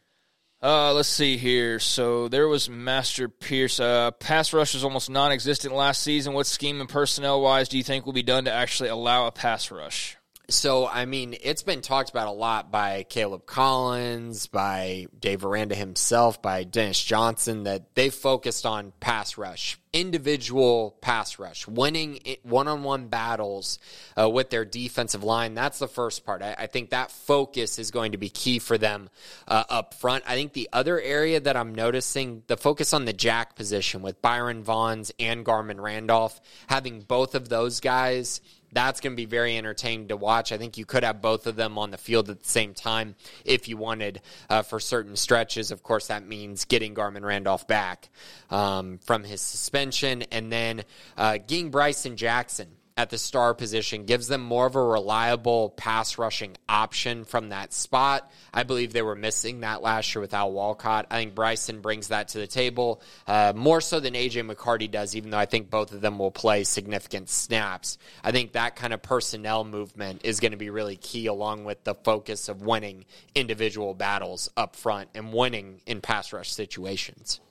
Uh, 0.61 0.93
let's 0.93 1.09
see 1.09 1.37
here. 1.37 1.79
So 1.79 2.27
there 2.27 2.47
was 2.47 2.69
Master 2.69 3.29
Pierce. 3.29 3.79
Uh, 3.79 4.11
pass 4.11 4.53
rush 4.53 4.73
was 4.73 4.83
almost 4.83 5.09
non-existent 5.09 5.73
last 5.73 6.01
season. 6.01 6.33
What 6.33 6.47
scheme 6.47 6.79
and 6.81 6.89
personnel 6.89 7.41
wise 7.41 7.69
do 7.69 7.77
you 7.77 7.83
think 7.83 8.05
will 8.05 8.13
be 8.13 8.23
done 8.23 8.45
to 8.45 8.51
actually 8.51 8.89
allow 8.89 9.27
a 9.27 9.31
pass 9.31 9.69
rush? 9.69 10.17
So, 10.47 10.87
I 10.87 11.05
mean, 11.05 11.35
it's 11.41 11.63
been 11.63 11.81
talked 11.81 12.11
about 12.11 12.27
a 12.27 12.31
lot 12.31 12.71
by 12.71 13.03
Caleb 13.09 13.47
Collins, 13.47 14.45
by 14.45 15.07
Dave 15.19 15.43
Aranda 15.43 15.73
himself, 15.73 16.39
by 16.39 16.63
Dennis 16.63 17.01
Johnson, 17.03 17.63
that 17.63 17.95
they 17.95 18.11
focused 18.11 18.63
on 18.63 18.93
pass 18.99 19.39
rush, 19.39 19.79
individual 19.91 20.97
pass 21.01 21.39
rush, 21.39 21.67
winning 21.67 22.19
one 22.43 22.67
on 22.67 22.83
one 22.83 23.07
battles 23.07 23.79
uh, 24.19 24.29
with 24.29 24.51
their 24.51 24.65
defensive 24.65 25.23
line. 25.23 25.55
That's 25.55 25.79
the 25.79 25.87
first 25.87 26.25
part. 26.25 26.43
I, 26.43 26.55
I, 26.59 26.67
think 26.67 26.91
that 26.91 27.09
focus 27.09 27.79
is 27.79 27.89
going 27.89 28.11
to 28.11 28.19
be 28.19 28.29
key 28.29 28.59
for 28.59 28.77
them 28.77 29.09
uh, 29.47 29.63
up 29.67 29.95
front. 29.95 30.25
I 30.27 30.35
think 30.35 30.53
the 30.53 30.69
other 30.71 31.01
area 31.01 31.39
that 31.39 31.57
I'm 31.57 31.73
noticing, 31.73 32.43
the 32.45 32.57
focus 32.57 32.93
on 32.93 33.05
the 33.05 33.13
jack 33.13 33.55
position 33.55 34.03
with 34.03 34.21
Byron 34.21 34.63
Vaughns 34.63 35.11
and 35.17 35.43
Garmon 35.43 35.81
Randolph, 35.81 36.39
having 36.67 37.01
both 37.01 37.33
of 37.33 37.49
those 37.49 37.79
guys 37.79 38.41
that's 38.75 38.99
going 38.99 39.13
to 39.13 39.17
be 39.17 39.25
very 39.25 39.57
entertaining 39.57 40.09
to 40.09 40.17
watch. 40.17 40.51
I 40.51 40.57
think 40.57 40.77
you 40.77 40.85
could 40.85 41.03
have 41.03 41.21
both 41.21 41.47
of 41.47 41.55
them 41.55 41.77
on 41.77 41.91
the 41.91 41.97
field 41.97 42.29
at 42.29 42.43
the 42.43 42.49
same 42.49 42.73
time 42.73 43.15
if 43.45 43.67
you 43.67 43.77
wanted 43.77 44.21
uh, 44.49 44.61
for 44.61 44.79
certain 44.79 45.15
stretches. 45.15 45.71
Of 45.71 45.81
course, 45.81 46.07
that 46.07 46.27
means 46.27 46.65
getting 46.65 46.93
Garmon 46.93 47.23
Randolph 47.23 47.67
back 47.67 48.09
um, 48.51 48.99
from 48.99 49.23
his 49.23 49.41
suspension 49.41 50.23
and 50.31 50.51
then 50.51 50.83
uh, 51.17 51.37
getting 51.37 51.71
Bryson 51.71 52.17
Jackson 52.17 52.67
at 52.97 53.09
the 53.09 53.17
star 53.17 53.53
position 53.53 54.05
gives 54.05 54.29
them 54.29 54.41
more 54.41 54.65
of 54.65 54.75
a 54.75 54.81
reliable 54.81 55.69
pass 55.71 56.17
rushing 56.17 56.55
option 56.69 57.25
from 57.25 57.49
that 57.49 57.73
spot. 57.73 58.31
I 58.53 58.63
believe 58.63 58.93
they 58.93 59.01
were 59.01 59.15
missing 59.15 59.59
that 59.61 59.81
last 59.81 60.15
year 60.15 60.21
with 60.21 60.33
Al 60.33 60.53
Walcott. 60.53 61.07
I 61.11 61.17
think 61.17 61.35
Bryson 61.35 61.81
brings 61.81 62.07
that 62.07 62.29
to 62.29 62.37
the 62.37 62.47
table 62.47 63.01
uh, 63.27 63.51
more 63.53 63.81
so 63.81 63.99
than 63.99 64.13
AJ 64.13 64.49
McCarty 64.49 64.89
does, 64.89 65.13
even 65.13 65.29
though 65.29 65.37
I 65.37 65.45
think 65.45 65.69
both 65.69 65.91
of 65.91 65.99
them 65.99 66.17
will 66.17 66.31
play 66.31 66.63
significant 66.63 67.29
snaps. 67.29 67.97
I 68.23 68.31
think 68.31 68.53
that 68.53 68.77
kind 68.77 68.93
of 68.93 69.01
personnel 69.01 69.65
movement 69.65 70.21
is 70.23 70.39
going 70.39 70.53
to 70.53 70.57
be 70.57 70.69
really 70.69 70.95
key, 70.95 71.27
along 71.27 71.65
with 71.65 71.83
the 71.83 71.95
focus 71.95 72.47
of 72.47 72.61
winning 72.61 73.03
individual 73.33 73.93
battles 73.93 74.49
up 74.55 74.77
front 74.77 75.09
and 75.13 75.33
winning 75.33 75.81
in 75.85 75.99
pass 75.99 76.31
rush 76.31 76.53
situations. 76.53 77.41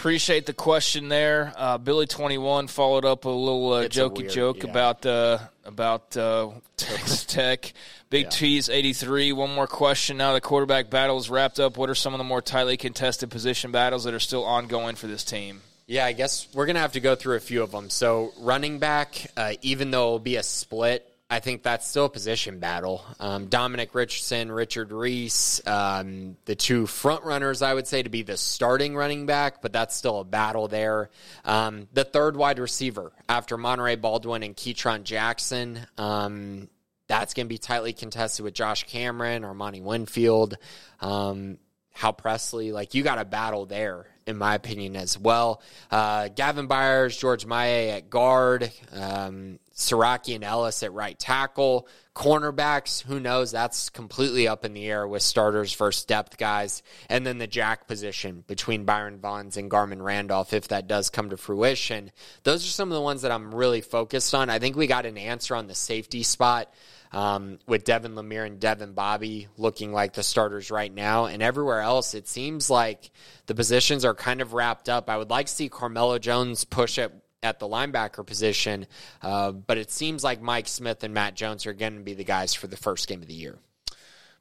Appreciate 0.00 0.46
the 0.46 0.54
question 0.54 1.10
there. 1.10 1.52
Uh, 1.54 1.76
Billy 1.76 2.06
twenty 2.06 2.38
one 2.38 2.68
followed 2.68 3.04
up 3.04 3.26
a 3.26 3.28
little 3.28 3.70
uh, 3.74 3.86
jokey 3.86 4.20
weird, 4.20 4.32
joke 4.32 4.62
yeah. 4.62 4.70
about 4.70 5.04
uh, 5.04 5.38
about 5.66 6.16
uh, 6.16 6.48
Texas 6.78 7.24
Tech. 7.28 7.74
Big 8.08 8.24
yeah. 8.24 8.30
T's 8.30 8.70
eighty 8.70 8.94
three. 8.94 9.30
One 9.34 9.54
more 9.54 9.66
question. 9.66 10.16
Now 10.16 10.32
the 10.32 10.40
quarterback 10.40 10.88
battle 10.88 11.18
is 11.18 11.28
wrapped 11.28 11.60
up. 11.60 11.76
What 11.76 11.90
are 11.90 11.94
some 11.94 12.14
of 12.14 12.18
the 12.18 12.24
more 12.24 12.40
tightly 12.40 12.78
contested 12.78 13.30
position 13.30 13.72
battles 13.72 14.04
that 14.04 14.14
are 14.14 14.20
still 14.20 14.42
ongoing 14.42 14.96
for 14.96 15.06
this 15.06 15.22
team? 15.22 15.60
Yeah, 15.86 16.06
I 16.06 16.12
guess 16.12 16.48
we're 16.54 16.64
gonna 16.64 16.78
have 16.78 16.92
to 16.92 17.00
go 17.00 17.14
through 17.14 17.36
a 17.36 17.40
few 17.40 17.62
of 17.62 17.70
them. 17.70 17.90
So 17.90 18.32
running 18.38 18.78
back, 18.78 19.26
uh, 19.36 19.52
even 19.60 19.90
though 19.90 20.06
it'll 20.06 20.18
be 20.18 20.36
a 20.36 20.42
split, 20.42 21.09
I 21.32 21.38
think 21.38 21.62
that's 21.62 21.86
still 21.86 22.06
a 22.06 22.10
position 22.10 22.58
battle. 22.58 23.04
Um, 23.20 23.46
Dominic 23.46 23.94
Richardson, 23.94 24.50
Richard 24.50 24.90
Reese, 24.90 25.64
um, 25.64 26.36
the 26.44 26.56
two 26.56 26.88
front 26.88 27.24
runners, 27.24 27.62
I 27.62 27.72
would 27.72 27.86
say, 27.86 28.02
to 28.02 28.08
be 28.08 28.22
the 28.22 28.36
starting 28.36 28.96
running 28.96 29.26
back, 29.26 29.62
but 29.62 29.72
that's 29.72 29.94
still 29.94 30.18
a 30.18 30.24
battle 30.24 30.66
there. 30.66 31.08
Um, 31.44 31.86
the 31.92 32.02
third 32.02 32.36
wide 32.36 32.58
receiver 32.58 33.12
after 33.28 33.56
Monaray 33.56 34.00
Baldwin 34.00 34.42
and 34.42 34.56
Ketron 34.56 35.04
Jackson, 35.04 35.78
um, 35.96 36.68
that's 37.06 37.32
going 37.32 37.46
to 37.46 37.48
be 37.48 37.58
tightly 37.58 37.92
contested 37.92 38.44
with 38.44 38.54
Josh 38.54 38.84
Cameron 38.84 39.44
or 39.44 39.54
Monty 39.54 39.80
Winfield. 39.80 40.56
Um, 41.00 41.58
Hal 41.92 42.12
Presley, 42.12 42.72
like 42.72 42.94
you 42.94 43.04
got 43.04 43.18
a 43.18 43.24
battle 43.24 43.66
there, 43.66 44.06
in 44.30 44.38
my 44.38 44.54
opinion, 44.54 44.96
as 44.96 45.18
well. 45.18 45.60
Uh, 45.90 46.28
Gavin 46.28 46.66
Byers, 46.66 47.16
George 47.16 47.44
Maye 47.44 47.90
at 47.90 48.08
guard, 48.08 48.72
um, 48.92 49.58
Siraki 49.74 50.34
and 50.34 50.44
Ellis 50.44 50.82
at 50.82 50.92
right 50.92 51.18
tackle. 51.18 51.88
Cornerbacks, 52.14 53.02
who 53.02 53.20
knows? 53.20 53.50
That's 53.52 53.88
completely 53.88 54.46
up 54.46 54.64
in 54.64 54.74
the 54.74 54.86
air 54.86 55.06
with 55.06 55.22
starters 55.22 55.72
versus 55.74 56.04
depth 56.04 56.36
guys. 56.36 56.82
And 57.08 57.26
then 57.26 57.38
the 57.38 57.46
jack 57.46 57.86
position 57.86 58.44
between 58.46 58.84
Byron 58.84 59.18
Vaughns 59.18 59.56
and 59.56 59.70
Garmon 59.70 60.02
Randolph, 60.02 60.52
if 60.52 60.68
that 60.68 60.86
does 60.86 61.08
come 61.08 61.30
to 61.30 61.36
fruition. 61.36 62.10
Those 62.42 62.64
are 62.64 62.70
some 62.70 62.90
of 62.90 62.94
the 62.94 63.00
ones 63.00 63.22
that 63.22 63.30
I'm 63.30 63.54
really 63.54 63.80
focused 63.80 64.34
on. 64.34 64.50
I 64.50 64.58
think 64.58 64.76
we 64.76 64.86
got 64.86 65.06
an 65.06 65.16
answer 65.16 65.54
on 65.54 65.66
the 65.66 65.74
safety 65.74 66.22
spot. 66.22 66.72
Um, 67.12 67.58
with 67.66 67.82
Devin 67.82 68.14
Lemear 68.14 68.46
and 68.46 68.60
Devyn 68.60 68.94
Bobby 68.94 69.48
looking 69.56 69.92
like 69.92 70.12
the 70.12 70.22
starters 70.22 70.70
right 70.70 70.94
now. 70.94 71.24
And 71.24 71.42
everywhere 71.42 71.80
else, 71.80 72.14
it 72.14 72.28
seems 72.28 72.70
like 72.70 73.10
the 73.46 73.54
positions 73.54 74.04
are 74.04 74.14
kind 74.14 74.40
of 74.40 74.52
wrapped 74.52 74.88
up. 74.88 75.10
I 75.10 75.16
would 75.16 75.28
like 75.28 75.46
to 75.46 75.52
see 75.52 75.68
Carmelo 75.68 76.20
Jones 76.20 76.64
push 76.64 76.98
at 76.98 77.12
at 77.42 77.58
the 77.58 77.66
linebacker 77.66 78.24
position. 78.24 78.86
Uh, 79.22 79.52
but 79.52 79.78
it 79.78 79.90
seems 79.90 80.22
like 80.22 80.40
Mike 80.40 80.68
Smith 80.68 81.02
and 81.04 81.14
Matt 81.14 81.34
Jones 81.34 81.66
are 81.66 81.72
going 81.72 81.94
to 81.94 82.00
be 82.00 82.14
the 82.14 82.24
guys 82.24 82.54
for 82.54 82.66
the 82.66 82.76
first 82.76 83.08
game 83.08 83.22
of 83.22 83.28
the 83.28 83.34
year. 83.34 83.58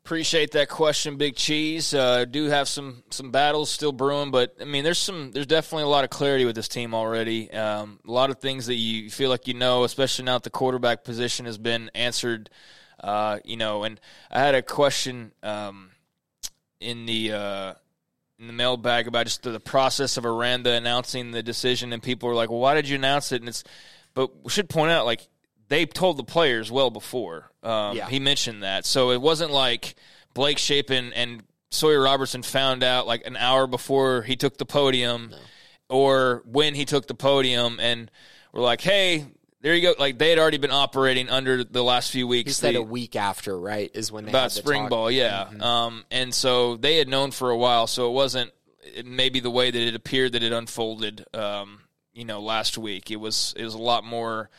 Appreciate 0.09 0.53
that 0.53 0.69
question, 0.69 1.17
Big 1.17 1.35
Cheese. 1.35 1.93
Uh, 1.93 2.25
do 2.25 2.45
have 2.45 2.67
some 2.67 3.03
some 3.11 3.29
battles 3.29 3.69
still 3.69 3.91
brewing, 3.91 4.31
but 4.31 4.55
I 4.59 4.63
mean, 4.63 4.83
there's 4.83 4.97
some 4.97 5.31
there's 5.33 5.45
definitely 5.45 5.83
a 5.83 5.87
lot 5.87 6.03
of 6.03 6.09
clarity 6.09 6.45
with 6.45 6.55
this 6.55 6.67
team 6.67 6.95
already. 6.95 7.51
Um, 7.51 7.99
a 8.07 8.11
lot 8.11 8.31
of 8.31 8.39
things 8.39 8.65
that 8.65 8.73
you 8.73 9.11
feel 9.11 9.29
like 9.29 9.47
you 9.47 9.53
know, 9.53 9.83
especially 9.83 10.25
now 10.25 10.33
that 10.33 10.43
the 10.45 10.49
quarterback 10.49 11.03
position 11.03 11.45
has 11.45 11.59
been 11.59 11.91
answered. 11.93 12.49
Uh, 12.99 13.37
you 13.45 13.55
know, 13.55 13.83
and 13.83 13.99
I 14.31 14.39
had 14.39 14.55
a 14.55 14.63
question 14.63 15.31
um, 15.43 15.91
in 16.79 17.05
the 17.05 17.33
uh, 17.33 17.73
in 18.39 18.47
the 18.47 18.53
mailbag 18.53 19.07
about 19.07 19.27
just 19.27 19.43
the, 19.43 19.51
the, 19.51 19.59
process 19.59 20.17
of 20.17 20.25
Aranda 20.25 20.71
announcing 20.71 21.29
the 21.29 21.43
decision, 21.43 21.93
and 21.93 22.01
people 22.01 22.29
were 22.29 22.35
like, 22.35 22.49
"Well, 22.49 22.61
why 22.61 22.73
did 22.73 22.89
you 22.89 22.95
announce 22.95 23.31
it?" 23.31 23.43
And 23.43 23.49
it's, 23.49 23.63
but 24.15 24.43
we 24.43 24.49
should 24.49 24.69
point 24.69 24.91
out, 24.91 25.05
like 25.05 25.27
they 25.67 25.85
told 25.85 26.17
the 26.17 26.23
players 26.23 26.71
well 26.71 26.89
before. 26.89 27.48
Um, 27.63 27.97
yeah. 27.97 28.09
He 28.09 28.19
mentioned 28.19 28.63
that, 28.63 28.85
so 28.85 29.11
it 29.11 29.21
wasn't 29.21 29.51
like 29.51 29.95
Blake 30.33 30.57
Shapen 30.57 31.13
and 31.13 31.43
Sawyer 31.71 32.01
Robertson 32.01 32.41
found 32.41 32.83
out 32.83 33.05
like 33.05 33.25
an 33.27 33.35
hour 33.35 33.67
before 33.67 34.21
he 34.21 34.35
took 34.35 34.57
the 34.57 34.65
podium, 34.65 35.31
no. 35.31 35.37
or 35.89 36.43
when 36.45 36.75
he 36.75 36.85
took 36.85 37.07
the 37.07 37.15
podium, 37.15 37.79
and 37.79 38.09
were 38.53 38.61
like, 38.61 38.81
"Hey, 38.81 39.25
there 39.61 39.75
you 39.75 39.81
go. 39.81 39.95
Like 39.99 40.17
they 40.17 40.29
had 40.29 40.39
already 40.39 40.57
been 40.57 40.71
operating 40.71 41.29
under 41.29 41.63
the 41.63 41.83
last 41.83 42.11
few 42.11 42.27
weeks. 42.27 42.49
He 42.49 42.53
said 42.53 42.75
the, 42.75 42.79
a 42.79 42.83
week 42.83 43.15
after, 43.15 43.57
right? 43.57 43.91
Is 43.93 44.11
when 44.11 44.25
they 44.25 44.31
about 44.31 44.51
spring 44.51 44.83
talk. 44.83 44.89
ball, 44.89 45.11
yeah. 45.11 45.45
Mm-hmm. 45.45 45.61
Um, 45.61 46.05
and 46.11 46.33
so 46.33 46.77
they 46.77 46.97
had 46.97 47.07
known 47.07 47.31
for 47.31 47.49
a 47.49 47.57
while. 47.57 47.87
So 47.87 48.09
it 48.09 48.13
wasn't 48.13 48.51
maybe 49.03 49.39
the 49.39 49.51
way 49.51 49.69
that 49.69 49.81
it 49.81 49.95
appeared 49.95 50.33
that 50.33 50.43
it 50.43 50.53
unfolded. 50.53 51.25
Um, 51.33 51.81
you 52.13 52.25
know, 52.25 52.41
last 52.41 52.77
week 52.77 53.11
it 53.11 53.17
was 53.17 53.53
it 53.57 53.63
was 53.63 53.73
a 53.73 53.79
lot 53.79 54.03
more 54.03 54.49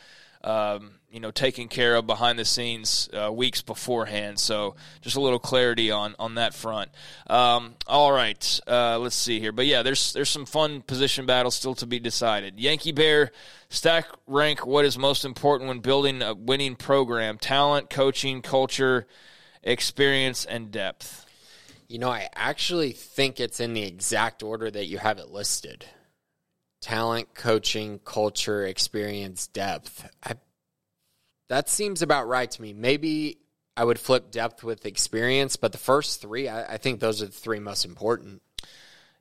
um, 0.43 0.93
you 1.11 1.19
know, 1.19 1.29
taken 1.29 1.67
care 1.67 1.95
of 1.95 2.07
behind 2.07 2.39
the 2.39 2.45
scenes 2.45 3.09
uh, 3.13 3.31
weeks 3.31 3.61
beforehand. 3.61 4.39
So 4.39 4.75
just 5.01 5.17
a 5.17 5.21
little 5.21 5.39
clarity 5.39 5.91
on 5.91 6.15
on 6.17 6.35
that 6.35 6.53
front. 6.53 6.89
Um, 7.27 7.75
all 7.85 8.13
right, 8.13 8.59
uh, 8.65 8.97
let's 8.97 9.15
see 9.15 9.39
here. 9.39 9.51
But 9.51 9.65
yeah, 9.65 9.83
there's 9.83 10.13
there's 10.13 10.29
some 10.29 10.45
fun 10.45 10.81
position 10.81 11.25
battles 11.25 11.55
still 11.55 11.75
to 11.75 11.85
be 11.85 11.99
decided. 11.99 12.59
Yankee 12.59 12.93
Bear 12.93 13.31
stack 13.69 14.05
rank 14.25 14.65
what 14.65 14.85
is 14.85 14.97
most 14.97 15.25
important 15.25 15.67
when 15.67 15.79
building 15.79 16.21
a 16.21 16.33
winning 16.33 16.77
program: 16.77 17.37
talent, 17.37 17.89
coaching, 17.89 18.41
culture, 18.41 19.05
experience, 19.63 20.45
and 20.45 20.71
depth. 20.71 21.25
You 21.89 21.99
know, 21.99 22.09
I 22.09 22.29
actually 22.33 22.93
think 22.93 23.41
it's 23.41 23.59
in 23.59 23.73
the 23.73 23.83
exact 23.83 24.43
order 24.43 24.71
that 24.71 24.85
you 24.85 24.97
have 24.97 25.17
it 25.17 25.27
listed 25.27 25.85
talent, 26.79 27.35
coaching, 27.35 27.99
culture, 27.99 28.65
experience, 28.65 29.47
depth. 29.47 30.09
I, 30.23 30.35
that 31.51 31.67
seems 31.67 32.01
about 32.01 32.29
right 32.29 32.49
to 32.49 32.61
me. 32.61 32.71
Maybe 32.71 33.37
I 33.75 33.83
would 33.83 33.99
flip 33.99 34.31
depth 34.31 34.63
with 34.63 34.85
experience, 34.85 35.57
but 35.57 35.73
the 35.73 35.77
first 35.77 36.21
three, 36.21 36.47
I, 36.47 36.75
I 36.75 36.77
think 36.77 37.01
those 37.01 37.21
are 37.21 37.25
the 37.25 37.31
three 37.33 37.59
most 37.59 37.83
important. 37.83 38.41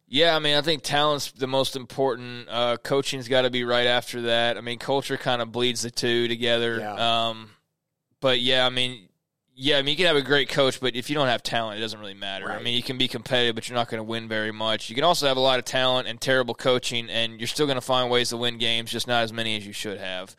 Yeah, 0.07 0.37
I 0.37 0.39
mean, 0.39 0.57
I 0.57 0.63
think 0.63 0.85
talent's 0.85 1.33
the 1.33 1.49
most 1.49 1.75
important. 1.75 2.49
Uh, 2.49 2.77
coaching's 2.77 3.27
got 3.27 3.43
to 3.43 3.51
be 3.51 3.65
right 3.65 3.89
after 3.89 4.23
that. 4.23 4.57
I 4.57 4.61
mean, 4.61 4.79
culture 4.79 5.17
kind 5.17 5.43
of 5.43 5.51
bleeds 5.51 5.83
the 5.83 5.91
two 5.91 6.29
together. 6.29 6.79
Yeah. 6.79 7.29
Um, 7.31 7.51
but 8.21 8.39
yeah, 8.39 8.65
I 8.65 8.71
mean, 8.71 9.09
yeah, 9.57 9.79
I 9.79 9.83
mean, 9.83 9.91
you 9.91 9.97
can 9.97 10.07
have 10.07 10.17
a 10.17 10.23
great 10.23 10.51
coach, 10.51 10.81
but 10.81 10.95
if 10.95 11.11
you 11.11 11.17
don't 11.17 11.27
have 11.27 11.43
talent, 11.43 11.79
it 11.79 11.81
doesn't 11.81 11.99
really 11.99 12.15
matter. 12.15 12.47
Right. 12.47 12.61
I 12.61 12.63
mean, 12.63 12.77
you 12.77 12.83
can 12.85 12.97
be 12.97 13.09
competitive, 13.09 13.57
but 13.57 13.69
you're 13.69 13.77
not 13.77 13.89
going 13.89 13.99
to 13.99 14.05
win 14.05 14.29
very 14.29 14.53
much. 14.53 14.89
You 14.89 14.95
can 14.95 15.03
also 15.03 15.27
have 15.27 15.37
a 15.37 15.41
lot 15.41 15.59
of 15.59 15.65
talent 15.65 16.07
and 16.07 16.21
terrible 16.21 16.55
coaching, 16.55 17.11
and 17.11 17.41
you're 17.41 17.49
still 17.49 17.67
going 17.67 17.75
to 17.75 17.81
find 17.81 18.09
ways 18.09 18.29
to 18.29 18.37
win 18.37 18.59
games, 18.59 18.93
just 18.93 19.09
not 19.09 19.25
as 19.25 19.33
many 19.33 19.57
as 19.57 19.67
you 19.67 19.73
should 19.73 19.99
have. 19.99 20.37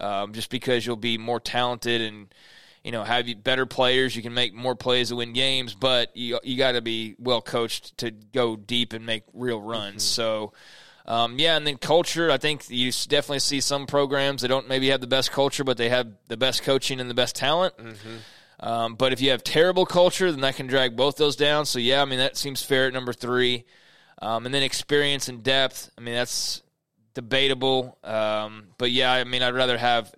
Um, 0.00 0.32
just 0.32 0.50
because 0.50 0.84
you'll 0.84 0.96
be 0.96 1.18
more 1.18 1.40
talented 1.40 2.00
and 2.00 2.34
you 2.82 2.92
know 2.92 3.04
have 3.04 3.26
better 3.42 3.66
players, 3.66 4.16
you 4.16 4.22
can 4.22 4.34
make 4.34 4.54
more 4.54 4.74
plays 4.74 5.10
to 5.10 5.16
win 5.16 5.32
games, 5.32 5.74
but 5.74 6.16
you 6.16 6.38
you 6.42 6.56
got 6.56 6.72
to 6.72 6.82
be 6.82 7.14
well 7.18 7.42
coached 7.42 7.96
to 7.98 8.10
go 8.10 8.56
deep 8.56 8.92
and 8.92 9.06
make 9.06 9.24
real 9.32 9.60
runs. 9.60 10.04
Mm-hmm. 10.04 10.22
So. 10.22 10.52
Um, 11.04 11.40
yeah, 11.40 11.56
and 11.56 11.66
then 11.66 11.78
culture. 11.78 12.30
I 12.30 12.38
think 12.38 12.70
you 12.70 12.92
definitely 12.92 13.40
see 13.40 13.60
some 13.60 13.86
programs 13.86 14.42
that 14.42 14.48
don't 14.48 14.68
maybe 14.68 14.90
have 14.90 15.00
the 15.00 15.08
best 15.08 15.32
culture, 15.32 15.64
but 15.64 15.76
they 15.76 15.88
have 15.88 16.06
the 16.28 16.36
best 16.36 16.62
coaching 16.62 17.00
and 17.00 17.10
the 17.10 17.14
best 17.14 17.34
talent. 17.34 17.76
Mm-hmm. 17.76 18.16
Um, 18.62 18.94
but 18.94 19.12
if 19.12 19.20
you 19.20 19.30
have 19.30 19.42
terrible 19.42 19.84
culture, 19.84 20.30
then 20.30 20.40
that 20.42 20.54
can 20.54 20.68
drag 20.68 20.96
both 20.96 21.16
those 21.16 21.34
down. 21.34 21.66
So 21.66 21.80
yeah, 21.80 22.00
I 22.00 22.04
mean 22.04 22.20
that 22.20 22.36
seems 22.36 22.62
fair 22.62 22.86
at 22.86 22.92
number 22.92 23.12
three. 23.12 23.64
Um, 24.20 24.46
and 24.46 24.54
then 24.54 24.62
experience 24.62 25.28
and 25.28 25.42
depth. 25.42 25.90
I 25.98 26.00
mean 26.00 26.14
that's 26.14 26.62
debatable. 27.14 27.98
Um, 28.02 28.68
but 28.78 28.90
yeah, 28.90 29.12
I 29.12 29.24
mean 29.24 29.42
I'd 29.42 29.54
rather 29.54 29.78
have 29.78 30.12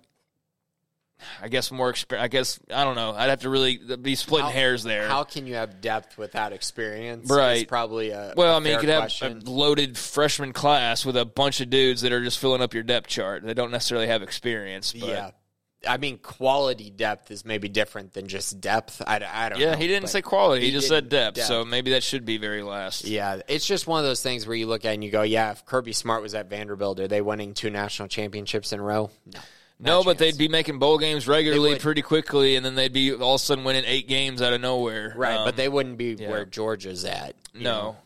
I 1.41 1.47
guess 1.47 1.71
more 1.71 1.89
experience. 1.89 2.23
I 2.23 2.27
guess 2.27 2.59
I 2.73 2.83
don't 2.83 2.95
know. 2.95 3.13
I'd 3.15 3.29
have 3.29 3.41
to 3.41 3.49
really 3.49 3.77
be 3.77 4.15
splitting 4.15 4.47
How- 4.47 4.51
hairs 4.51 4.83
there. 4.83 5.07
How 5.07 5.23
can 5.23 5.47
you 5.47 5.55
have 5.55 5.81
depth 5.81 6.17
without 6.17 6.53
experience? 6.53 7.29
Right. 7.29 7.67
Probably 7.67 8.09
a 8.11 8.33
well, 8.35 8.53
a 8.53 8.57
I 8.57 8.59
mean, 8.59 8.73
you 8.73 8.79
could 8.79 8.89
have 8.89 9.11
a 9.21 9.29
loaded 9.49 9.97
freshman 9.97 10.53
class 10.53 11.05
with 11.05 11.17
a 11.17 11.25
bunch 11.25 11.61
of 11.61 11.69
dudes 11.69 12.01
that 12.01 12.11
are 12.11 12.23
just 12.23 12.39
filling 12.39 12.61
up 12.61 12.73
your 12.73 12.83
depth 12.83 13.07
chart. 13.07 13.43
They 13.43 13.53
don't 13.53 13.71
necessarily 13.71 14.07
have 14.07 14.21
experience. 14.21 14.93
But 14.93 15.09
yeah. 15.09 15.31
I 15.87 15.97
mean, 15.97 16.17
quality 16.17 16.89
depth 16.89 17.31
is 17.31 17.45
maybe 17.45 17.69
different 17.69 18.13
than 18.13 18.27
just 18.27 18.59
depth. 18.61 19.01
I, 19.05 19.15
I 19.15 19.49
don't 19.49 19.59
know. 19.59 19.65
Yeah, 19.65 19.75
he 19.75 19.87
didn't 19.87 20.09
say 20.09 20.21
quality. 20.21 20.61
He, 20.61 20.67
he 20.67 20.73
just 20.73 20.87
said 20.87 21.09
depth, 21.09 21.35
depth. 21.35 21.47
So 21.47 21.65
maybe 21.65 21.91
that 21.91 22.03
should 22.03 22.25
be 22.25 22.37
very 22.37 22.63
last. 22.63 23.05
Yeah, 23.05 23.41
it's 23.47 23.65
just 23.65 23.87
one 23.87 23.99
of 23.99 24.05
those 24.05 24.21
things 24.21 24.47
where 24.47 24.55
you 24.55 24.67
look 24.67 24.85
at 24.85 24.91
it 24.91 24.93
and 24.95 25.03
you 25.03 25.11
go, 25.11 25.21
yeah, 25.21 25.51
if 25.51 25.65
Kirby 25.65 25.93
Smart 25.93 26.21
was 26.21 26.35
at 26.35 26.49
Vanderbilt, 26.49 26.99
are 26.99 27.07
they 27.07 27.21
winning 27.21 27.53
two 27.53 27.69
national 27.69 28.07
championships 28.07 28.73
in 28.73 28.79
a 28.79 28.83
row? 28.83 29.09
No. 29.25 29.39
No, 29.77 30.03
but 30.03 30.17
they'd 30.17 30.37
be 30.37 30.47
making 30.47 30.79
bowl 30.79 30.97
games 30.97 31.27
regularly 31.27 31.77
pretty 31.77 32.01
quickly, 32.01 32.55
and 32.55 32.65
then 32.65 32.75
they'd 32.75 32.93
be 32.93 33.13
all 33.13 33.35
of 33.35 33.41
a 33.41 33.43
sudden 33.43 33.65
winning 33.65 33.83
eight 33.85 34.07
games 34.07 34.41
out 34.41 34.53
of 34.53 34.61
nowhere. 34.61 35.13
Right, 35.15 35.35
Um, 35.35 35.45
but 35.45 35.57
they 35.57 35.67
wouldn't 35.67 35.97
be 35.97 36.15
yeah. 36.17 36.29
where 36.29 36.45
Georgia's 36.45 37.03
at. 37.03 37.35
No, 37.53 37.61
know? 37.61 37.97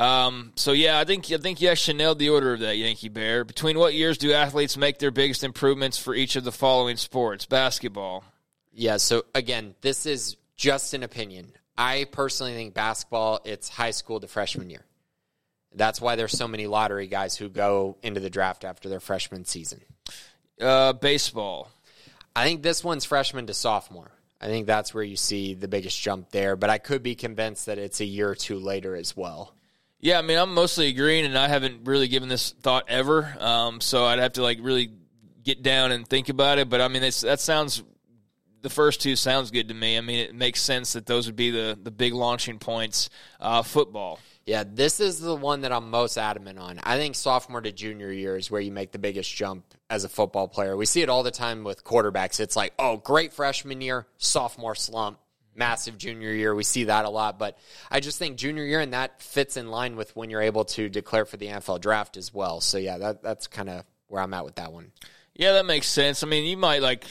Um, 0.00 0.52
so 0.56 0.72
yeah, 0.72 0.98
I 0.98 1.04
think 1.04 1.30
I 1.30 1.36
think 1.36 1.60
you 1.60 1.68
actually 1.68 1.98
nailed 1.98 2.18
the 2.18 2.30
order 2.30 2.54
of 2.54 2.60
that, 2.60 2.78
Yankee 2.78 3.10
Bear. 3.10 3.44
Between 3.44 3.78
what 3.78 3.92
years 3.92 4.16
do 4.16 4.32
athletes 4.32 4.78
make 4.78 4.98
their 4.98 5.10
biggest 5.10 5.44
improvements 5.44 5.98
for 5.98 6.14
each 6.14 6.36
of 6.36 6.44
the 6.44 6.52
following 6.52 6.96
sports? 6.96 7.44
Basketball. 7.44 8.24
Yeah, 8.72 8.96
so 8.96 9.24
again, 9.34 9.74
this 9.82 10.06
is 10.06 10.38
just 10.56 10.94
an 10.94 11.02
opinion. 11.02 11.52
I 11.76 12.06
personally 12.10 12.54
think 12.54 12.72
basketball, 12.72 13.40
it's 13.44 13.68
high 13.68 13.90
school 13.90 14.20
to 14.20 14.26
freshman 14.26 14.70
year. 14.70 14.86
That's 15.74 16.00
why 16.00 16.16
there's 16.16 16.32
so 16.32 16.48
many 16.48 16.66
lottery 16.66 17.06
guys 17.06 17.36
who 17.36 17.50
go 17.50 17.98
into 18.02 18.20
the 18.20 18.30
draft 18.30 18.64
after 18.64 18.88
their 18.88 19.00
freshman 19.00 19.44
season. 19.44 19.82
Uh, 20.58 20.94
baseball. 20.94 21.70
I 22.34 22.44
think 22.44 22.62
this 22.62 22.82
one's 22.82 23.04
freshman 23.04 23.48
to 23.48 23.54
sophomore. 23.54 24.10
I 24.40 24.46
think 24.46 24.66
that's 24.66 24.94
where 24.94 25.04
you 25.04 25.16
see 25.16 25.52
the 25.52 25.68
biggest 25.68 26.00
jump 26.00 26.30
there, 26.30 26.56
but 26.56 26.70
I 26.70 26.78
could 26.78 27.02
be 27.02 27.14
convinced 27.14 27.66
that 27.66 27.76
it's 27.76 28.00
a 28.00 28.06
year 28.06 28.30
or 28.30 28.34
two 28.34 28.58
later 28.58 28.96
as 28.96 29.14
well. 29.14 29.52
Yeah, 30.00 30.18
I 30.18 30.22
mean, 30.22 30.38
I'm 30.38 30.54
mostly 30.54 30.88
agreeing, 30.88 31.26
and 31.26 31.36
I 31.36 31.48
haven't 31.48 31.84
really 31.84 32.08
given 32.08 32.28
this 32.28 32.52
thought 32.62 32.84
ever. 32.88 33.34
Um, 33.38 33.80
so 33.80 34.04
I'd 34.04 34.18
have 34.18 34.32
to 34.34 34.42
like 34.42 34.58
really 34.62 34.92
get 35.42 35.62
down 35.62 35.92
and 35.92 36.06
think 36.08 36.28
about 36.28 36.58
it. 36.58 36.68
But 36.68 36.80
I 36.80 36.88
mean, 36.88 37.02
that 37.02 37.40
sounds 37.40 37.82
the 38.62 38.70
first 38.70 39.00
two 39.00 39.16
sounds 39.16 39.50
good 39.50 39.68
to 39.68 39.74
me. 39.74 39.98
I 39.98 40.00
mean, 40.00 40.18
it 40.18 40.34
makes 40.34 40.60
sense 40.62 40.94
that 40.94 41.06
those 41.06 41.26
would 41.26 41.36
be 41.36 41.50
the 41.50 41.78
the 41.80 41.90
big 41.90 42.14
launching 42.14 42.58
points. 42.58 43.10
Uh, 43.38 43.62
football. 43.62 44.18
Yeah, 44.46 44.64
this 44.66 45.00
is 45.00 45.20
the 45.20 45.36
one 45.36 45.60
that 45.60 45.72
I'm 45.72 45.90
most 45.90 46.16
adamant 46.16 46.58
on. 46.58 46.80
I 46.82 46.96
think 46.96 47.14
sophomore 47.14 47.60
to 47.60 47.70
junior 47.70 48.10
year 48.10 48.36
is 48.36 48.50
where 48.50 48.60
you 48.60 48.72
make 48.72 48.90
the 48.90 48.98
biggest 48.98 49.32
jump 49.32 49.64
as 49.90 50.04
a 50.04 50.08
football 50.08 50.48
player. 50.48 50.76
We 50.76 50.86
see 50.86 51.02
it 51.02 51.08
all 51.08 51.22
the 51.22 51.30
time 51.30 51.62
with 51.62 51.84
quarterbacks. 51.84 52.40
It's 52.40 52.56
like, 52.56 52.72
oh, 52.78 52.96
great 52.96 53.32
freshman 53.32 53.80
year, 53.80 54.06
sophomore 54.16 54.74
slump, 54.74 55.18
massive 55.54 55.98
junior 55.98 56.32
year. 56.32 56.54
We 56.54 56.64
see 56.64 56.84
that 56.84 57.04
a 57.04 57.10
lot. 57.10 57.38
But 57.38 57.58
I 57.90 58.00
just 58.00 58.18
think 58.18 58.36
junior 58.36 58.64
year, 58.64 58.80
and 58.80 58.92
that 58.92 59.22
fits 59.22 59.56
in 59.56 59.70
line 59.70 59.96
with 59.96 60.14
when 60.16 60.30
you're 60.30 60.42
able 60.42 60.64
to 60.66 60.88
declare 60.88 61.24
for 61.24 61.36
the 61.36 61.46
NFL 61.46 61.80
draft 61.80 62.16
as 62.16 62.32
well. 62.32 62.60
So, 62.60 62.78
yeah, 62.78 62.98
that, 62.98 63.22
that's 63.22 63.46
kind 63.46 63.68
of 63.68 63.84
where 64.08 64.22
I'm 64.22 64.34
at 64.34 64.44
with 64.44 64.56
that 64.56 64.72
one. 64.72 64.92
Yeah, 65.34 65.52
that 65.52 65.66
makes 65.66 65.86
sense. 65.86 66.22
I 66.22 66.26
mean, 66.26 66.44
you 66.44 66.56
might 66.56 66.82
like, 66.82 67.04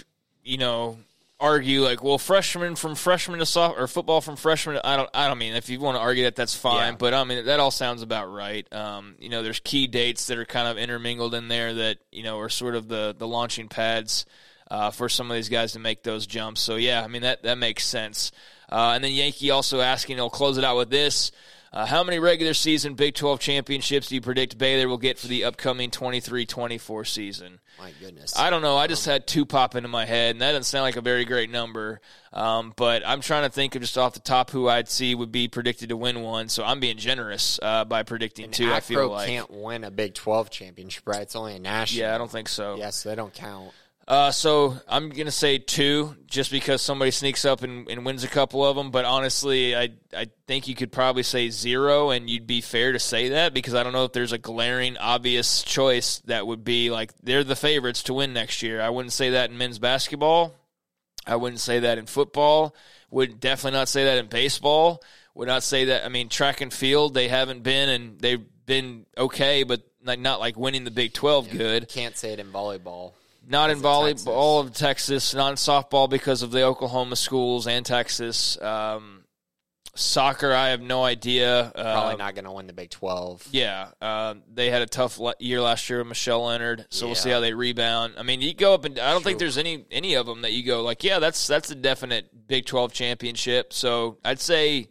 you 0.44 0.58
know, 0.58 0.98
argue 1.40 1.82
like, 1.82 2.04
well, 2.04 2.18
freshman 2.18 2.76
from 2.76 2.96
freshman 2.96 3.40
to 3.40 3.46
sophomore, 3.46 3.84
or 3.84 3.88
football 3.88 4.22
from 4.22 4.36
freshman. 4.36 4.76
To, 4.76 4.86
I 4.86 4.98
don't, 4.98 5.10
I 5.14 5.28
don't 5.28 5.38
mean 5.38 5.56
if 5.56 5.70
you 5.70 5.80
want 5.80 5.96
to 5.96 6.02
argue 6.02 6.26
that, 6.26 6.36
that's 6.36 6.56
fine. 6.56 6.94
Yeah. 6.94 6.98
But 6.98 7.14
I 7.14 7.24
mean, 7.24 7.46
that 7.46 7.60
all 7.60 7.72
sounds 7.72 8.02
about 8.02 8.32
right. 8.32 8.72
Um, 8.74 9.16
you 9.20 9.30
know, 9.30 9.42
there's 9.42 9.60
key 9.60 9.88
dates 9.88 10.28
that 10.28 10.38
are 10.38 10.46
kind 10.46 10.68
of 10.68 10.78
intermingled 10.78 11.34
in 11.34 11.48
there 11.48 11.74
that 11.76 12.00
you 12.12 12.24
know 12.24 12.40
are 12.40 12.50
sort 12.50 12.76
of 12.76 12.88
the 12.88 13.16
the 13.18 13.28
launching 13.28 13.70
pads 13.70 14.26
uh, 14.70 14.92
for 14.92 15.10
some 15.10 15.30
of 15.30 15.36
these 15.36 15.50
guys 15.50 15.74
to 15.74 15.80
make 15.80 16.04
those 16.04 16.28
jumps. 16.28 16.62
So 16.62 16.76
yeah, 16.76 17.04
I 17.04 17.08
mean 17.08 17.24
that 17.24 17.44
that 17.44 17.58
makes 17.58 17.86
sense. 17.86 18.32
Uh, 18.72 18.92
and 18.96 19.04
then 19.04 19.12
Yankee 19.12 19.52
also 19.52 19.82
asking, 19.82 20.18
he'll 20.18 20.30
close 20.30 20.58
it 20.58 20.64
out 20.64 20.78
with 20.78 20.90
this. 20.90 21.32
Uh, 21.72 21.86
how 21.86 22.04
many 22.04 22.18
regular 22.18 22.56
season 22.56 22.96
Big 22.96 23.14
12 23.14 23.40
championships 23.40 24.08
do 24.08 24.16
you 24.16 24.22
predict 24.22 24.58
Baylor 24.58 24.88
will 24.88 24.98
get 24.98 25.20
for 25.20 25.28
the 25.28 25.44
upcoming 25.44 25.92
23-24 25.92 27.08
season? 27.08 27.60
My 27.78 27.92
goodness. 28.00 28.34
I 28.38 28.50
don't 28.50 28.64
know. 28.64 28.76
I 28.76 28.88
just 28.88 29.06
had 29.06 29.28
two 29.28 29.46
pop 29.46 29.76
into 29.76 29.88
my 29.88 30.06
head, 30.06 30.32
and 30.32 30.42
that 30.42 30.54
doesn't 30.54 30.64
sound 30.64 30.82
like 30.82 30.96
a 30.96 31.02
very 31.02 31.26
great 31.26 31.52
number. 31.52 32.02
Um, 32.34 32.74
but 32.76 33.04
I'm 33.06 33.22
trying 33.22 33.44
to 33.44 33.50
think 33.50 33.76
of 33.76 33.82
just 33.82 34.00
off 34.00 34.14
the 34.16 34.20
top 34.20 34.50
who 34.50 34.68
I'd 34.68 34.90
see 34.90 35.14
would 35.14 35.32
be 35.32 35.48
predicted 35.48 35.90
to 35.90 35.98
win 35.98 36.22
one. 36.22 36.50
So 36.50 36.64
I'm 36.64 36.80
being 36.80 36.98
generous 36.98 37.60
uh, 37.62 37.86
by 37.86 38.02
predicting 38.02 38.50
two. 38.50 38.72
I 38.72 38.80
feel 38.80 39.00
Acro 39.00 39.12
like. 39.12 39.28
can't 39.28 39.52
win 39.52 39.84
a 39.84 39.92
Big 39.92 40.16
12 40.16 40.50
championship, 40.50 41.04
right? 41.06 41.22
It's 41.22 41.36
only 41.36 41.56
a 41.56 41.60
national. 41.60 42.02
Yeah, 42.02 42.16
I 42.16 42.18
don't 42.18 42.32
think 42.32 42.50
so. 42.50 42.78
Yeah, 42.78 42.90
so 42.90 43.10
they 43.10 43.16
don't 43.16 43.34
count. 43.34 43.72
Uh, 44.10 44.32
so 44.32 44.76
I'm 44.88 45.10
gonna 45.10 45.30
say 45.30 45.60
two, 45.60 46.16
just 46.26 46.50
because 46.50 46.82
somebody 46.82 47.12
sneaks 47.12 47.46
up 47.46 47.62
and, 47.62 47.88
and 47.88 48.04
wins 48.04 48.24
a 48.24 48.28
couple 48.28 48.66
of 48.66 48.76
them. 48.76 48.90
But 48.90 49.06
honestly, 49.06 49.76
I 49.76 49.90
I 50.18 50.30
think 50.48 50.68
you 50.68 50.74
could 50.74 50.92
probably 50.92 51.22
say 51.22 51.52
zero, 51.52 52.10
and 52.10 52.28
you'd 52.28 52.48
be 52.48 52.62
fair 52.62 52.92
to 52.92 53.00
say 53.00 53.30
that 53.30 53.54
because 53.54 53.76
I 53.76 53.84
don't 53.84 53.94
know 53.94 54.06
if 54.06 54.12
there's 54.12 54.32
a 54.32 54.40
glaring, 54.40 54.98
obvious 54.98 55.62
choice 55.62 56.24
that 56.26 56.48
would 56.48 56.64
be 56.64 56.90
like 56.90 57.14
they're 57.22 57.44
the 57.44 57.56
favorites 57.56 58.02
to 58.04 58.16
win 58.16 58.34
next 58.34 58.64
year. 58.64 58.82
I 58.82 58.90
wouldn't 58.90 59.14
say 59.14 59.30
that 59.30 59.52
in 59.52 59.60
men's 59.60 59.78
basketball. 59.78 60.56
I 61.28 61.36
wouldn't 61.36 61.60
say 61.60 61.82
that 61.82 62.00
in 62.00 62.08
football. 62.08 62.76
Would 63.12 63.40
definitely 63.40 63.78
not 63.78 63.90
say 63.90 64.06
that 64.06 64.18
in 64.18 64.26
baseball. 64.26 65.04
Would 65.36 65.48
not 65.48 65.62
say 65.62 65.86
that. 65.86 66.04
I 66.04 66.10
mean, 66.10 66.30
track 66.30 66.62
and 66.62 66.74
field, 66.74 67.14
they 67.14 67.28
haven't 67.28 67.62
been, 67.62 67.90
and 67.90 68.20
they've 68.20 68.44
been 68.66 69.06
okay, 69.16 69.62
but 69.62 69.84
like 70.04 70.20
not 70.20 70.40
like 70.40 70.58
winning 70.58 70.84
the 70.84 70.92
Big 70.92 71.14
Twelve 71.14 71.48
good. 71.52 71.90
Can't 71.90 72.18
say 72.18 72.34
it 72.34 72.40
in 72.40 72.48
volleyball. 72.48 73.14
Not 73.52 73.72
in 73.72 73.80
volleyball 73.80 74.62
of 74.62 74.74
Texas, 74.74 75.34
not 75.34 75.50
in 75.50 75.56
softball 75.56 76.08
because 76.10 76.44
of 76.44 76.52
the 76.52 76.62
Oklahoma 76.64 77.16
schools 77.16 77.66
and 77.66 77.84
Texas. 77.86 78.62
Um, 78.62 79.24
soccer, 79.96 80.54
I 80.54 80.70
have 80.70 80.82
no 80.82 81.04
idea. 81.04 81.72
Probably 81.74 82.14
Uh, 82.14 82.18
not 82.18 82.36
going 82.36 82.46
to 82.46 82.52
win 82.52 82.68
the 82.68 82.74
Big 82.74 82.92
12. 82.92 83.48
Yeah, 83.52 83.90
uh, 84.02 84.36
they 84.54 84.70
had 84.70 84.82
a 84.84 84.86
tough 84.86 85.18
le- 85.20 85.34
year 85.40 85.62
last 85.62 85.90
year. 85.90 85.98
with 86.00 86.08
Michelle 86.08 86.44
Lenard, 86.44 86.86
so 86.92 87.08
we'll 87.08 87.16
see 87.16 87.32
how 87.32 87.40
they 87.40 87.54
rebound. 87.54 88.14
I 88.18 88.24
mean, 88.24 88.40
you 88.42 88.54
go 88.54 88.74
up 88.76 88.86
and 88.86 88.98
I 89.00 89.12
don't 89.12 89.24
think 89.24 89.40
there's 89.40 89.58
any 89.58 89.84
any 89.92 90.14
of 90.14 90.26
them 90.28 90.44
that 90.44 90.54
you 90.54 90.64
go 90.64 90.84
like, 90.84 91.04
yeah, 91.04 91.18
that's 91.20 91.48
that's 91.48 91.72
a 91.72 91.76
definite 91.76 92.48
Big 92.48 92.66
Twelve 92.66 92.94
championship. 92.94 93.74
So 93.74 94.20
I'd 94.24 94.40
say, 94.40 94.90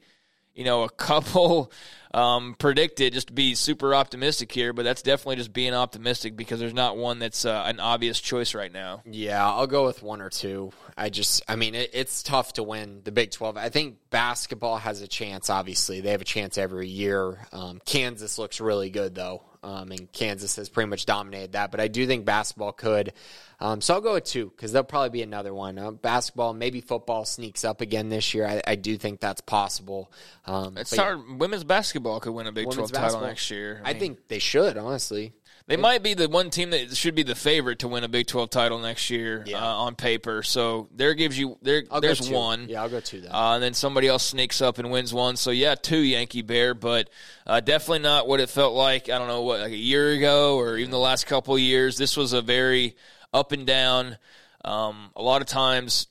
you 0.53 0.65
know, 0.65 0.83
a 0.83 0.91
couple 0.91 1.71
um, 2.13 2.55
predicted 2.59 3.13
just 3.13 3.29
to 3.29 3.33
be 3.33 3.55
super 3.55 3.95
optimistic 3.95 4.51
here, 4.53 4.73
but 4.73 4.85
that's 4.85 5.03
definitely 5.03 5.37
just 5.37 5.53
being 5.53 5.75
optimistic 5.75 6.37
because 6.37 6.61
there's 6.61 6.75
not 6.75 6.97
one 6.97 7.19
that's 7.19 7.45
uh, 7.45 7.63
an 7.67 7.81
obvious 7.81 8.21
choice 8.21 8.55
right 8.55 8.73
now. 8.73 9.03
Yeah, 9.05 9.47
I'll 9.47 9.67
go 9.67 9.85
with 9.87 10.03
one 10.03 10.21
or 10.21 10.31
two. 10.31 10.73
I 10.97 11.11
just, 11.11 11.43
I 11.49 11.57
mean, 11.57 11.75
it, 11.75 11.91
it's 11.93 12.23
tough 12.23 12.55
to 12.55 12.63
win 12.63 13.03
the 13.05 13.13
Big 13.13 13.31
12. 13.31 13.57
I 13.57 13.69
think 13.69 13.97
basketball 14.11 14.79
has 14.79 15.03
a 15.03 15.09
chance, 15.09 15.51
obviously. 15.51 16.01
They 16.01 16.11
have 16.11 16.23
a 16.23 16.25
chance 16.25 16.59
every 16.59 16.89
year. 16.89 17.47
Um, 17.53 17.81
Kansas 17.85 18.39
looks 18.39 18.61
really 18.61 18.91
good, 18.91 19.15
though. 19.15 19.43
Um, 19.63 19.91
and 19.91 20.11
Kansas 20.13 20.57
has 20.57 20.69
pretty 20.69 20.89
much 20.89 21.05
dominated 21.05 21.53
that. 21.53 21.71
But 21.71 21.81
I 21.81 21.89
do 21.89 22.07
think 22.07 22.25
basketball 22.25 22.73
could. 22.73 23.13
Um, 23.61 23.81
so 23.81 23.95
I'll 23.95 24.01
go 24.01 24.15
with 24.15 24.25
two 24.25 24.51
because 24.55 24.73
there'll 24.73 24.85
probably 24.85 25.11
be 25.11 25.23
another 25.23 25.53
one. 25.53 25.79
Uh, 25.79 25.91
basketball, 25.91 26.55
maybe 26.55 26.81
football 26.81 27.25
sneaks 27.25 27.65
up 27.65 27.81
again 27.81 28.09
this 28.09 28.33
year. 28.35 28.47
I, 28.47 28.63
I 28.67 28.75
do 28.77 28.97
think 28.97 29.21
that's 29.21 29.41
possible. 29.41 30.13
Um, 30.47 30.77
It's 30.79 30.91
but 30.91 30.99
hard. 31.01 31.41
Women's 31.41 31.65
basketball 31.65 32.21
could 32.21 32.33
win 32.33 32.47
a 32.47 32.53
Big 32.53 32.67
women's 32.67 32.91
Twelve 32.91 33.05
title 33.13 33.27
next 33.27 33.51
year. 33.51 33.81
I 33.85 33.93
mean, 33.93 34.01
think 34.01 34.29
they 34.29 34.39
should, 34.39 34.77
honestly. 34.79 35.33
They 35.67 35.77
might 35.77 36.03
be 36.03 36.15
the 36.15 36.31
one 36.31 36.49
team 36.49 36.71
that 36.71 36.97
should 36.97 37.15
be 37.15 37.25
the 37.25 37.35
favorite 37.35 37.81
to 37.81 37.89
win 37.89 38.03
a 38.03 38.09
Big 38.09 38.27
Twelve 38.27 38.49
title 38.49 38.79
next 38.79 39.11
year 39.11 39.45
Yeah. 39.47 39.63
uh, 39.63 39.67
on 39.75 39.97
paper. 39.97 40.43
So 40.43 40.89
there 40.95 41.13
gives 41.13 41.39
you 41.39 41.59
there. 41.61 41.83
I'll 41.91 42.01
there's 42.01 42.31
one. 42.31 42.71
Yeah, 42.71 42.81
I'll 42.83 42.89
go 42.89 43.01
two 43.01 43.21
then. 43.21 43.31
Uh, 43.31 43.53
and 43.55 43.63
then 43.63 43.75
somebody 43.75 44.09
else 44.09 44.23
sneaks 44.25 44.63
up 44.63 44.79
and 44.79 44.91
wins 44.91 45.13
one. 45.13 45.37
So 45.37 45.51
yeah, 45.51 45.75
two 45.75 45.99
Yankee 45.99 46.41
Bear, 46.41 46.73
but 46.73 47.11
uh, 47.47 47.61
definitely 47.61 47.99
not 47.99 48.27
what 48.27 48.41
it 48.41 48.49
felt 48.49 48.75
like. 48.75 49.11
I 49.11 49.19
don't 49.19 49.29
know 49.29 49.43
what 49.43 49.61
like 49.61 49.73
a 49.73 49.77
year 49.77 50.13
ago 50.13 50.57
or 50.57 50.79
even 50.79 50.91
the 50.91 50.99
last 50.99 51.27
couple 51.27 51.55
of 51.55 51.61
years. 51.61 51.99
This 51.99 52.17
was 52.17 52.33
a 52.33 52.41
very 52.41 52.97
up 53.33 53.53
and 53.53 53.67
down. 53.67 54.19
Um, 54.65 55.11
a 55.17 55.23
lot 55.23 55.41
of 55.41 55.49
times, 55.49 56.09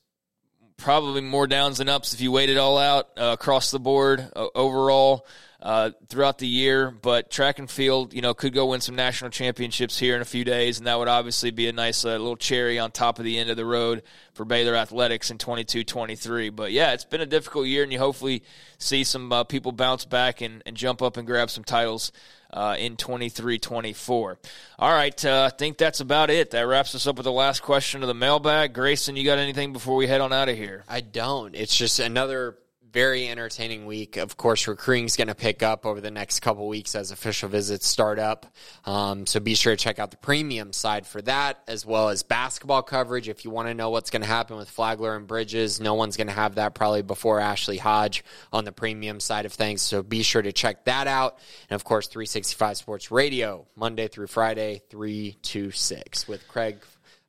probably 0.78 1.22
more 1.22 1.48
downs 1.48 1.80
than 1.80 1.90
ups 1.90 2.14
if 2.14 2.22
you 2.22 2.32
wait 2.32 2.50
it 2.50 2.58
all 2.58 2.78
out 2.78 3.10
uh, 3.18 3.36
across 3.40 3.72
the 3.72 3.80
board 3.80 4.26
uh, 4.36 4.48
overall 4.56 5.26
uh, 5.62 5.92
throughout 6.10 6.38
the 6.38 6.48
year. 6.48 6.92
But 6.92 7.30
track 7.30 7.60
and 7.60 7.70
field, 7.70 8.14
you 8.14 8.22
know, 8.22 8.34
could 8.34 8.54
go 8.54 8.68
win 8.68 8.82
some 8.82 8.96
national 8.96 9.32
championships 9.32 9.98
here 9.98 10.16
in 10.16 10.22
a 10.22 10.26
few 10.26 10.44
days, 10.44 10.78
and 10.78 10.88
that 10.88 10.98
would 10.98 11.08
obviously 11.08 11.52
be 11.52 11.68
a 11.68 11.74
nice 11.74 12.06
uh, 12.06 12.12
little 12.12 12.36
cherry 12.36 12.80
on 12.80 12.92
top 12.92 13.20
of 13.20 13.26
the 13.26 13.38
end 13.38 13.50
of 13.50 13.58
the 13.58 13.66
road 13.66 14.04
for 14.34 14.46
Baylor 14.46 14.76
athletics 14.76 15.32
in 15.32 15.38
22-23. 15.38 16.56
But 16.56 16.72
yeah, 16.72 16.94
it's 16.94 17.06
been 17.06 17.22
a 17.22 17.26
difficult 17.26 17.68
year, 17.68 17.84
and 17.84 17.92
you 17.92 18.00
hopefully 18.00 18.44
see 18.78 19.04
some 19.04 19.32
uh, 19.32 19.44
people 19.44 19.72
bounce 19.72 20.06
back 20.06 20.42
and, 20.42 20.62
and 20.66 20.78
jump 20.78 21.02
up 21.02 21.18
and 21.18 21.28
grab 21.28 21.50
some 21.50 21.64
titles. 21.64 22.12
Uh, 22.50 22.78
in 22.80 22.96
23 22.96 23.60
24. 23.60 24.40
All 24.80 24.90
right, 24.90 25.26
uh, 25.26 25.50
I 25.52 25.56
think 25.58 25.78
that's 25.78 26.00
about 26.00 26.30
it. 26.30 26.52
That 26.52 26.62
wraps 26.62 26.96
us 26.96 27.06
up 27.06 27.18
with 27.18 27.26
the 27.26 27.32
last 27.32 27.62
question 27.62 28.04
of 28.04 28.08
the 28.08 28.14
mailbag. 28.14 28.74
Grayson, 28.74 29.18
you 29.18 29.26
got 29.26 29.38
anything 29.38 29.74
before 29.74 29.98
we 29.98 30.08
head 30.08 30.22
on 30.22 30.32
out 30.32 30.48
of 30.48 30.56
here? 30.56 30.86
I 30.88 31.02
don't. 31.02 31.54
It's 31.54 31.76
just 31.76 32.00
another 32.00 32.58
very 32.98 33.28
entertaining 33.30 33.86
week. 33.86 34.18
Of 34.18 34.38
course, 34.38 34.68
recruiting 34.68 35.06
is 35.06 35.16
going 35.16 35.28
to 35.28 35.36
pick 35.36 35.62
up 35.62 35.86
over 35.86 36.02
the 36.02 36.10
next 36.10 36.40
couple 36.40 36.68
weeks 36.68 36.96
as 36.96 37.12
official 37.12 37.48
visits 37.48 37.86
start 37.86 38.18
up. 38.18 38.48
Um, 38.86 39.28
so 39.28 39.40
be 39.40 39.54
sure 39.54 39.72
to 39.76 39.78
check 39.78 40.00
out 40.00 40.10
the 40.10 40.18
premium 40.18 40.74
side 40.74 41.06
for 41.06 41.22
that, 41.22 41.62
as 41.68 41.86
well 41.86 42.10
as 42.10 42.24
basketball 42.24 42.82
coverage. 42.82 43.30
If 43.30 43.46
you 43.46 43.52
want 43.52 43.68
to 43.68 43.76
know 43.76 43.92
what's 43.92 44.10
going 44.10 44.24
to 44.24 44.28
happen 44.28 44.58
with 44.58 44.68
Flagler 44.68 45.16
and 45.16 45.28
Bridges, 45.28 45.80
no 45.80 45.94
one's 45.94 46.18
going 46.18 46.26
to 46.26 46.34
have 46.34 46.56
that 46.56 46.74
probably 46.74 47.04
before 47.04 47.40
Ashley 47.40 47.78
Hodge 47.78 48.24
on 48.52 48.66
the 48.66 48.72
premium 48.72 49.20
side 49.20 49.46
of 49.46 49.54
things. 49.54 49.84
So 49.84 50.02
be 50.02 50.24
sure 50.24 50.42
to 50.42 50.52
check 50.52 50.86
that 50.86 51.06
out. 51.06 51.38
And 51.70 51.76
of 51.76 51.84
course, 51.84 52.08
365 52.08 52.78
Sports 52.78 53.12
Radio, 53.12 53.68
Monday 53.76 54.08
through 54.08 54.26
Friday, 54.26 54.82
3 54.90 55.38
to 55.44 55.70
6 55.70 56.28
with 56.28 56.48
Craig 56.48 56.78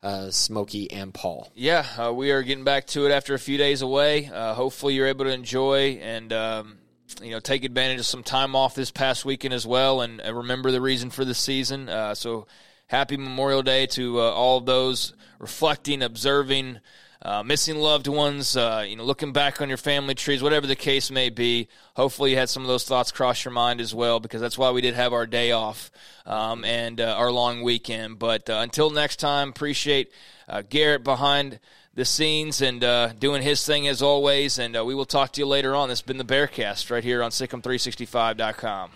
uh, 0.02 0.30
Smokey 0.30 0.90
and 0.90 1.12
Paul. 1.12 1.50
Yeah, 1.54 1.86
uh, 1.98 2.12
we 2.12 2.30
are 2.30 2.42
getting 2.42 2.64
back 2.64 2.86
to 2.88 3.06
it 3.06 3.10
after 3.12 3.34
a 3.34 3.38
few 3.38 3.58
days 3.58 3.82
away. 3.82 4.30
Uh, 4.32 4.54
hopefully, 4.54 4.94
you're 4.94 5.06
able 5.06 5.24
to 5.24 5.32
enjoy 5.32 5.98
and 6.02 6.32
um, 6.32 6.78
you 7.22 7.30
know 7.30 7.40
take 7.40 7.64
advantage 7.64 8.00
of 8.00 8.06
some 8.06 8.22
time 8.22 8.54
off 8.54 8.74
this 8.74 8.90
past 8.90 9.24
weekend 9.24 9.54
as 9.54 9.66
well, 9.66 10.00
and, 10.00 10.20
and 10.20 10.36
remember 10.36 10.70
the 10.70 10.80
reason 10.80 11.10
for 11.10 11.24
the 11.24 11.34
season. 11.34 11.88
Uh, 11.88 12.14
so, 12.14 12.46
happy 12.86 13.16
Memorial 13.16 13.62
Day 13.62 13.86
to 13.86 14.20
uh, 14.20 14.30
all 14.30 14.60
those 14.60 15.14
reflecting, 15.38 16.02
observing 16.02 16.78
uh, 17.20 17.42
missing 17.42 17.76
loved 17.76 18.06
ones, 18.06 18.56
uh, 18.56 18.84
you 18.86 18.94
know, 18.94 19.04
looking 19.04 19.32
back 19.32 19.60
on 19.60 19.68
your 19.68 19.78
family 19.78 20.14
trees, 20.14 20.42
whatever 20.42 20.66
the 20.66 20.76
case 20.76 21.10
may 21.10 21.30
be. 21.30 21.68
Hopefully, 21.94 22.30
you 22.30 22.36
had 22.36 22.48
some 22.48 22.62
of 22.62 22.68
those 22.68 22.84
thoughts 22.84 23.10
cross 23.10 23.44
your 23.44 23.52
mind 23.52 23.80
as 23.80 23.92
well, 23.92 24.20
because 24.20 24.40
that's 24.40 24.56
why 24.56 24.70
we 24.70 24.80
did 24.80 24.94
have 24.94 25.12
our 25.12 25.26
day 25.26 25.50
off 25.50 25.90
um, 26.26 26.64
and 26.64 27.00
uh, 27.00 27.14
our 27.16 27.32
long 27.32 27.62
weekend. 27.62 28.18
But 28.20 28.48
uh, 28.48 28.58
until 28.62 28.90
next 28.90 29.16
time, 29.16 29.48
appreciate 29.48 30.12
uh, 30.48 30.62
Garrett 30.68 31.02
behind 31.02 31.58
the 31.94 32.04
scenes 32.04 32.62
and 32.62 32.84
uh, 32.84 33.08
doing 33.18 33.42
his 33.42 33.66
thing 33.66 33.88
as 33.88 34.00
always. 34.00 34.60
And 34.60 34.74
we 34.86 34.94
will 34.94 35.04
talk 35.04 35.32
to 35.32 35.40
you 35.40 35.46
later 35.46 35.74
on. 35.74 35.88
This 35.88 35.98
has 35.98 36.06
been 36.06 36.18
the 36.18 36.24
Bearcast 36.24 36.88
right 36.90 37.02
here 37.02 37.22
on 37.24 37.32
SicEm365.com. 37.32 38.90